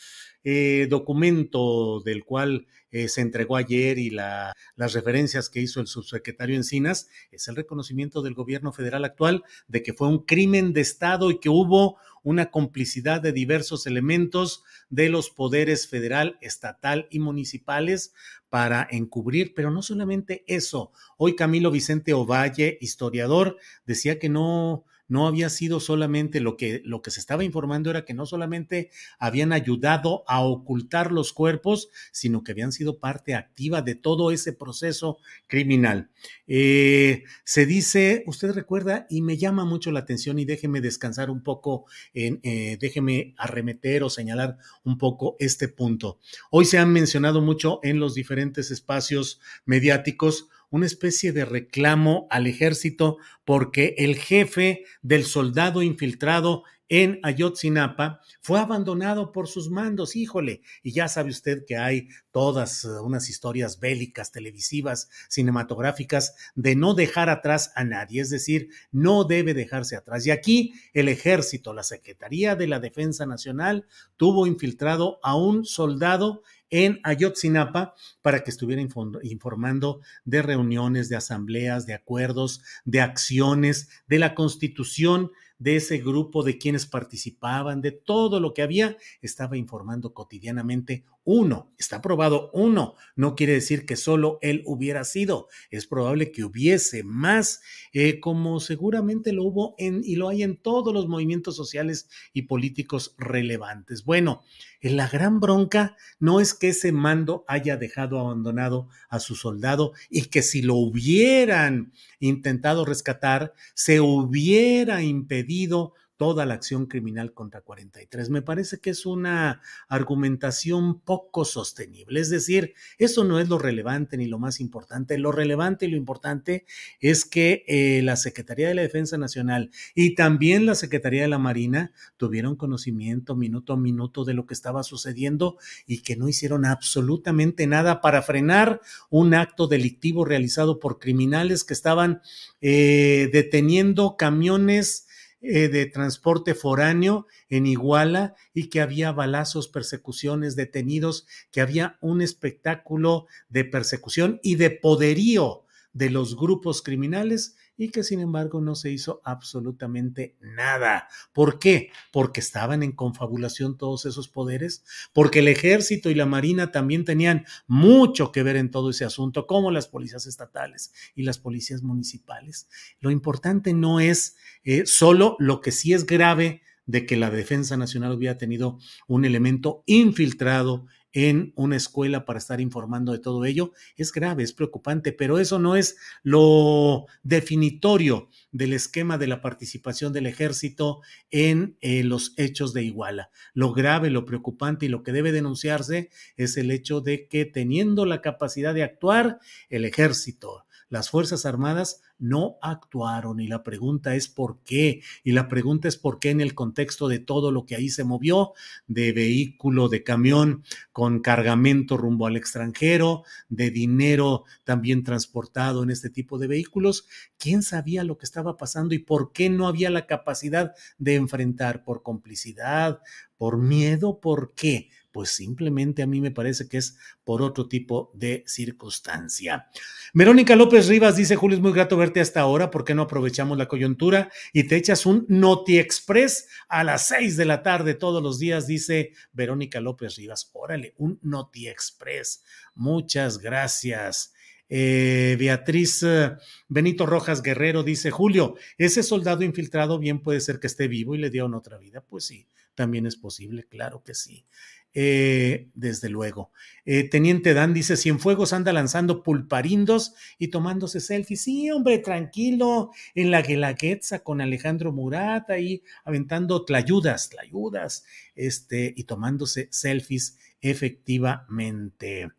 eh, 0.44 0.86
documento 0.90 2.00
del 2.00 2.24
cual 2.24 2.66
eh, 2.90 3.08
se 3.08 3.22
entregó 3.22 3.56
ayer 3.56 3.98
y 3.98 4.10
la, 4.10 4.52
las 4.76 4.92
referencias 4.92 5.48
que 5.48 5.60
hizo 5.60 5.80
el 5.80 5.86
subsecretario 5.86 6.56
Encinas, 6.56 7.08
es 7.30 7.48
el 7.48 7.56
reconocimiento 7.56 8.20
del 8.20 8.34
gobierno 8.34 8.72
federal 8.72 9.04
actual 9.04 9.44
de 9.66 9.82
que 9.82 9.94
fue 9.94 10.08
un 10.08 10.24
crimen 10.24 10.74
de 10.74 10.82
Estado 10.82 11.30
y 11.30 11.40
que 11.40 11.48
hubo 11.48 11.96
una 12.22 12.50
complicidad 12.50 13.20
de 13.20 13.32
diversos 13.32 13.86
elementos 13.86 14.62
de 14.90 15.08
los 15.08 15.30
poderes 15.30 15.88
federal, 15.88 16.38
estatal 16.40 17.08
y 17.10 17.18
municipales 17.18 18.12
para 18.48 18.86
encubrir, 18.90 19.54
pero 19.54 19.70
no 19.70 19.82
solamente 19.82 20.44
eso. 20.46 20.92
Hoy 21.16 21.34
Camilo 21.34 21.70
Vicente 21.70 22.12
Ovalle, 22.12 22.78
historiador, 22.80 23.56
decía 23.86 24.18
que 24.18 24.28
no, 24.28 24.84
no 25.08 25.26
había 25.26 25.50
sido 25.50 25.80
solamente 25.80 26.40
lo 26.40 26.56
que, 26.56 26.82
lo 26.84 27.02
que 27.02 27.10
se 27.10 27.20
estaba 27.20 27.44
informando 27.44 27.90
era 27.90 28.04
que 28.04 28.14
no 28.14 28.26
solamente 28.26 28.90
habían 29.18 29.52
ayudado 29.52 30.24
a 30.26 30.40
ocultar 30.40 31.12
los 31.12 31.32
cuerpos, 31.32 31.88
sino 32.12 32.42
que 32.42 32.52
habían 32.52 32.72
sido 32.72 32.98
parte 32.98 33.34
activa 33.34 33.82
de 33.82 33.94
todo 33.94 34.30
ese 34.30 34.52
proceso 34.52 35.18
criminal. 35.46 36.10
Eh, 36.46 37.24
se 37.44 37.66
dice, 37.66 38.24
usted 38.26 38.52
recuerda, 38.52 39.06
y 39.10 39.22
me 39.22 39.36
llama 39.36 39.64
mucho 39.64 39.90
la 39.90 40.00
atención 40.00 40.38
y 40.38 40.44
déjeme 40.44 40.80
descansar 40.80 41.30
un 41.30 41.42
poco, 41.42 41.86
eh, 42.14 42.76
déjeme 42.80 43.34
arremeter 43.36 44.02
o 44.02 44.10
señalar 44.10 44.58
un 44.84 44.98
poco 44.98 45.36
este 45.38 45.68
punto. 45.68 46.18
Hoy 46.50 46.64
se 46.64 46.78
han 46.78 46.92
mencionado 46.92 47.40
mucho 47.40 47.80
en 47.82 47.98
los 47.98 48.14
diferentes 48.14 48.70
espacios 48.70 49.40
mediáticos 49.64 50.48
una 50.72 50.86
especie 50.86 51.32
de 51.32 51.44
reclamo 51.44 52.26
al 52.30 52.48
ejército 52.48 53.18
porque 53.44 53.94
el 53.98 54.16
jefe 54.16 54.84
del 55.02 55.24
soldado 55.24 55.82
infiltrado 55.82 56.64
en 56.88 57.20
Ayotzinapa 57.22 58.20
fue 58.42 58.58
abandonado 58.58 59.32
por 59.32 59.48
sus 59.48 59.70
mandos, 59.70 60.14
híjole, 60.14 60.60
y 60.82 60.92
ya 60.92 61.08
sabe 61.08 61.30
usted 61.30 61.64
que 61.66 61.78
hay 61.78 62.08
todas 62.30 62.84
eh, 62.84 62.88
unas 63.02 63.30
historias 63.30 63.80
bélicas, 63.80 64.30
televisivas, 64.30 65.08
cinematográficas, 65.30 66.34
de 66.54 66.76
no 66.76 66.92
dejar 66.92 67.30
atrás 67.30 67.72
a 67.76 67.84
nadie, 67.84 68.20
es 68.20 68.28
decir, 68.28 68.68
no 68.90 69.24
debe 69.24 69.54
dejarse 69.54 69.96
atrás. 69.96 70.26
Y 70.26 70.32
aquí 70.32 70.74
el 70.92 71.08
ejército, 71.08 71.72
la 71.72 71.82
Secretaría 71.82 72.56
de 72.56 72.66
la 72.66 72.78
Defensa 72.78 73.24
Nacional, 73.24 73.86
tuvo 74.18 74.46
infiltrado 74.46 75.18
a 75.22 75.34
un 75.34 75.64
soldado 75.64 76.42
en 76.72 77.00
Ayotzinapa 77.04 77.94
para 78.22 78.42
que 78.42 78.50
estuviera 78.50 78.82
informando 78.82 80.00
de 80.24 80.42
reuniones, 80.42 81.08
de 81.08 81.16
asambleas, 81.16 81.86
de 81.86 81.94
acuerdos, 81.94 82.62
de 82.84 83.00
acciones, 83.02 83.88
de 84.08 84.18
la 84.18 84.34
constitución 84.34 85.30
de 85.58 85.76
ese 85.76 85.98
grupo, 85.98 86.42
de 86.42 86.58
quienes 86.58 86.86
participaban, 86.86 87.82
de 87.82 87.92
todo 87.92 88.40
lo 88.40 88.52
que 88.52 88.62
había, 88.62 88.96
estaba 89.20 89.56
informando 89.56 90.12
cotidianamente 90.12 91.04
uno. 91.24 91.72
Está 91.78 92.00
probado 92.00 92.50
uno. 92.52 92.94
No 93.16 93.34
quiere 93.34 93.54
decir 93.54 93.86
que 93.86 93.96
solo 93.96 94.38
él 94.42 94.62
hubiera 94.66 95.04
sido. 95.04 95.48
Es 95.70 95.86
probable 95.86 96.32
que 96.32 96.44
hubiese 96.44 97.04
más, 97.04 97.60
eh, 97.92 98.20
como 98.20 98.60
seguramente 98.60 99.32
lo 99.32 99.44
hubo 99.44 99.74
en 99.78 100.02
y 100.04 100.16
lo 100.16 100.28
hay 100.28 100.42
en 100.42 100.56
todos 100.56 100.92
los 100.92 101.08
movimientos 101.08 101.56
sociales 101.56 102.08
y 102.32 102.42
políticos 102.42 103.14
relevantes. 103.18 104.04
Bueno, 104.04 104.42
la 104.80 105.08
gran 105.08 105.38
bronca 105.38 105.96
no 106.18 106.40
es 106.40 106.54
que 106.54 106.70
ese 106.70 106.92
mando 106.92 107.44
haya 107.46 107.76
dejado 107.76 108.18
abandonado 108.18 108.88
a 109.08 109.20
su 109.20 109.36
soldado 109.36 109.92
y 110.10 110.22
que 110.22 110.42
si 110.42 110.62
lo 110.62 110.74
hubieran 110.74 111.92
intentado 112.18 112.84
rescatar, 112.84 113.52
se 113.74 114.00
hubiera 114.00 115.02
impedido 115.02 115.94
toda 116.16 116.46
la 116.46 116.54
acción 116.54 116.86
criminal 116.86 117.32
contra 117.32 117.62
43. 117.62 118.30
Me 118.30 118.42
parece 118.42 118.78
que 118.78 118.90
es 118.90 119.06
una 119.06 119.60
argumentación 119.88 121.00
poco 121.00 121.44
sostenible. 121.44 122.20
Es 122.20 122.30
decir, 122.30 122.74
eso 122.98 123.24
no 123.24 123.40
es 123.40 123.48
lo 123.48 123.58
relevante 123.58 124.16
ni 124.16 124.26
lo 124.26 124.38
más 124.38 124.60
importante. 124.60 125.18
Lo 125.18 125.32
relevante 125.32 125.86
y 125.86 125.90
lo 125.90 125.96
importante 125.96 126.64
es 127.00 127.24
que 127.24 127.64
eh, 127.66 128.02
la 128.02 128.16
Secretaría 128.16 128.68
de 128.68 128.74
la 128.74 128.82
Defensa 128.82 129.18
Nacional 129.18 129.70
y 129.94 130.14
también 130.14 130.66
la 130.66 130.74
Secretaría 130.74 131.22
de 131.22 131.28
la 131.28 131.38
Marina 131.38 131.92
tuvieron 132.16 132.56
conocimiento 132.56 133.34
minuto 133.34 133.72
a 133.72 133.76
minuto 133.76 134.24
de 134.24 134.34
lo 134.34 134.46
que 134.46 134.54
estaba 134.54 134.82
sucediendo 134.82 135.58
y 135.86 136.02
que 136.02 136.16
no 136.16 136.28
hicieron 136.28 136.64
absolutamente 136.64 137.66
nada 137.66 138.00
para 138.00 138.22
frenar 138.22 138.80
un 139.10 139.34
acto 139.34 139.66
delictivo 139.66 140.24
realizado 140.24 140.78
por 140.78 140.98
criminales 140.98 141.64
que 141.64 141.74
estaban 141.74 142.22
eh, 142.60 143.28
deteniendo 143.32 144.16
camiones 144.16 145.06
eh, 145.42 145.68
de 145.68 145.86
transporte 145.86 146.54
foráneo 146.54 147.26
en 147.48 147.66
Iguala 147.66 148.36
y 148.54 148.68
que 148.68 148.80
había 148.80 149.10
balazos, 149.10 149.66
persecuciones, 149.66 150.54
detenidos, 150.54 151.26
que 151.50 151.60
había 151.60 151.98
un 152.00 152.22
espectáculo 152.22 153.26
de 153.48 153.64
persecución 153.64 154.38
y 154.42 154.54
de 154.54 154.70
poderío 154.70 155.64
de 155.92 156.10
los 156.10 156.36
grupos 156.36 156.80
criminales 156.80 157.56
y 157.76 157.90
que 157.90 158.02
sin 158.02 158.20
embargo 158.20 158.60
no 158.60 158.74
se 158.74 158.90
hizo 158.90 159.20
absolutamente 159.24 160.36
nada. 160.40 161.08
¿Por 161.32 161.58
qué? 161.58 161.90
Porque 162.12 162.40
estaban 162.40 162.82
en 162.82 162.92
confabulación 162.92 163.76
todos 163.76 164.06
esos 164.06 164.28
poderes, 164.28 164.84
porque 165.12 165.40
el 165.40 165.48
ejército 165.48 166.10
y 166.10 166.14
la 166.14 166.26
marina 166.26 166.70
también 166.70 167.04
tenían 167.04 167.46
mucho 167.66 168.32
que 168.32 168.42
ver 168.42 168.56
en 168.56 168.70
todo 168.70 168.90
ese 168.90 169.04
asunto, 169.04 169.46
como 169.46 169.70
las 169.70 169.88
policías 169.88 170.26
estatales 170.26 170.92
y 171.14 171.22
las 171.22 171.38
policías 171.38 171.82
municipales. 171.82 172.68
Lo 173.00 173.10
importante 173.10 173.72
no 173.72 174.00
es 174.00 174.36
eh, 174.64 174.86
solo 174.86 175.36
lo 175.38 175.60
que 175.60 175.72
sí 175.72 175.92
es 175.92 176.06
grave 176.06 176.62
de 176.86 177.06
que 177.06 177.16
la 177.16 177.30
Defensa 177.30 177.76
Nacional 177.76 178.12
hubiera 178.12 178.38
tenido 178.38 178.78
un 179.06 179.24
elemento 179.24 179.82
infiltrado 179.86 180.86
en 181.12 181.52
una 181.56 181.76
escuela 181.76 182.24
para 182.24 182.38
estar 182.38 182.60
informando 182.60 183.12
de 183.12 183.18
todo 183.18 183.44
ello, 183.44 183.72
es 183.96 184.12
grave, 184.12 184.42
es 184.42 184.52
preocupante, 184.52 185.12
pero 185.12 185.38
eso 185.38 185.58
no 185.58 185.76
es 185.76 185.96
lo 186.22 187.06
definitorio 187.22 188.28
del 188.50 188.72
esquema 188.72 189.18
de 189.18 189.26
la 189.26 189.40
participación 189.40 190.12
del 190.12 190.26
ejército 190.26 191.00
en 191.30 191.76
eh, 191.80 192.02
los 192.04 192.34
hechos 192.36 192.72
de 192.72 192.82
Iguala. 192.84 193.30
Lo 193.54 193.72
grave, 193.72 194.10
lo 194.10 194.24
preocupante 194.24 194.86
y 194.86 194.88
lo 194.88 195.02
que 195.02 195.12
debe 195.12 195.32
denunciarse 195.32 196.10
es 196.36 196.56
el 196.56 196.70
hecho 196.70 197.00
de 197.00 197.28
que 197.28 197.44
teniendo 197.44 198.06
la 198.06 198.20
capacidad 198.20 198.74
de 198.74 198.82
actuar, 198.82 199.38
el 199.68 199.84
ejército, 199.84 200.64
las 200.92 201.08
Fuerzas 201.08 201.46
Armadas 201.46 202.02
no 202.18 202.58
actuaron 202.60 203.40
y 203.40 203.46
la 203.46 203.62
pregunta 203.62 204.14
es 204.14 204.28
por 204.28 204.58
qué. 204.62 205.00
Y 205.24 205.32
la 205.32 205.48
pregunta 205.48 205.88
es 205.88 205.96
por 205.96 206.18
qué 206.18 206.28
en 206.28 206.42
el 206.42 206.54
contexto 206.54 207.08
de 207.08 207.18
todo 207.18 207.50
lo 207.50 207.64
que 207.64 207.76
ahí 207.76 207.88
se 207.88 208.04
movió, 208.04 208.52
de 208.88 209.12
vehículo, 209.14 209.88
de 209.88 210.04
camión 210.04 210.64
con 210.92 211.20
cargamento 211.20 211.96
rumbo 211.96 212.26
al 212.26 212.36
extranjero, 212.36 213.24
de 213.48 213.70
dinero 213.70 214.44
también 214.64 215.02
transportado 215.02 215.82
en 215.82 215.88
este 215.88 216.10
tipo 216.10 216.36
de 216.36 216.46
vehículos, 216.46 217.06
¿quién 217.38 217.62
sabía 217.62 218.04
lo 218.04 218.18
que 218.18 218.26
estaba 218.26 218.58
pasando 218.58 218.94
y 218.94 218.98
por 218.98 219.32
qué 219.32 219.48
no 219.48 219.68
había 219.68 219.88
la 219.88 220.06
capacidad 220.06 220.74
de 220.98 221.14
enfrentar 221.14 221.84
por 221.84 222.02
complicidad, 222.02 223.00
por 223.38 223.56
miedo, 223.56 224.20
por 224.20 224.52
qué? 224.54 224.90
Pues 225.12 225.30
simplemente 225.30 226.02
a 226.02 226.06
mí 226.06 226.20
me 226.20 226.30
parece 226.30 226.68
que 226.68 226.78
es 226.78 226.96
por 227.22 227.42
otro 227.42 227.68
tipo 227.68 228.10
de 228.14 228.42
circunstancia. 228.46 229.68
Verónica 230.14 230.56
López 230.56 230.88
Rivas 230.88 231.16
dice, 231.16 231.36
Julio, 231.36 231.56
es 231.56 231.62
muy 231.62 231.72
grato 231.72 231.96
verte 231.96 232.20
hasta 232.20 232.40
ahora, 232.40 232.70
¿por 232.70 232.84
qué 232.84 232.94
no 232.94 233.02
aprovechamos 233.02 233.56
la 233.58 233.68
coyuntura 233.68 234.30
y 234.52 234.64
te 234.64 234.76
echas 234.76 235.06
un 235.06 235.26
Noti 235.28 235.78
Express 235.78 236.48
a 236.68 236.82
las 236.82 237.06
seis 237.08 237.36
de 237.36 237.44
la 237.44 237.62
tarde 237.62 237.94
todos 237.94 238.22
los 238.22 238.38
días? 238.38 238.66
Dice 238.66 239.12
Verónica 239.32 239.80
López 239.80 240.16
Rivas, 240.16 240.50
órale, 240.54 240.94
un 240.96 241.18
Noti 241.22 241.68
Express. 241.68 242.42
Muchas 242.74 243.38
gracias. 243.38 244.32
Eh, 244.74 245.36
Beatriz 245.38 246.02
eh, 246.02 246.32
Benito 246.66 247.04
Rojas 247.04 247.42
Guerrero 247.42 247.82
dice, 247.82 248.10
Julio, 248.10 248.54
ese 248.78 249.02
soldado 249.02 249.44
infiltrado 249.44 249.98
bien 249.98 250.22
puede 250.22 250.40
ser 250.40 250.60
que 250.60 250.66
esté 250.66 250.88
vivo 250.88 251.14
y 251.14 251.18
le 251.18 251.28
dieron 251.28 251.52
otra 251.52 251.76
vida. 251.76 252.00
Pues 252.00 252.24
sí, 252.24 252.46
también 252.74 253.06
es 253.06 253.16
posible, 253.16 253.64
claro 253.68 254.02
que 254.02 254.14
sí. 254.14 254.46
Eh, 254.94 255.70
desde 255.74 256.10
luego. 256.10 256.52
Eh, 256.84 257.08
Teniente 257.08 257.54
Dan 257.54 257.72
dice: 257.72 257.96
Cienfuegos 257.96 258.52
anda 258.52 258.74
lanzando 258.74 259.22
pulparindos 259.22 260.14
y 260.38 260.48
tomándose 260.48 261.00
selfies. 261.00 261.40
Sí, 261.42 261.70
hombre, 261.70 261.98
tranquilo, 261.98 262.90
en 263.14 263.30
la 263.30 263.40
Guelaguetza 263.40 264.18
con 264.18 264.42
Alejandro 264.42 264.92
Murat, 264.92 265.48
ahí 265.48 265.82
aventando 266.04 266.66
tlayudas, 266.66 267.30
tlayudas, 267.30 268.04
este, 268.34 268.92
y 268.94 269.04
tomándose 269.04 269.68
selfies, 269.70 270.38
efectivamente. 270.60 272.30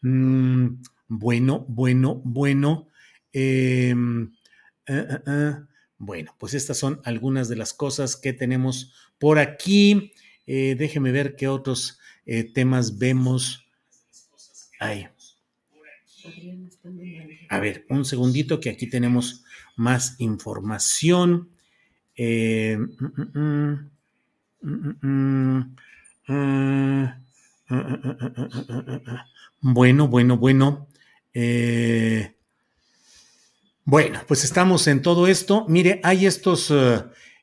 Mm, 0.00 0.80
bueno, 1.08 1.66
bueno, 1.68 2.22
bueno. 2.24 2.88
Em, 3.34 4.32
eh, 4.86 5.56
bueno, 5.98 6.34
pues 6.38 6.54
estas 6.54 6.78
son 6.78 7.00
algunas 7.04 7.48
de 7.48 7.56
las 7.56 7.74
cosas 7.74 8.16
que 8.16 8.32
tenemos 8.32 8.94
por 9.18 9.38
aquí. 9.38 10.12
déjeme 10.46 11.12
ver 11.12 11.36
qué 11.36 11.48
otros 11.48 11.98
eh, 12.30 12.44
temas 12.44 12.98
vemos. 12.98 13.64
Ay. 14.78 15.08
A 17.48 17.58
ver, 17.58 17.86
un 17.88 18.04
segundito 18.04 18.60
que 18.60 18.68
aquí 18.68 18.86
tenemos 18.86 19.44
más 19.76 20.16
información. 20.18 21.48
bueno, 29.62 30.08
bueno, 30.08 30.36
bueno. 30.36 30.88
bueno, 33.84 34.20
pues 34.28 34.44
estamos 34.44 34.86
en 34.86 35.00
todo 35.00 35.26
esto. 35.28 35.64
Mire, 35.66 36.02
hay 36.04 36.26
estos 36.26 36.70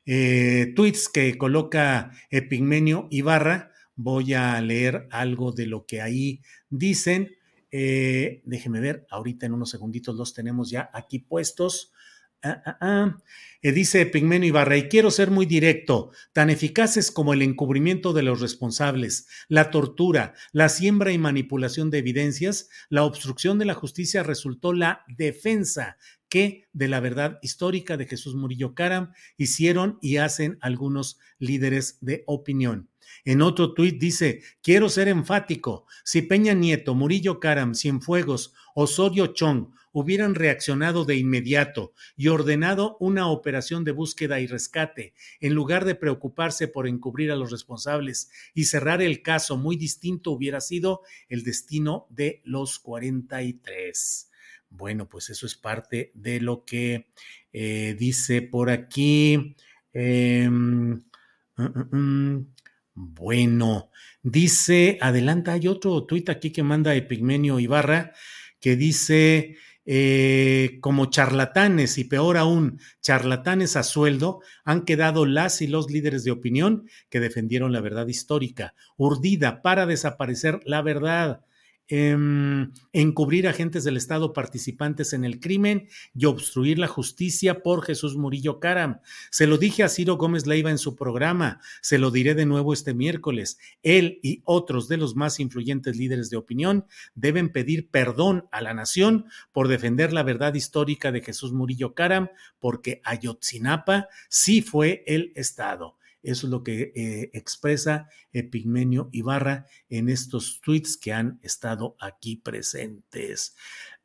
eh, 0.06 0.72
tweets 0.74 1.08
que 1.08 1.36
coloca 1.36 2.12
Epigmenio 2.30 3.08
Ibarra 3.10 3.72
voy 3.96 4.34
a 4.34 4.60
leer 4.60 5.08
algo 5.10 5.52
de 5.52 5.66
lo 5.66 5.86
que 5.86 6.00
ahí 6.00 6.42
dicen. 6.70 7.34
Eh, 7.72 8.42
déjeme 8.44 8.80
ver, 8.80 9.06
ahorita 9.10 9.46
en 9.46 9.54
unos 9.54 9.70
segunditos 9.70 10.14
los 10.14 10.32
tenemos 10.32 10.70
ya 10.70 10.90
aquí 10.92 11.18
puestos. 11.18 11.92
Ah, 12.42 12.62
ah, 12.64 12.78
ah. 12.80 13.16
Eh, 13.62 13.72
dice 13.72 14.06
Pigmeno 14.06 14.44
Ibarra, 14.44 14.76
y 14.76 14.88
quiero 14.88 15.10
ser 15.10 15.30
muy 15.30 15.46
directo, 15.46 16.12
tan 16.32 16.50
eficaces 16.50 17.10
como 17.10 17.32
el 17.32 17.42
encubrimiento 17.42 18.12
de 18.12 18.22
los 18.22 18.40
responsables, 18.40 19.26
la 19.48 19.70
tortura, 19.70 20.34
la 20.52 20.68
siembra 20.68 21.10
y 21.10 21.18
manipulación 21.18 21.90
de 21.90 21.98
evidencias, 21.98 22.68
la 22.90 23.04
obstrucción 23.04 23.58
de 23.58 23.64
la 23.64 23.74
justicia 23.74 24.22
resultó 24.22 24.72
la 24.72 25.04
defensa 25.08 25.96
que 26.28 26.64
de 26.72 26.88
la 26.88 27.00
verdad 27.00 27.38
histórica 27.42 27.96
de 27.96 28.06
Jesús 28.06 28.34
Murillo 28.34 28.74
Caram 28.74 29.12
hicieron 29.36 29.98
y 30.00 30.16
hacen 30.16 30.58
algunos 30.60 31.18
líderes 31.38 31.98
de 32.00 32.24
opinión. 32.26 32.88
En 33.24 33.42
otro 33.42 33.74
tuit 33.74 33.98
dice, 33.98 34.42
quiero 34.62 34.88
ser 34.88 35.08
enfático, 35.08 35.86
si 36.04 36.22
Peña 36.22 36.54
Nieto, 36.54 36.94
Murillo 36.94 37.40
Caram, 37.40 37.74
Cienfuegos, 37.74 38.54
Osorio 38.74 39.28
Chong 39.28 39.68
hubieran 39.92 40.34
reaccionado 40.34 41.06
de 41.06 41.16
inmediato 41.16 41.94
y 42.16 42.28
ordenado 42.28 42.98
una 43.00 43.28
operación 43.28 43.82
de 43.82 43.92
búsqueda 43.92 44.40
y 44.40 44.46
rescate, 44.46 45.14
en 45.40 45.54
lugar 45.54 45.86
de 45.86 45.94
preocuparse 45.94 46.68
por 46.68 46.86
encubrir 46.86 47.32
a 47.32 47.36
los 47.36 47.50
responsables 47.50 48.30
y 48.52 48.64
cerrar 48.64 49.00
el 49.00 49.22
caso, 49.22 49.56
muy 49.56 49.76
distinto 49.76 50.32
hubiera 50.32 50.60
sido 50.60 51.00
el 51.30 51.44
destino 51.44 52.06
de 52.10 52.42
los 52.44 52.78
43. 52.78 54.30
Bueno, 54.70 55.08
pues 55.08 55.30
eso 55.30 55.46
es 55.46 55.54
parte 55.56 56.12
de 56.14 56.40
lo 56.40 56.64
que 56.64 57.06
eh, 57.52 57.96
dice 57.98 58.42
por 58.42 58.70
aquí. 58.70 59.56
Em, 59.92 60.92
mm, 60.92 61.02
mm, 61.56 61.96
mm. 61.96 62.54
Bueno, 62.94 63.90
dice, 64.22 64.98
adelanta, 65.02 65.52
hay 65.52 65.68
otro 65.68 66.04
tuit 66.06 66.30
aquí 66.30 66.50
que 66.50 66.62
manda 66.62 66.94
Epigmenio 66.94 67.60
Ibarra 67.60 68.12
que 68.60 68.74
dice, 68.74 69.56
eh, 69.84 70.78
como 70.80 71.06
charlatanes 71.06 71.98
y 71.98 72.04
peor 72.04 72.36
aún, 72.36 72.80
charlatanes 73.02 73.76
a 73.76 73.82
sueldo, 73.82 74.40
han 74.64 74.84
quedado 74.84 75.26
las 75.26 75.62
y 75.62 75.66
los 75.66 75.90
líderes 75.90 76.24
de 76.24 76.32
opinión 76.32 76.88
que 77.10 77.20
defendieron 77.20 77.72
la 77.72 77.80
verdad 77.80 78.08
histórica, 78.08 78.74
urdida 78.96 79.62
para 79.62 79.86
desaparecer 79.86 80.60
la 80.64 80.82
verdad, 80.82 81.44
eh, 81.88 82.16
encubrir 82.92 83.48
agentes 83.48 83.84
del 83.84 83.96
Estado 83.96 84.32
participantes 84.32 85.12
en 85.12 85.24
el 85.24 85.40
crimen 85.40 85.88
y 86.14 86.26
obstruir 86.26 86.78
la 86.78 86.88
justicia 86.88 87.62
por 87.62 87.82
Jesús 87.82 88.16
Murillo 88.16 88.60
Caram. 88.60 89.00
Se 89.30 89.46
lo 89.46 89.58
dije 89.58 89.82
a 89.82 89.88
Ciro 89.88 90.16
Gómez 90.16 90.46
Leiva 90.46 90.70
en 90.70 90.78
su 90.78 90.96
programa, 90.96 91.60
se 91.82 91.98
lo 91.98 92.10
diré 92.10 92.34
de 92.34 92.46
nuevo 92.46 92.72
este 92.72 92.94
miércoles. 92.94 93.58
Él 93.82 94.18
y 94.22 94.42
otros 94.44 94.88
de 94.88 94.96
los 94.96 95.16
más 95.16 95.40
influyentes 95.40 95.96
líderes 95.96 96.30
de 96.30 96.36
opinión 96.36 96.86
deben 97.14 97.50
pedir 97.50 97.88
perdón 97.88 98.46
a 98.50 98.60
la 98.60 98.74
nación 98.74 99.26
por 99.52 99.68
defender 99.68 100.12
la 100.12 100.22
verdad 100.22 100.54
histórica 100.54 101.12
de 101.12 101.22
Jesús 101.22 101.52
Murillo 101.52 101.94
Caram, 101.94 102.28
porque 102.58 103.00
Ayotzinapa 103.04 104.08
sí 104.28 104.62
fue 104.62 105.04
el 105.06 105.32
Estado. 105.34 105.96
Eso 106.26 106.48
es 106.48 106.50
lo 106.50 106.64
que 106.64 106.92
eh, 106.96 107.30
expresa 107.34 108.08
Epigmenio 108.32 109.08
Ibarra 109.12 109.66
en 109.88 110.08
estos 110.08 110.60
tweets 110.60 110.96
que 110.96 111.12
han 111.12 111.38
estado 111.44 111.94
aquí 112.00 112.34
presentes. 112.34 113.54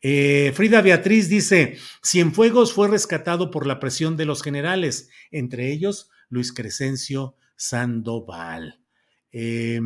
Eh, 0.01 0.51
Frida 0.53 0.81
Beatriz 0.83 1.29
dice, 1.29 1.77
Cienfuegos 2.03 2.73
fue 2.73 2.87
rescatado 2.87 3.49
por 3.49 3.65
la 3.65 3.79
presión 3.79 4.17
de 4.17 4.25
los 4.25 4.43
generales, 4.43 5.09
entre 5.31 5.71
ellos 5.71 6.11
Luis 6.29 6.53
Crescencio 6.53 7.35
Sandoval. 7.55 8.81
Eh, 9.31 9.79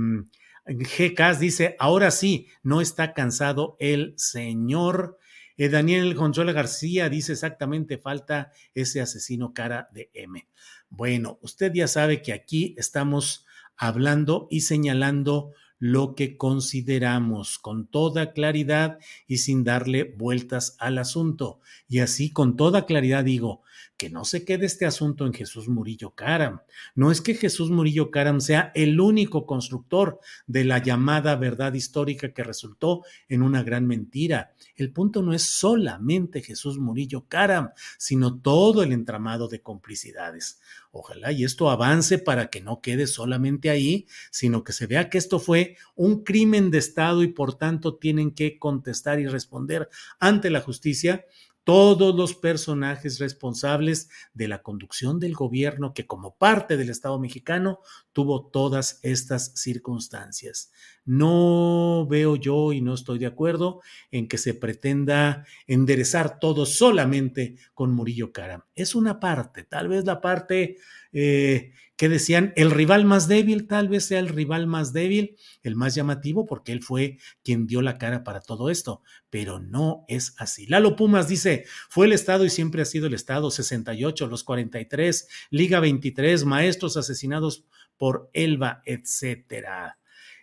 GCAS 0.65 1.39
dice, 1.39 1.77
ahora 1.79 2.11
sí, 2.11 2.47
no 2.63 2.81
está 2.81 3.13
cansado 3.13 3.77
el 3.79 4.13
señor. 4.17 5.19
Eh, 5.57 5.69
Daniel 5.69 6.15
Consuelo 6.15 6.51
García 6.53 7.07
dice 7.07 7.31
exactamente, 7.31 7.97
falta 7.97 8.51
ese 8.73 8.99
asesino 8.99 9.53
cara 9.53 9.87
de 9.93 10.09
M. 10.13 10.45
Bueno, 10.89 11.39
usted 11.41 11.73
ya 11.73 11.87
sabe 11.87 12.21
que 12.21 12.33
aquí 12.33 12.75
estamos 12.77 13.45
hablando 13.77 14.47
y 14.49 14.61
señalando 14.61 15.51
lo 15.77 16.15
que 16.15 16.37
consideramos 16.37 17.59
con 17.59 17.87
toda 17.87 18.31
claridad 18.31 18.97
y 19.27 19.37
sin 19.37 19.63
darle 19.63 20.15
vueltas 20.17 20.77
al 20.79 20.97
asunto. 20.97 21.59
Y 21.87 21.99
así 21.99 22.31
con 22.31 22.55
toda 22.55 22.85
claridad 22.85 23.23
digo, 23.23 23.61
que 23.97 24.09
no 24.09 24.25
se 24.25 24.43
quede 24.43 24.65
este 24.65 24.85
asunto 24.85 25.25
en 25.25 25.33
Jesús 25.33 25.69
Murillo 25.69 26.11
Caram. 26.11 26.61
No 26.95 27.11
es 27.11 27.21
que 27.21 27.35
Jesús 27.35 27.71
Murillo 27.71 28.11
Caram 28.11 28.41
sea 28.41 28.71
el 28.75 28.99
único 28.99 29.45
constructor 29.45 30.19
de 30.47 30.65
la 30.65 30.79
llamada 30.79 31.35
verdad 31.35 31.73
histórica 31.73 32.33
que 32.33 32.43
resultó 32.43 33.03
en 33.29 33.41
una 33.41 33.63
gran 33.63 33.87
mentira. 33.87 34.53
El 34.75 34.91
punto 34.91 35.21
no 35.21 35.33
es 35.33 35.43
solamente 35.43 36.41
Jesús 36.41 36.77
Murillo 36.77 37.25
Caram, 37.27 37.69
sino 37.97 38.37
todo 38.39 38.83
el 38.83 38.91
entramado 38.91 39.47
de 39.47 39.61
complicidades. 39.61 40.59
Ojalá 40.91 41.31
y 41.31 41.43
esto 41.43 41.69
avance 41.69 42.19
para 42.19 42.49
que 42.49 42.61
no 42.61 42.81
quede 42.81 43.07
solamente 43.07 43.69
ahí, 43.69 44.07
sino 44.31 44.63
que 44.63 44.73
se 44.73 44.87
vea 44.87 45.09
que 45.09 45.17
esto 45.17 45.39
fue 45.39 45.77
un 45.95 46.23
crimen 46.23 46.71
de 46.71 46.77
Estado 46.77 47.23
y 47.23 47.27
por 47.27 47.57
tanto 47.57 47.95
tienen 47.95 48.31
que 48.31 48.57
contestar 48.57 49.19
y 49.19 49.27
responder 49.27 49.89
ante 50.19 50.49
la 50.49 50.61
justicia 50.61 51.25
todos 51.65 52.15
los 52.15 52.35
personajes 52.35 53.19
responsables 53.19 54.07
de 54.33 54.47
la 54.47 54.61
conducción 54.61 55.19
del 55.19 55.33
gobierno 55.33 55.93
que 55.93 56.05
como 56.05 56.37
parte 56.37 56.77
del 56.77 56.91
Estado 56.91 57.19
mexicano 57.19 57.79
tuvo 58.13 58.45
todas 58.45 58.99
estas 59.01 59.51
circunstancias. 59.55 60.71
No 61.05 62.07
veo 62.07 62.35
yo 62.35 62.71
y 62.71 62.81
no 62.81 62.93
estoy 62.93 63.17
de 63.17 63.25
acuerdo 63.25 63.81
en 64.11 64.27
que 64.27 64.37
se 64.37 64.53
pretenda 64.53 65.43
enderezar 65.65 66.39
todo 66.39 66.67
solamente 66.67 67.57
con 67.73 67.91
Murillo 67.93 68.31
Caram. 68.31 68.61
Es 68.75 68.93
una 68.93 69.19
parte, 69.19 69.63
tal 69.63 69.87
vez 69.87 70.05
la 70.05 70.21
parte 70.21 70.77
eh, 71.17 71.71
que 71.95 72.09
decían 72.09 72.51
el 72.57 72.71
rival 72.71 73.05
más 73.05 73.29
débil, 73.29 73.67
tal 73.67 73.87
vez 73.87 74.05
sea 74.05 74.19
el 74.19 74.27
rival 74.27 74.67
más 74.67 74.91
débil, 74.91 75.37
el 75.63 75.77
más 75.77 75.95
llamativo, 75.95 76.45
porque 76.45 76.73
él 76.73 76.83
fue 76.83 77.19
quien 77.41 77.67
dio 77.67 77.81
la 77.81 77.97
cara 77.97 78.25
para 78.25 78.41
todo 78.41 78.69
esto, 78.69 79.01
pero 79.29 79.59
no 79.59 80.03
es 80.09 80.35
así. 80.37 80.67
Lalo 80.67 80.97
Pumas 80.97 81.29
dice, 81.29 81.63
fue 81.89 82.07
el 82.07 82.11
Estado 82.11 82.43
y 82.43 82.49
siempre 82.49 82.81
ha 82.81 82.85
sido 82.85 83.07
el 83.07 83.13
Estado, 83.13 83.49
68, 83.49 84.27
los 84.27 84.43
43, 84.43 85.29
Liga 85.51 85.79
23, 85.79 86.43
maestros 86.43 86.97
asesinados 86.97 87.63
por 87.95 88.29
Elba, 88.33 88.81
etcétera. 88.85 89.97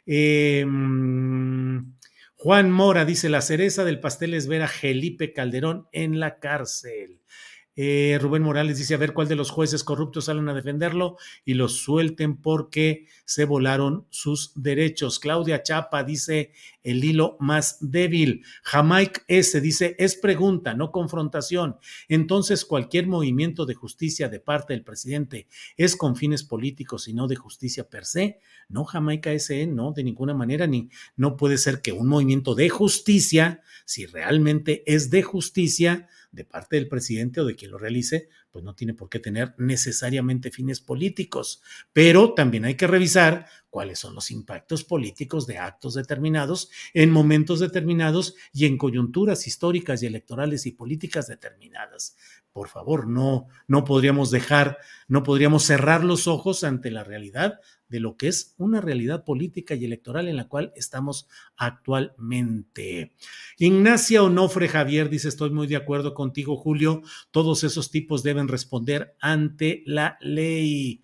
Eh, 0.07 0.65
Juan 2.43 2.73
Mora 2.73 3.05
dice, 3.05 3.29
la 3.29 3.41
cereza 3.41 3.85
del 3.85 4.01
pastel 4.01 4.35
es 4.35 4.49
ver 4.49 4.63
a 4.63 4.69
Felipe 4.69 5.33
Calderón 5.33 5.87
en 5.93 6.19
la 6.19 6.41
cárcel. 6.41 7.22
Eh, 7.75 8.19
Rubén 8.21 8.43
Morales 8.43 8.77
dice 8.77 8.93
a 8.93 8.99
ver 8.99 9.15
cuál 9.15 9.29
de 9.29 9.35
los 9.35 9.51
jueces 9.51 9.83
corruptos 9.83 10.27
salen 10.27 10.47
a 10.51 10.55
defenderlo 10.55 11.17
y 11.45 11.55
los 11.55 11.79
suelten 11.79 12.37
porque 12.37 13.07
se 13.25 13.47
volaron 13.47 14.07
sus 14.11 14.53
derechos. 14.55 15.19
Claudia 15.19 15.63
Chapa 15.63 16.05
dice 16.05 16.53
el 16.83 17.03
hilo 17.03 17.39
más 17.41 17.79
débil. 17.81 18.45
Jamaica 18.63 19.23
S 19.27 19.59
dice 19.63 19.97
es 19.99 20.17
pregunta, 20.17 20.75
no 20.75 20.91
confrontación. 20.91 21.79
Entonces 22.09 22.67
cualquier 22.67 23.07
movimiento 23.07 23.65
de 23.65 23.75
justicia 23.75 24.29
de 24.29 24.41
parte 24.41 24.75
del 24.75 24.85
presidente 24.85 25.47
es 25.79 25.97
con 25.97 26.15
fines 26.15 26.45
políticos 26.45 27.09
y 27.09 27.15
no 27.15 27.27
de 27.27 27.37
justicia 27.37 27.89
per 27.89 28.05
se. 28.05 28.41
No, 28.69 28.85
Jamaica 28.85 29.33
S, 29.33 29.67
no, 29.67 29.93
de 29.93 30.05
ninguna 30.05 30.35
manera, 30.35 30.67
ni 30.67 30.91
no 31.17 31.37
puede 31.37 31.57
ser 31.57 31.81
que 31.81 31.93
un 31.93 32.07
movimiento 32.07 32.55
de 32.55 32.69
justicia, 32.69 33.63
si 33.87 34.05
realmente 34.07 34.83
es 34.87 35.11
de 35.11 35.23
justicia, 35.23 36.09
de 36.33 36.45
parte 36.45 36.77
del 36.77 36.89
presidente 36.89 37.41
o 37.41 37.45
de 37.45 37.55
quien 37.55 37.71
lo 37.71 37.79
realice, 37.79 38.29
pues 38.51 38.65
no 38.65 38.75
tiene 38.75 38.95
por 38.95 39.09
qué 39.09 39.19
tener 39.19 39.55
necesariamente 39.59 40.51
fines 40.51 40.81
políticos. 40.81 41.63
Pero 41.93 42.35
también 42.35 42.65
hay 42.65 42.75
que 42.75 42.87
revisar 42.87 43.47
cuáles 43.71 43.99
son 43.99 44.15
los 44.15 44.31
impactos 44.31 44.85
políticos 44.85 45.47
de 45.47 45.59
actos 45.59 45.95
determinados 45.95 46.71
en 46.95 47.11
momentos 47.11 47.61
determinados 47.61 48.35
y 48.53 48.67
en 48.67 48.77
coyunturas 48.79 49.47
históricas 49.47 50.03
y 50.03 50.07
electorales 50.07 50.67
y 50.67 50.73
políticas 50.73 51.29
determinadas. 51.29 52.17
Por 52.53 52.69
favor, 52.69 53.09
no, 53.09 53.47
no 53.67 53.85
podríamos 53.85 54.31
dejar, 54.31 54.79
no 55.09 55.23
podríamos 55.23 55.63
cerrar 55.63 56.05
los 56.05 56.27
ojos 56.27 56.65
ante 56.65 56.91
la 56.91 57.03
realidad 57.03 57.61
de 57.89 58.01
lo 58.01 58.17
que 58.17 58.29
es 58.29 58.55
una 58.57 58.81
realidad 58.81 59.25
política 59.25 59.75
y 59.75 59.85
electoral 59.85 60.29
en 60.29 60.37
la 60.37 60.49
cual 60.49 60.73
estamos 60.77 61.29
actualmente. 61.57 63.13
Ignacia 63.59 64.23
Onofre 64.23 64.69
Javier 64.69 65.11
dice, 65.11 65.29
estoy 65.29 65.51
muy 65.51 65.67
de 65.67 65.77
acuerdo 65.77 66.15
contigo, 66.15 66.57
Julio, 66.57 67.03
todos 67.31 67.65
esos 67.65 67.91
tipos 67.91 68.23
deben 68.23 68.49
responder 68.49 69.15
ante 69.21 69.83
la 69.87 70.19
ley. 70.21 71.03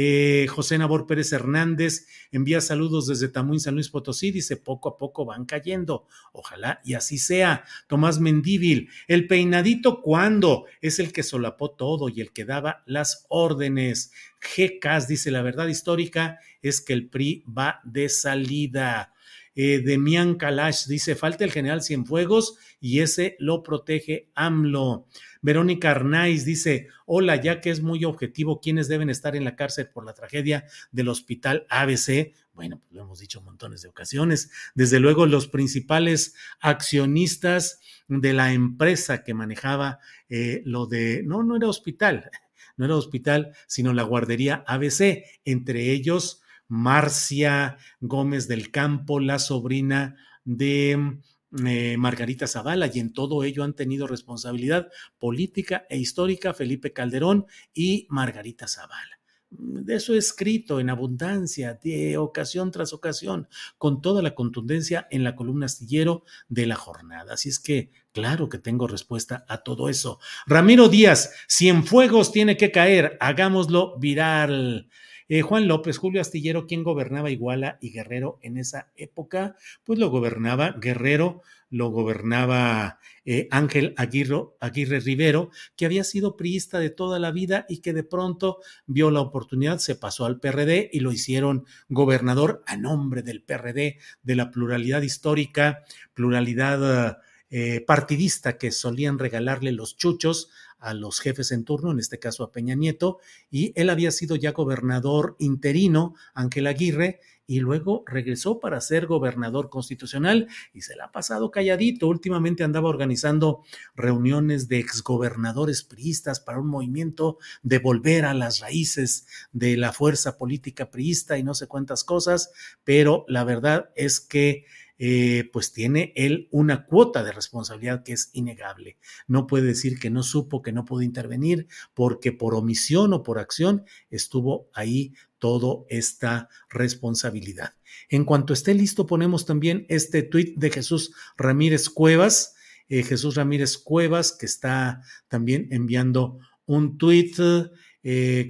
Eh, 0.00 0.46
José 0.48 0.78
Nabor 0.78 1.08
Pérez 1.08 1.32
Hernández 1.32 2.06
envía 2.30 2.60
saludos 2.60 3.08
desde 3.08 3.26
Tamuín, 3.26 3.58
San 3.58 3.74
Luis 3.74 3.88
Potosí, 3.88 4.30
dice 4.30 4.56
poco 4.56 4.90
a 4.90 4.96
poco 4.96 5.24
van 5.24 5.44
cayendo. 5.44 6.06
Ojalá 6.30 6.80
y 6.84 6.94
así 6.94 7.18
sea. 7.18 7.64
Tomás 7.88 8.20
Mendívil, 8.20 8.90
el 9.08 9.26
peinadito 9.26 10.00
cuando 10.00 10.66
es 10.80 11.00
el 11.00 11.12
que 11.12 11.24
solapó 11.24 11.72
todo 11.72 12.08
y 12.08 12.20
el 12.20 12.32
que 12.32 12.44
daba 12.44 12.84
las 12.86 13.26
órdenes. 13.28 14.12
GCAS 14.40 15.08
dice 15.08 15.32
la 15.32 15.42
verdad 15.42 15.66
histórica 15.66 16.38
es 16.62 16.80
que 16.80 16.92
el 16.92 17.08
PRI 17.08 17.42
va 17.48 17.80
de 17.82 18.08
salida. 18.08 19.12
Eh, 19.60 19.82
Demian 19.84 20.36
Kalash 20.36 20.86
dice, 20.86 21.16
falta 21.16 21.42
el 21.42 21.50
general 21.50 21.82
Cienfuegos 21.82 22.58
y 22.80 23.00
ese 23.00 23.34
lo 23.40 23.64
protege 23.64 24.30
AMLO. 24.36 25.08
Verónica 25.42 25.90
Arnaiz 25.90 26.44
dice, 26.44 26.86
hola, 27.06 27.34
ya 27.34 27.60
que 27.60 27.70
es 27.70 27.82
muy 27.82 28.04
objetivo, 28.04 28.60
¿quiénes 28.60 28.86
deben 28.86 29.10
estar 29.10 29.34
en 29.34 29.42
la 29.42 29.56
cárcel 29.56 29.88
por 29.88 30.06
la 30.06 30.14
tragedia 30.14 30.64
del 30.92 31.08
hospital 31.08 31.66
ABC? 31.70 32.34
Bueno, 32.54 32.78
pues 32.78 32.92
lo 32.92 33.02
hemos 33.02 33.18
dicho 33.18 33.42
montones 33.42 33.82
de 33.82 33.88
ocasiones. 33.88 34.52
Desde 34.76 35.00
luego, 35.00 35.26
los 35.26 35.48
principales 35.48 36.36
accionistas 36.60 37.80
de 38.06 38.34
la 38.34 38.52
empresa 38.52 39.24
que 39.24 39.34
manejaba 39.34 39.98
eh, 40.28 40.62
lo 40.66 40.86
de, 40.86 41.24
no, 41.24 41.42
no 41.42 41.56
era 41.56 41.66
hospital, 41.66 42.30
no 42.76 42.84
era 42.84 42.94
hospital, 42.94 43.56
sino 43.66 43.92
la 43.92 44.04
guardería 44.04 44.62
ABC, 44.68 45.24
entre 45.44 45.90
ellos 45.90 46.42
Marcia 46.68 47.78
Gómez 48.00 48.46
del 48.46 48.70
Campo, 48.70 49.20
la 49.20 49.38
sobrina 49.38 50.16
de 50.44 51.18
eh, 51.64 51.96
Margarita 51.96 52.46
Zavala 52.46 52.90
y 52.92 53.00
en 53.00 53.12
todo 53.12 53.42
ello 53.42 53.64
han 53.64 53.74
tenido 53.74 54.06
responsabilidad 54.06 54.88
política 55.18 55.86
e 55.88 55.96
histórica 55.96 56.52
Felipe 56.52 56.92
Calderón 56.92 57.46
y 57.72 58.06
Margarita 58.10 58.68
Zavala. 58.68 59.18
De 59.50 59.94
eso 59.94 60.12
he 60.12 60.18
escrito 60.18 60.78
en 60.78 60.90
abundancia, 60.90 61.72
de 61.82 62.18
ocasión 62.18 62.70
tras 62.70 62.92
ocasión, 62.92 63.48
con 63.78 64.02
toda 64.02 64.20
la 64.20 64.34
contundencia 64.34 65.08
en 65.10 65.24
la 65.24 65.36
columna 65.36 65.64
astillero 65.64 66.24
de 66.48 66.66
la 66.66 66.76
jornada. 66.76 67.32
Así 67.32 67.48
es 67.48 67.58
que, 67.58 67.90
claro 68.12 68.50
que 68.50 68.58
tengo 68.58 68.86
respuesta 68.86 69.46
a 69.48 69.62
todo 69.62 69.88
eso. 69.88 70.20
Ramiro 70.46 70.90
Díaz, 70.90 71.32
Cienfuegos 71.48 72.30
tiene 72.30 72.58
que 72.58 72.70
caer, 72.70 73.16
hagámoslo 73.20 73.98
viral. 73.98 74.90
Eh, 75.30 75.42
Juan 75.42 75.68
López, 75.68 75.98
Julio 75.98 76.22
Astillero, 76.22 76.66
¿quién 76.66 76.82
gobernaba 76.82 77.30
Iguala 77.30 77.76
y 77.82 77.90
Guerrero 77.90 78.38
en 78.40 78.56
esa 78.56 78.90
época? 78.96 79.56
Pues 79.84 79.98
lo 79.98 80.08
gobernaba 80.08 80.72
Guerrero, 80.80 81.42
lo 81.68 81.90
gobernaba 81.90 82.98
eh, 83.26 83.46
Ángel 83.50 83.92
Aguirre, 83.98 84.46
Aguirre 84.58 85.00
Rivero, 85.00 85.50
que 85.76 85.84
había 85.84 86.02
sido 86.02 86.36
priista 86.38 86.78
de 86.78 86.88
toda 86.88 87.18
la 87.18 87.30
vida 87.30 87.66
y 87.68 87.78
que 87.78 87.92
de 87.92 88.04
pronto 88.04 88.60
vio 88.86 89.10
la 89.10 89.20
oportunidad, 89.20 89.78
se 89.78 89.96
pasó 89.96 90.24
al 90.24 90.40
PRD 90.40 90.88
y 90.90 91.00
lo 91.00 91.12
hicieron 91.12 91.66
gobernador 91.90 92.62
a 92.66 92.78
nombre 92.78 93.22
del 93.22 93.42
PRD, 93.42 93.98
de 94.22 94.34
la 94.34 94.50
pluralidad 94.50 95.02
histórica, 95.02 95.84
pluralidad 96.14 97.18
eh, 97.50 97.82
partidista 97.86 98.58
que 98.58 98.70
solían 98.70 99.18
regalarle 99.18 99.72
los 99.72 99.96
chuchos 99.96 100.50
a 100.78 100.94
los 100.94 101.20
jefes 101.20 101.52
en 101.52 101.64
turno, 101.64 101.90
en 101.90 101.98
este 101.98 102.18
caso 102.18 102.44
a 102.44 102.52
Peña 102.52 102.74
Nieto, 102.74 103.18
y 103.50 103.72
él 103.80 103.90
había 103.90 104.10
sido 104.10 104.36
ya 104.36 104.52
gobernador 104.52 105.36
interino, 105.38 106.14
Ángel 106.34 106.66
Aguirre, 106.66 107.20
y 107.50 107.60
luego 107.60 108.04
regresó 108.06 108.60
para 108.60 108.78
ser 108.82 109.06
gobernador 109.06 109.70
constitucional 109.70 110.48
y 110.74 110.82
se 110.82 110.94
la 110.94 111.06
ha 111.06 111.12
pasado 111.12 111.50
calladito. 111.50 112.06
Últimamente 112.06 112.62
andaba 112.62 112.90
organizando 112.90 113.62
reuniones 113.96 114.68
de 114.68 114.78
exgobernadores 114.78 115.82
priistas 115.82 116.40
para 116.40 116.60
un 116.60 116.68
movimiento 116.68 117.38
de 117.62 117.78
volver 117.78 118.26
a 118.26 118.34
las 118.34 118.60
raíces 118.60 119.26
de 119.50 119.78
la 119.78 119.94
fuerza 119.94 120.36
política 120.36 120.90
priista 120.90 121.38
y 121.38 121.42
no 121.42 121.54
sé 121.54 121.66
cuántas 121.68 122.04
cosas, 122.04 122.50
pero 122.84 123.24
la 123.28 123.44
verdad 123.44 123.90
es 123.96 124.20
que 124.20 124.66
eh, 124.98 125.48
pues 125.52 125.72
tiene 125.72 126.12
él 126.16 126.48
una 126.50 126.84
cuota 126.84 127.22
de 127.22 127.32
responsabilidad 127.32 128.02
que 128.02 128.12
es 128.12 128.30
innegable. 128.32 128.98
No 129.26 129.46
puede 129.46 129.66
decir 129.66 129.98
que 129.98 130.10
no 130.10 130.22
supo, 130.22 130.60
que 130.60 130.72
no 130.72 130.84
pudo 130.84 131.02
intervenir, 131.02 131.68
porque 131.94 132.32
por 132.32 132.54
omisión 132.54 133.12
o 133.12 133.22
por 133.22 133.38
acción 133.38 133.84
estuvo 134.10 134.68
ahí 134.74 135.14
toda 135.38 135.84
esta 135.88 136.48
responsabilidad. 136.68 137.74
En 138.08 138.24
cuanto 138.24 138.52
esté 138.52 138.74
listo, 138.74 139.06
ponemos 139.06 139.46
también 139.46 139.86
este 139.88 140.22
tuit 140.22 140.56
de 140.56 140.70
Jesús 140.70 141.12
Ramírez 141.36 141.88
Cuevas. 141.88 142.54
Eh, 142.88 143.02
Jesús 143.02 143.36
Ramírez 143.36 143.78
Cuevas, 143.78 144.32
que 144.32 144.46
está 144.46 145.02
también 145.28 145.68
enviando 145.70 146.40
un 146.66 146.98
tuit 146.98 147.36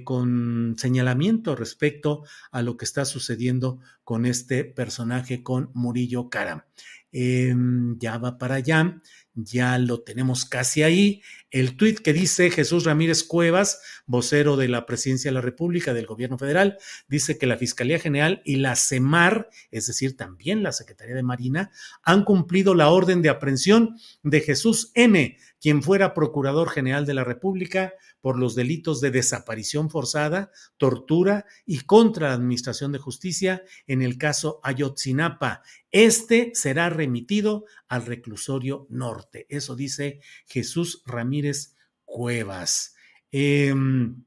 con 0.05 0.75
señalamiento 0.77 1.55
respecto 1.55 2.23
a 2.51 2.61
lo 2.61 2.77
que 2.77 2.85
está 2.85 3.03
sucediendo 3.05 3.79
con 4.03 4.25
este 4.25 4.63
personaje, 4.63 5.43
con 5.43 5.71
Murillo 5.73 6.29
Cara. 6.29 6.67
Em, 7.11 7.97
ya 7.97 8.17
va 8.19 8.37
para 8.37 8.55
allá, 8.55 9.01
ya 9.45 9.77
lo 9.77 10.01
tenemos 10.01 10.45
casi 10.45 10.83
ahí. 10.83 11.21
El 11.51 11.77
tuit 11.77 11.99
que 11.99 12.13
dice 12.13 12.51
Jesús 12.51 12.85
Ramírez 12.85 13.23
Cuevas, 13.23 13.81
vocero 14.05 14.55
de 14.55 14.67
la 14.67 14.85
Presidencia 14.85 15.29
de 15.29 15.35
la 15.35 15.41
República 15.41 15.93
del 15.93 16.05
Gobierno 16.05 16.37
Federal, 16.37 16.77
dice 17.07 17.37
que 17.37 17.47
la 17.47 17.57
Fiscalía 17.57 17.99
General 17.99 18.41
y 18.45 18.57
la 18.57 18.75
CEMAR, 18.75 19.49
es 19.71 19.87
decir, 19.87 20.15
también 20.15 20.61
la 20.61 20.71
Secretaría 20.71 21.15
de 21.15 21.23
Marina, 21.23 21.71
han 22.03 22.23
cumplido 22.23 22.75
la 22.75 22.89
orden 22.89 23.21
de 23.21 23.29
aprehensión 23.29 23.97
de 24.21 24.41
Jesús 24.41 24.91
M., 24.93 25.37
quien 25.59 25.83
fuera 25.83 26.13
Procurador 26.13 26.69
General 26.69 27.05
de 27.05 27.13
la 27.13 27.23
República 27.23 27.93
por 28.21 28.37
los 28.37 28.55
delitos 28.55 29.01
de 29.01 29.11
desaparición 29.11 29.89
forzada, 29.89 30.51
tortura 30.77 31.45
y 31.65 31.81
contra 31.81 32.29
la 32.29 32.35
Administración 32.35 32.91
de 32.91 32.99
Justicia 32.99 33.63
en 33.87 34.01
el 34.01 34.17
caso 34.17 34.59
Ayotzinapa. 34.63 35.63
Este 35.91 36.51
será 36.53 36.89
remitido 36.89 37.65
al 37.87 38.05
reclusorio 38.05 38.87
norte. 38.89 39.28
Eso 39.49 39.75
dice 39.75 40.19
Jesús 40.47 41.03
Ramírez 41.05 41.75
Cuevas. 42.05 42.95
Em, 43.31 44.23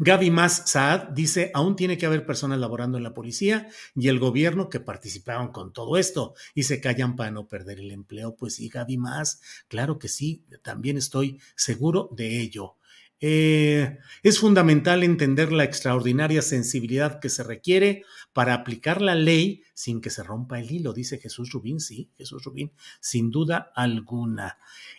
Gaby 0.00 0.30
Mas 0.30 0.62
Saad 0.66 1.08
dice, 1.08 1.50
aún 1.54 1.74
tiene 1.74 1.98
que 1.98 2.06
haber 2.06 2.24
personas 2.24 2.60
laborando 2.60 2.98
en 2.98 3.04
la 3.04 3.14
policía 3.14 3.68
y 3.96 4.06
el 4.08 4.20
gobierno 4.20 4.68
que 4.68 4.78
participaron 4.78 5.48
con 5.48 5.72
todo 5.72 5.96
esto 5.96 6.34
y 6.54 6.62
se 6.62 6.80
callan 6.80 7.16
para 7.16 7.32
no 7.32 7.48
perder 7.48 7.80
el 7.80 7.90
empleo. 7.90 8.36
Pues 8.36 8.54
sí, 8.54 8.68
Gaby 8.68 8.96
Mas, 8.96 9.40
claro 9.66 9.98
que 9.98 10.08
sí, 10.08 10.44
también 10.62 10.96
estoy 10.96 11.40
seguro 11.56 12.10
de 12.12 12.40
ello. 12.40 12.77
Eh, 13.20 13.98
es 14.22 14.38
fundamental 14.38 15.02
entender 15.02 15.52
la 15.52 15.64
extraordinaria 15.64 16.40
sensibilidad 16.42 17.18
que 17.18 17.28
se 17.28 17.42
requiere 17.42 18.04
para 18.32 18.54
aplicar 18.54 19.02
la 19.02 19.16
ley 19.16 19.62
sin 19.74 20.00
que 20.00 20.10
se 20.10 20.22
rompa 20.22 20.58
el 20.58 20.70
hilo, 20.70 20.92
dice 20.92 21.18
Jesús 21.18 21.50
Rubín, 21.52 21.80
sí, 21.80 22.10
Jesús 22.16 22.44
Rubín, 22.44 22.72
sin 23.00 23.30
duda 23.30 23.72
alguna. 23.74 24.58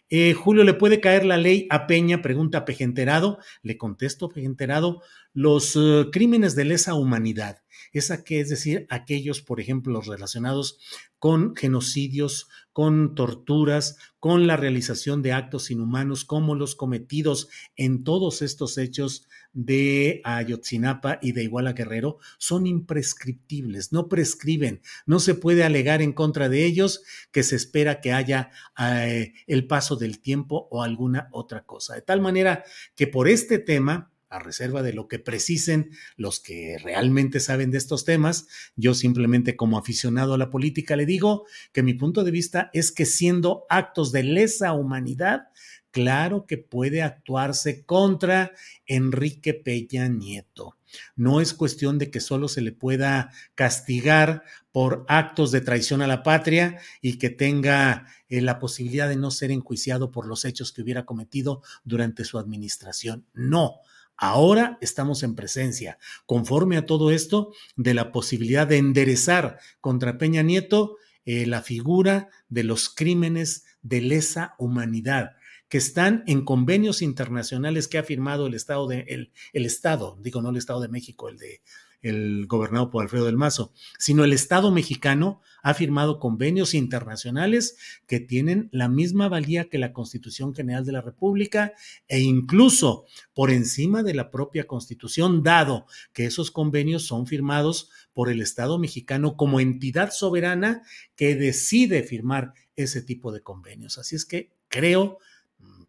Eh, 0.10 0.34
Julio, 0.34 0.64
¿le 0.64 0.74
puede 0.74 1.00
caer 1.00 1.26
la 1.26 1.38
ley 1.38 1.68
a 1.70 1.86
Peña? 1.86 2.22
Pregunta 2.22 2.66
Pejenterado. 2.66 3.40
Le 3.62 3.78
contesto, 3.78 4.30
Pejenterado, 4.30 5.02
los 5.34 5.76
eh, 5.76 6.06
crímenes 6.12 6.56
de 6.56 6.66
lesa 6.66 6.94
humanidad, 6.94 7.62
esa 7.94 8.24
que 8.24 8.40
es 8.40 8.50
decir, 8.50 8.86
aquellos, 8.90 9.42
por 9.42 9.60
ejemplo, 9.60 10.02
relacionados 10.02 10.80
con 11.20 11.56
genocidios, 11.56 12.48
con 12.72 13.14
torturas, 13.14 13.98
con 14.20 14.48
la 14.48 14.56
realización 14.56 15.22
de 15.22 15.34
actos 15.34 15.70
inhumanos, 15.70 16.24
como 16.24 16.56
los 16.56 16.76
cometidos 16.76 17.50
en 17.76 18.04
todos 18.04 18.42
estos 18.42 18.78
hechos 18.78 19.28
de 19.52 20.22
Ayotzinapa 20.24 21.20
y 21.22 21.34
de 21.34 21.44
Iguala 21.44 21.74
Guerrero, 21.74 22.20
son 22.38 22.68
imprescriptibles, 22.68 23.92
no 23.92 24.08
prescriben, 24.08 24.82
no 25.06 25.20
se 25.20 25.36
puede 25.36 25.64
alegar 25.64 26.02
en 26.02 26.14
contra 26.14 26.48
de 26.48 26.66
ellos 26.66 27.04
que 27.32 27.44
se 27.44 27.56
espera 27.56 28.00
que 28.00 28.14
haya 28.14 28.52
eh, 28.80 29.34
el 29.48 29.68
paso 29.68 29.96
del 29.96 30.22
tiempo 30.22 30.68
o 30.72 30.84
alguna 30.84 31.28
otra 31.32 31.66
cosa. 31.66 31.96
De 31.96 32.02
tal 32.02 32.22
manera 32.22 32.64
que 32.96 33.08
por 33.08 33.28
este 33.28 33.60
tema, 33.60 34.12
a 34.30 34.40
reserva 34.40 34.84
de 34.84 34.94
lo 34.94 35.08
que 35.08 35.20
precisen 35.20 35.92
los 36.16 36.40
que 36.40 36.78
realmente 36.84 37.40
saben 37.40 37.72
de 37.72 37.78
estos 37.78 38.06
temas. 38.06 38.48
Yo 38.76 38.94
simplemente 38.94 39.56
como 39.56 39.78
aficionado 39.78 40.34
a 40.34 40.38
la 40.38 40.50
política 40.50 40.96
le 40.96 41.06
digo 41.06 41.46
que 41.74 41.84
mi 41.84 41.94
punto 41.94 42.24
de 42.24 42.32
vista 42.32 42.70
es 42.74 42.92
que 42.92 43.06
siendo 43.06 43.66
actos 43.70 44.12
de 44.12 44.24
lesa 44.24 44.74
humanidad, 44.74 45.50
claro 45.92 46.46
que 46.46 46.58
puede 46.58 47.02
actuarse 47.02 47.84
contra 47.86 48.52
Enrique 48.86 49.54
Peña 49.54 50.08
Nieto. 50.08 50.76
No 51.16 51.40
es 51.42 51.54
cuestión 51.54 51.98
de 51.98 52.10
que 52.10 52.20
solo 52.20 52.48
se 52.48 52.62
le 52.62 52.72
pueda 52.72 53.32
castigar 53.56 54.44
por 54.72 55.06
actos 55.08 55.52
de 55.52 55.62
traición 55.62 56.02
a 56.02 56.08
la 56.08 56.24
patria 56.24 56.80
y 57.02 57.18
que 57.18 57.30
tenga 57.30 58.08
eh, 58.28 58.42
la 58.42 58.60
posibilidad 58.60 59.08
de 59.08 59.16
no 59.16 59.32
ser 59.32 59.52
enjuiciado 59.52 60.12
por 60.12 60.26
los 60.26 60.46
hechos 60.46 60.72
que 60.72 60.82
hubiera 60.82 61.06
cometido 61.06 61.62
durante 61.84 62.26
su 62.26 62.40
administración. 62.40 63.26
No, 63.34 63.82
Ahora 64.22 64.78
estamos 64.82 65.24
en 65.24 65.34
presencia, 65.34 65.98
conforme 66.26 66.76
a 66.76 66.86
todo 66.86 67.10
esto, 67.10 67.54
de 67.78 67.94
la 67.94 68.12
posibilidad 68.12 68.68
de 68.68 68.78
enderezar 68.78 69.60
contra 69.80 70.18
Peña 70.18 70.42
Nieto 70.42 70.98
eh, 71.24 71.46
la 71.46 71.62
figura 71.62 72.28
de 72.50 72.64
los 72.64 72.90
crímenes 72.90 73.64
de 73.82 74.02
lesa 74.02 74.56
humanidad 74.60 75.38
que 75.70 75.78
están 75.78 76.24
en 76.28 76.44
convenios 76.44 77.02
internacionales 77.02 77.88
que 77.88 78.00
ha 78.00 78.04
firmado 78.04 78.48
el 78.48 78.56
Estado 78.56 78.88
de 78.88 79.06
el, 79.08 79.32
el 79.54 79.66
Estado, 79.66 80.18
digo 80.22 80.42
no 80.42 80.50
el 80.50 80.58
Estado 80.58 80.82
de 80.82 80.90
México, 80.90 81.30
el 81.30 81.38
de 81.38 81.62
el 82.02 82.46
gobernado 82.48 82.90
por 82.90 83.04
Alfredo 83.04 83.26
del 83.26 83.38
Mazo, 83.38 83.74
sino 83.98 84.24
el 84.24 84.34
Estado 84.34 84.72
mexicano 84.72 85.42
ha 85.62 85.74
firmado 85.74 86.20
convenios 86.20 86.74
internacionales 86.74 87.78
que 88.08 88.20
tienen 88.20 88.70
la 88.72 88.88
misma 88.88 89.28
valía 89.28 89.70
que 89.70 89.78
la 89.78 89.92
Constitución 89.92 90.56
General 90.56 90.86
de 90.86 90.94
la 90.94 91.02
República 91.02 91.74
e 92.08 92.20
incluso 92.20 93.06
por 93.34 93.52
encima 93.52 94.04
de 94.04 94.14
la 94.14 94.32
propia 94.32 94.66
Constitución, 94.66 95.44
dado 95.44 95.86
que 96.14 96.26
esos 96.26 96.52
convenios 96.52 97.06
son 97.06 97.28
firmados 97.28 97.90
por 98.14 98.30
el 98.30 98.42
Estado 98.42 98.80
mexicano 98.80 99.36
como 99.36 99.60
entidad 99.60 100.12
soberana 100.12 100.84
que 101.16 101.36
decide 101.36 102.04
firmar 102.04 102.54
ese 102.78 103.02
tipo 103.02 103.34
de 103.34 103.42
convenios. 103.42 103.98
Así 103.98 104.16
es 104.16 104.26
que 104.26 104.54
creo 104.70 105.18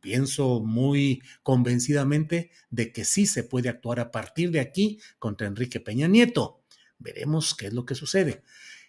pienso 0.01 0.61
muy 0.61 1.23
convencidamente 1.43 2.51
de 2.71 2.93
que 2.93 3.05
sí 3.05 3.27
se 3.27 3.45
puede 3.45 3.69
actuar 3.69 4.01
a 4.01 4.11
partir 4.11 4.51
de 4.51 4.61
aquí 4.61 5.01
contra 5.19 5.47
Enrique 5.47 5.81
Peña 5.81 6.09
Nieto. 6.09 6.63
Veremos 6.99 7.55
qué 7.55 7.67
es 7.67 7.73
lo 7.73 7.85
que 7.85 7.95
sucede. 7.95 8.43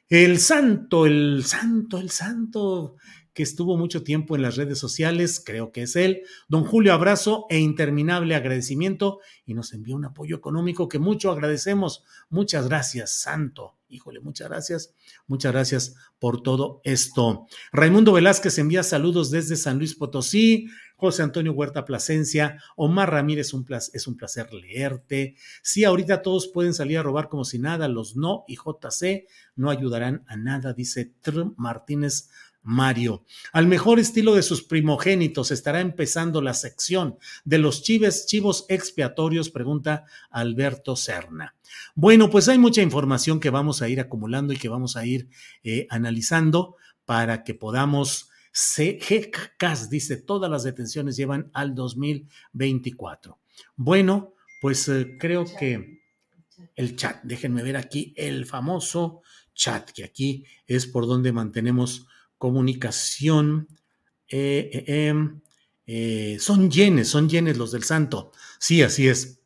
El 0.09 0.39
santo, 0.39 1.05
el 1.05 1.43
santo, 1.45 1.97
el 1.97 2.09
santo 2.09 2.97
que 3.33 3.43
estuvo 3.43 3.77
mucho 3.77 4.03
tiempo 4.03 4.35
en 4.35 4.41
las 4.41 4.57
redes 4.57 4.77
sociales, 4.77 5.41
creo 5.45 5.71
que 5.71 5.83
es 5.83 5.95
él. 5.95 6.23
Don 6.49 6.65
Julio, 6.65 6.93
abrazo 6.93 7.45
e 7.49 7.59
interminable 7.59 8.35
agradecimiento 8.35 9.19
y 9.45 9.53
nos 9.53 9.73
envió 9.73 9.95
un 9.95 10.05
apoyo 10.05 10.35
económico 10.35 10.89
que 10.89 10.99
mucho 10.99 11.31
agradecemos. 11.31 12.03
Muchas 12.29 12.67
gracias, 12.67 13.11
santo. 13.11 13.77
Híjole, 13.91 14.19
muchas 14.21 14.49
gracias. 14.49 14.93
Muchas 15.27 15.51
gracias 15.51 15.95
por 16.19 16.41
todo 16.41 16.81
esto. 16.83 17.47
Raimundo 17.71 18.13
Velázquez 18.13 18.57
envía 18.57 18.83
saludos 18.83 19.31
desde 19.31 19.55
San 19.55 19.77
Luis 19.77 19.95
Potosí. 19.95 20.67
José 21.01 21.23
Antonio 21.23 21.53
Huerta 21.53 21.83
Plasencia, 21.83 22.61
Omar 22.75 23.09
Ramírez, 23.09 23.55
un 23.55 23.65
es 23.91 24.05
un 24.05 24.17
placer 24.17 24.53
leerte. 24.53 25.35
Sí, 25.63 25.83
ahorita 25.83 26.21
todos 26.21 26.49
pueden 26.49 26.75
salir 26.75 26.99
a 26.99 27.03
robar 27.03 27.27
como 27.27 27.43
si 27.43 27.57
nada, 27.57 27.87
los 27.87 28.15
no 28.15 28.45
y 28.47 28.55
JC 28.55 29.25
no 29.55 29.71
ayudarán 29.71 30.23
a 30.27 30.37
nada, 30.37 30.73
dice 30.73 31.11
Tr 31.21 31.53
Martínez 31.57 32.29
Mario. 32.63 33.25
Al 33.53 33.67
mejor 33.67 33.99
estilo 33.99 34.35
de 34.35 34.43
sus 34.43 34.63
primogénitos 34.63 35.51
estará 35.51 35.81
empezando 35.81 36.41
la 36.41 36.53
sección 36.53 37.17
de 37.43 37.57
los 37.57 37.83
chives, 37.83 38.25
chivos 38.27 38.65
expiatorios, 38.69 39.49
pregunta 39.49 40.05
Alberto 40.29 40.95
Serna. 40.95 41.55
Bueno, 41.95 42.29
pues 42.29 42.47
hay 42.47 42.57
mucha 42.57 42.81
información 42.81 43.39
que 43.39 43.49
vamos 43.49 43.81
a 43.81 43.89
ir 43.89 43.99
acumulando 43.99 44.53
y 44.53 44.57
que 44.57 44.69
vamos 44.69 44.95
a 44.97 45.05
ir 45.05 45.29
eh, 45.63 45.87
analizando 45.89 46.75
para 47.05 47.43
que 47.43 47.53
podamos 47.53 48.29
GCAS 48.53 49.89
dice, 49.89 50.17
todas 50.17 50.51
las 50.51 50.63
detenciones 50.63 51.15
llevan 51.15 51.49
al 51.53 51.73
2024. 51.73 53.39
Bueno, 53.75 54.33
pues 54.61 54.87
eh, 54.89 55.17
creo 55.19 55.45
que 55.45 56.01
el 56.75 56.95
chat, 56.95 57.23
déjenme 57.23 57.63
ver 57.63 57.77
aquí 57.77 58.13
el 58.17 58.45
famoso 58.45 59.21
chat, 59.53 59.89
que 59.91 60.03
aquí 60.03 60.45
es 60.67 60.85
por 60.85 61.07
donde 61.07 61.31
mantenemos 61.31 62.07
comunicación. 62.41 63.67
Eh, 64.27 64.83
eh, 64.87 65.07
em, 65.07 66.39
son 66.39 66.71
yenes, 66.71 67.07
son 67.07 67.29
yenes 67.29 67.55
los 67.55 67.71
del 67.71 67.83
santo. 67.83 68.31
Sí, 68.59 68.81
así 68.81 69.07
es. 69.07 69.41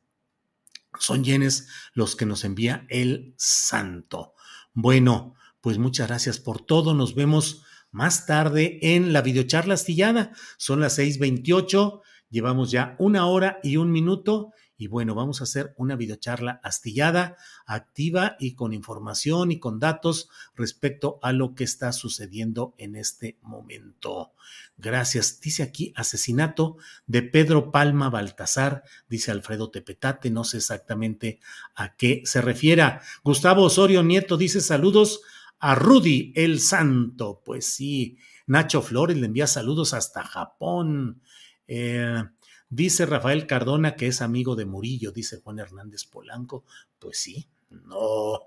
Son 0.97 1.21
yenes 1.21 1.67
los 1.93 2.15
que 2.15 2.25
nos 2.25 2.45
envía 2.45 2.87
el 2.89 3.35
santo. 3.37 4.33
Bueno, 4.73 5.35
pues 5.59 5.77
muchas 5.77 6.07
gracias 6.07 6.39
por 6.39 6.65
todo. 6.65 6.93
Nos 6.93 7.15
vemos 7.15 7.63
más 7.91 8.25
tarde 8.27 8.79
en 8.81 9.11
la 9.11 9.21
videocharla 9.21 9.73
astillada. 9.73 10.31
Son 10.57 10.79
las 10.79 10.97
6:28, 10.97 12.01
llevamos 12.29 12.71
ya 12.71 12.95
una 12.97 13.27
hora 13.27 13.59
y 13.61 13.75
un 13.75 13.91
minuto. 13.91 14.53
Y 14.77 14.87
bueno, 14.87 15.15
vamos 15.15 15.39
a 15.39 15.45
hacer 15.45 15.73
una 15.77 15.95
videocharla 15.95 16.59
astillada, 16.63 17.37
activa 17.65 18.35
y 18.39 18.55
con 18.55 18.73
información 18.73 19.51
y 19.51 19.59
con 19.59 19.79
datos 19.79 20.29
respecto 20.55 21.19
a 21.21 21.31
lo 21.31 21.55
que 21.55 21.63
está 21.63 21.93
sucediendo 21.93 22.73
en 22.77 22.95
este 22.95 23.37
momento. 23.41 24.33
Gracias. 24.77 25.39
Dice 25.39 25.63
aquí 25.63 25.93
asesinato 25.95 26.77
de 27.07 27.21
Pedro 27.21 27.71
Palma 27.71 28.09
Baltasar, 28.09 28.83
dice 29.07 29.31
Alfredo 29.31 29.71
Tepetate, 29.71 30.29
no 30.29 30.43
sé 30.43 30.57
exactamente 30.57 31.39
a 31.75 31.95
qué 31.95 32.21
se 32.25 32.41
refiera. 32.41 33.01
Gustavo 33.23 33.63
Osorio 33.63 34.03
Nieto 34.03 34.35
dice 34.35 34.59
saludos 34.59 35.21
a 35.59 35.75
Rudy 35.75 36.33
el 36.35 36.59
Santo. 36.59 37.41
Pues 37.45 37.65
sí, 37.65 38.17
Nacho 38.47 38.81
Flores 38.81 39.17
le 39.17 39.27
envía 39.27 39.47
saludos 39.47 39.93
hasta 39.93 40.23
Japón. 40.23 41.21
Eh, 41.67 42.21
dice 42.69 43.05
Rafael 43.05 43.47
Cardona 43.47 43.95
que 43.95 44.07
es 44.07 44.21
amigo 44.21 44.55
de 44.55 44.65
Murillo, 44.65 45.11
dice 45.11 45.41
Juan 45.41 45.59
Hernández 45.59 46.05
Polanco. 46.05 46.65
Pues 46.99 47.17
sí, 47.17 47.47
no. 47.69 48.39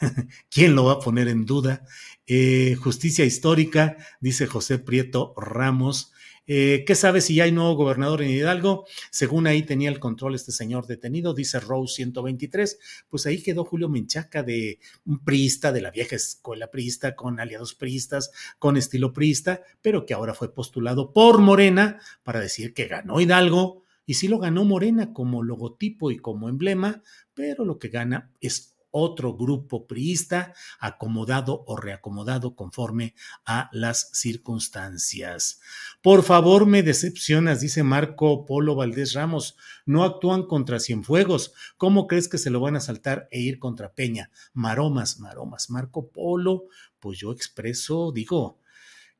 ¿Quién 0.50 0.74
lo 0.74 0.84
va 0.84 0.92
a 0.94 1.00
poner 1.00 1.28
en 1.28 1.44
duda? 1.44 1.84
Eh, 2.26 2.76
justicia 2.76 3.24
histórica, 3.24 3.96
dice 4.20 4.46
José 4.46 4.78
Prieto 4.78 5.34
Ramos. 5.36 6.12
Eh, 6.48 6.84
¿Qué 6.86 6.94
sabe 6.94 7.20
si 7.20 7.34
ya 7.34 7.44
hay 7.44 7.52
nuevo 7.52 7.74
gobernador 7.74 8.22
en 8.22 8.30
Hidalgo? 8.30 8.86
Según 9.10 9.48
ahí 9.48 9.64
tenía 9.64 9.88
el 9.88 9.98
control 9.98 10.36
este 10.36 10.52
señor 10.52 10.86
detenido, 10.86 11.34
dice 11.34 11.58
Rose 11.58 11.94
123. 11.96 12.78
Pues 13.08 13.26
ahí 13.26 13.42
quedó 13.42 13.64
Julio 13.64 13.88
Menchaca 13.88 14.44
de 14.44 14.78
un 15.04 15.24
priista 15.24 15.72
de 15.72 15.80
la 15.80 15.90
vieja 15.90 16.14
escuela 16.14 16.70
priista, 16.70 17.16
con 17.16 17.40
aliados 17.40 17.74
priistas, 17.74 18.30
con 18.60 18.76
estilo 18.76 19.12
priista, 19.12 19.62
pero 19.82 20.06
que 20.06 20.14
ahora 20.14 20.34
fue 20.34 20.54
postulado 20.54 21.12
por 21.12 21.38
Morena 21.40 22.00
para 22.22 22.40
decir 22.40 22.74
que 22.74 22.86
ganó 22.86 23.20
Hidalgo. 23.20 23.82
Y 24.08 24.14
sí 24.14 24.28
lo 24.28 24.38
ganó 24.38 24.64
Morena 24.64 25.12
como 25.12 25.42
logotipo 25.42 26.12
y 26.12 26.18
como 26.18 26.48
emblema, 26.48 27.02
pero 27.34 27.64
lo 27.64 27.80
que 27.80 27.88
gana 27.88 28.30
es 28.40 28.75
otro 28.98 29.36
grupo 29.36 29.86
priista 29.86 30.54
acomodado 30.80 31.64
o 31.66 31.76
reacomodado 31.76 32.56
conforme 32.56 33.14
a 33.44 33.68
las 33.72 34.08
circunstancias. 34.12 35.60
Por 36.00 36.22
favor, 36.22 36.64
me 36.64 36.82
decepcionas, 36.82 37.60
dice 37.60 37.82
Marco 37.82 38.46
Polo 38.46 38.74
Valdés 38.74 39.12
Ramos. 39.12 39.56
No 39.84 40.02
actúan 40.02 40.44
contra 40.44 40.80
Cienfuegos. 40.80 41.52
¿Cómo 41.76 42.06
crees 42.06 42.28
que 42.28 42.38
se 42.38 42.48
lo 42.48 42.60
van 42.60 42.76
a 42.76 42.80
saltar 42.80 43.28
e 43.30 43.40
ir 43.40 43.58
contra 43.58 43.92
Peña? 43.92 44.30
Maromas, 44.54 45.20
maromas. 45.20 45.68
Marco 45.68 46.10
Polo, 46.10 46.64
pues 46.98 47.18
yo 47.18 47.32
expreso, 47.32 48.12
digo, 48.12 48.60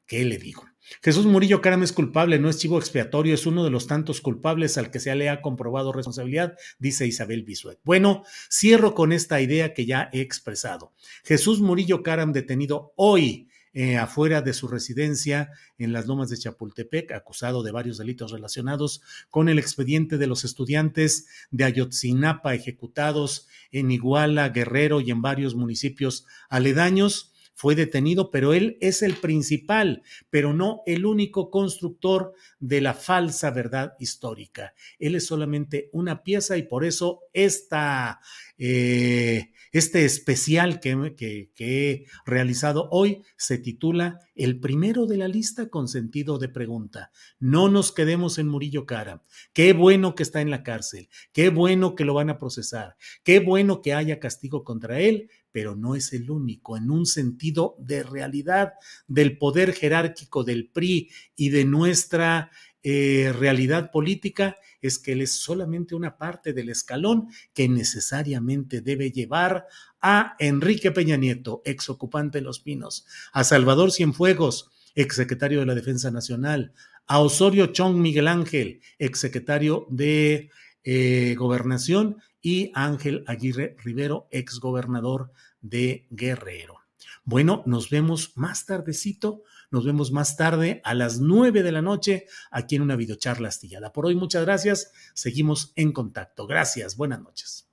¿qué 0.07 0.24
le 0.24 0.39
digo? 0.39 0.64
Jesús 1.03 1.26
Murillo 1.26 1.61
Caram 1.61 1.82
es 1.82 1.93
culpable, 1.93 2.39
no 2.39 2.49
es 2.49 2.59
chivo 2.59 2.78
expiatorio, 2.78 3.34
es 3.34 3.47
uno 3.47 3.64
de 3.64 3.70
los 3.70 3.87
tantos 3.87 4.20
culpables 4.20 4.78
al 4.78 4.91
que 4.91 5.01
se 5.01 5.14
le 5.14 5.28
ha 5.28 5.43
comprobado 5.43 5.93
responsabilidad, 5.93 6.57
dice 6.78 7.07
Isabel 7.07 7.43
Bisuet. 7.43 7.78
Bueno, 7.84 8.24
cierro 8.51 8.95
con 8.95 9.12
esta 9.12 9.41
idea 9.41 9.74
que 9.74 9.87
ya 9.87 10.09
he 10.12 10.20
expresado. 10.20 10.93
Jesús 11.24 11.61
Murillo 11.61 12.03
Caram 12.03 12.32
detenido 12.32 12.93
hoy 12.97 13.49
eh, 13.78 13.99
afuera 13.99 14.41
de 14.41 14.55
su 14.55 14.68
residencia 14.68 15.51
en 15.76 15.93
las 15.93 16.07
lomas 16.07 16.30
de 16.30 16.39
Chapultepec, 16.39 17.12
acusado 17.12 17.62
de 17.62 17.72
varios 17.72 17.99
delitos 17.99 18.32
relacionados 18.32 19.03
con 19.28 19.51
el 19.51 19.59
expediente 19.59 20.16
de 20.16 20.26
los 20.26 20.45
estudiantes 20.45 21.26
de 21.51 21.64
Ayotzinapa 21.64 22.55
ejecutados 22.55 23.49
en 23.72 23.91
Iguala, 23.91 24.49
Guerrero 24.49 25.03
y 25.03 25.11
en 25.11 25.20
varios 25.20 25.55
municipios 25.55 26.24
aledaños 26.49 27.34
fue 27.57 27.74
detenido, 27.74 28.30
pero 28.30 28.52
él 28.52 28.76
es 28.82 29.00
el 29.00 29.14
principal, 29.14 30.02
pero 30.28 30.52
no 30.52 30.82
el 30.84 31.07
único 31.07 31.50
constructor 31.50 32.34
de 32.61 32.82
la 32.82 32.92
falsa 32.92 33.50
verdad 33.50 33.94
histórica. 33.98 34.74
Él 34.98 35.14
es 35.14 35.26
solamente 35.26 35.88
una 35.92 36.22
pieza 36.22 36.59
y 36.59 36.64
por 36.64 36.84
eso 36.84 37.22
esta, 37.32 38.20
eh, 38.59 39.52
este 39.72 40.04
especial 40.04 40.80
que, 40.80 41.14
que, 41.16 41.50
he 41.59 42.07
realizado 42.26 42.88
hoy 42.90 43.22
se 43.38 43.57
titula 43.57 44.20
El 44.34 44.61
primero 44.61 45.07
de 45.07 45.16
la 45.16 45.26
lista 45.26 45.70
con 45.70 45.88
sentido 45.88 46.38
de 46.38 46.50
pregunta. 46.50 47.11
No 47.38 47.70
nos 47.70 47.90
quedemos 47.90 48.38
en 48.38 48.48
Murillo 48.48 48.84
Cara. 48.84 49.22
Qué 49.54 49.72
bueno 49.72 50.14
que 50.14 50.24
está 50.24 50.42
en 50.42 50.50
la 50.50 50.62
cárcel. 50.62 51.09
Qué 51.32 51.48
bueno 51.48 51.94
que 51.94 52.04
lo 52.04 52.12
van 52.12 52.28
a 52.28 52.38
procesar. 52.38 52.96
Qué 53.24 53.40
bueno 53.40 53.80
que 53.80 53.94
haya 53.94 54.20
castigo 54.20 54.62
contra 54.62 55.00
él, 55.00 55.30
pero 55.57 55.74
no 55.74 55.94
es 55.94 56.12
el 56.12 56.30
único, 56.30 56.76
en 56.76 56.90
un 56.90 57.07
sentido 57.07 57.76
de 57.78 58.02
realidad 58.02 58.74
del 59.09 59.38
poder 59.38 59.72
jerárquico 59.72 60.44
del 60.44 60.68
PRI 60.68 61.11
y 61.34 61.48
de 61.48 61.64
nuestra 61.64 62.50
eh, 62.82 63.32
realidad 63.34 63.90
política, 63.90 64.59
es 64.82 64.98
que 64.98 65.12
él 65.12 65.22
es 65.22 65.32
solamente 65.32 65.94
una 65.94 66.18
parte 66.18 66.52
del 66.52 66.68
escalón 66.68 67.28
que 67.54 67.70
necesariamente 67.70 68.82
debe 68.82 69.11
llevar 69.11 69.66
a 70.02 70.36
Enrique 70.40 70.90
Peña 70.90 71.16
Nieto, 71.16 71.62
ex 71.64 71.88
ocupante 71.88 72.36
de 72.36 72.44
Los 72.44 72.61
Pinos, 72.61 73.07
a 73.32 73.42
Salvador 73.42 73.92
Cienfuegos, 73.92 74.68
ex 74.94 75.16
secretario 75.16 75.61
de 75.61 75.66
la 75.66 75.74
Defensa 75.74 76.11
Nacional, 76.11 76.74
a 77.07 77.20
Osorio 77.20 77.68
Chong 77.68 77.96
Miguel 77.96 78.28
Ángel, 78.28 78.82
ex 78.98 79.20
secretario 79.20 79.86
de 79.88 80.50
eh, 80.84 81.34
Gobernación, 81.38 82.18
y 82.47 82.70
Ángel 82.74 83.24
Aguirre 83.26 83.74
Rivero, 83.82 84.28
ex 84.30 84.61
gobernador 84.61 85.32
de 85.62 86.07
Guerrero. 86.11 86.76
Bueno, 87.24 87.64
nos 87.66 87.90
vemos 87.90 88.34
más 88.36 88.66
tardecito, 88.66 89.42
nos 89.72 89.84
vemos 89.84 90.12
más 90.12 90.36
tarde 90.36 90.80
a 90.84 90.94
las 90.94 91.18
nueve 91.18 91.64
de 91.64 91.72
la 91.72 91.82
noche 91.82 92.26
aquí 92.53 92.76
en 92.76 92.82
una 92.82 92.94
videocharla 92.94 93.49
astillada. 93.49 93.92
Por 93.92 94.07
hoy, 94.07 94.14
muchas 94.14 94.44
gracias. 94.44 94.92
Seguimos 95.12 95.72
en 95.74 95.90
contacto. 95.90 96.47
Gracias. 96.47 96.97
Buenas 96.97 97.20
noches. 97.20 97.68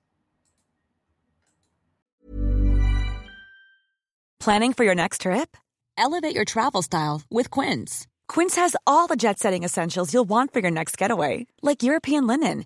Planning 4.39 4.73
for 4.73 4.85
your 4.85 4.95
next 4.95 5.21
trip? 5.21 5.55
Elevate 5.99 6.33
your 6.33 6.45
travel 6.45 6.81
style 6.81 7.21
with 7.29 7.51
Quince. 7.51 8.07
Quince 8.27 8.55
has 8.55 8.75
all 8.87 9.05
the 9.07 9.15
jet 9.15 9.37
setting 9.37 9.63
essentials 9.63 10.11
you'll 10.11 10.27
want 10.27 10.51
for 10.51 10.61
your 10.61 10.71
next 10.71 10.97
getaway, 10.97 11.45
like 11.61 11.83
European 11.83 12.25
linen, 12.25 12.65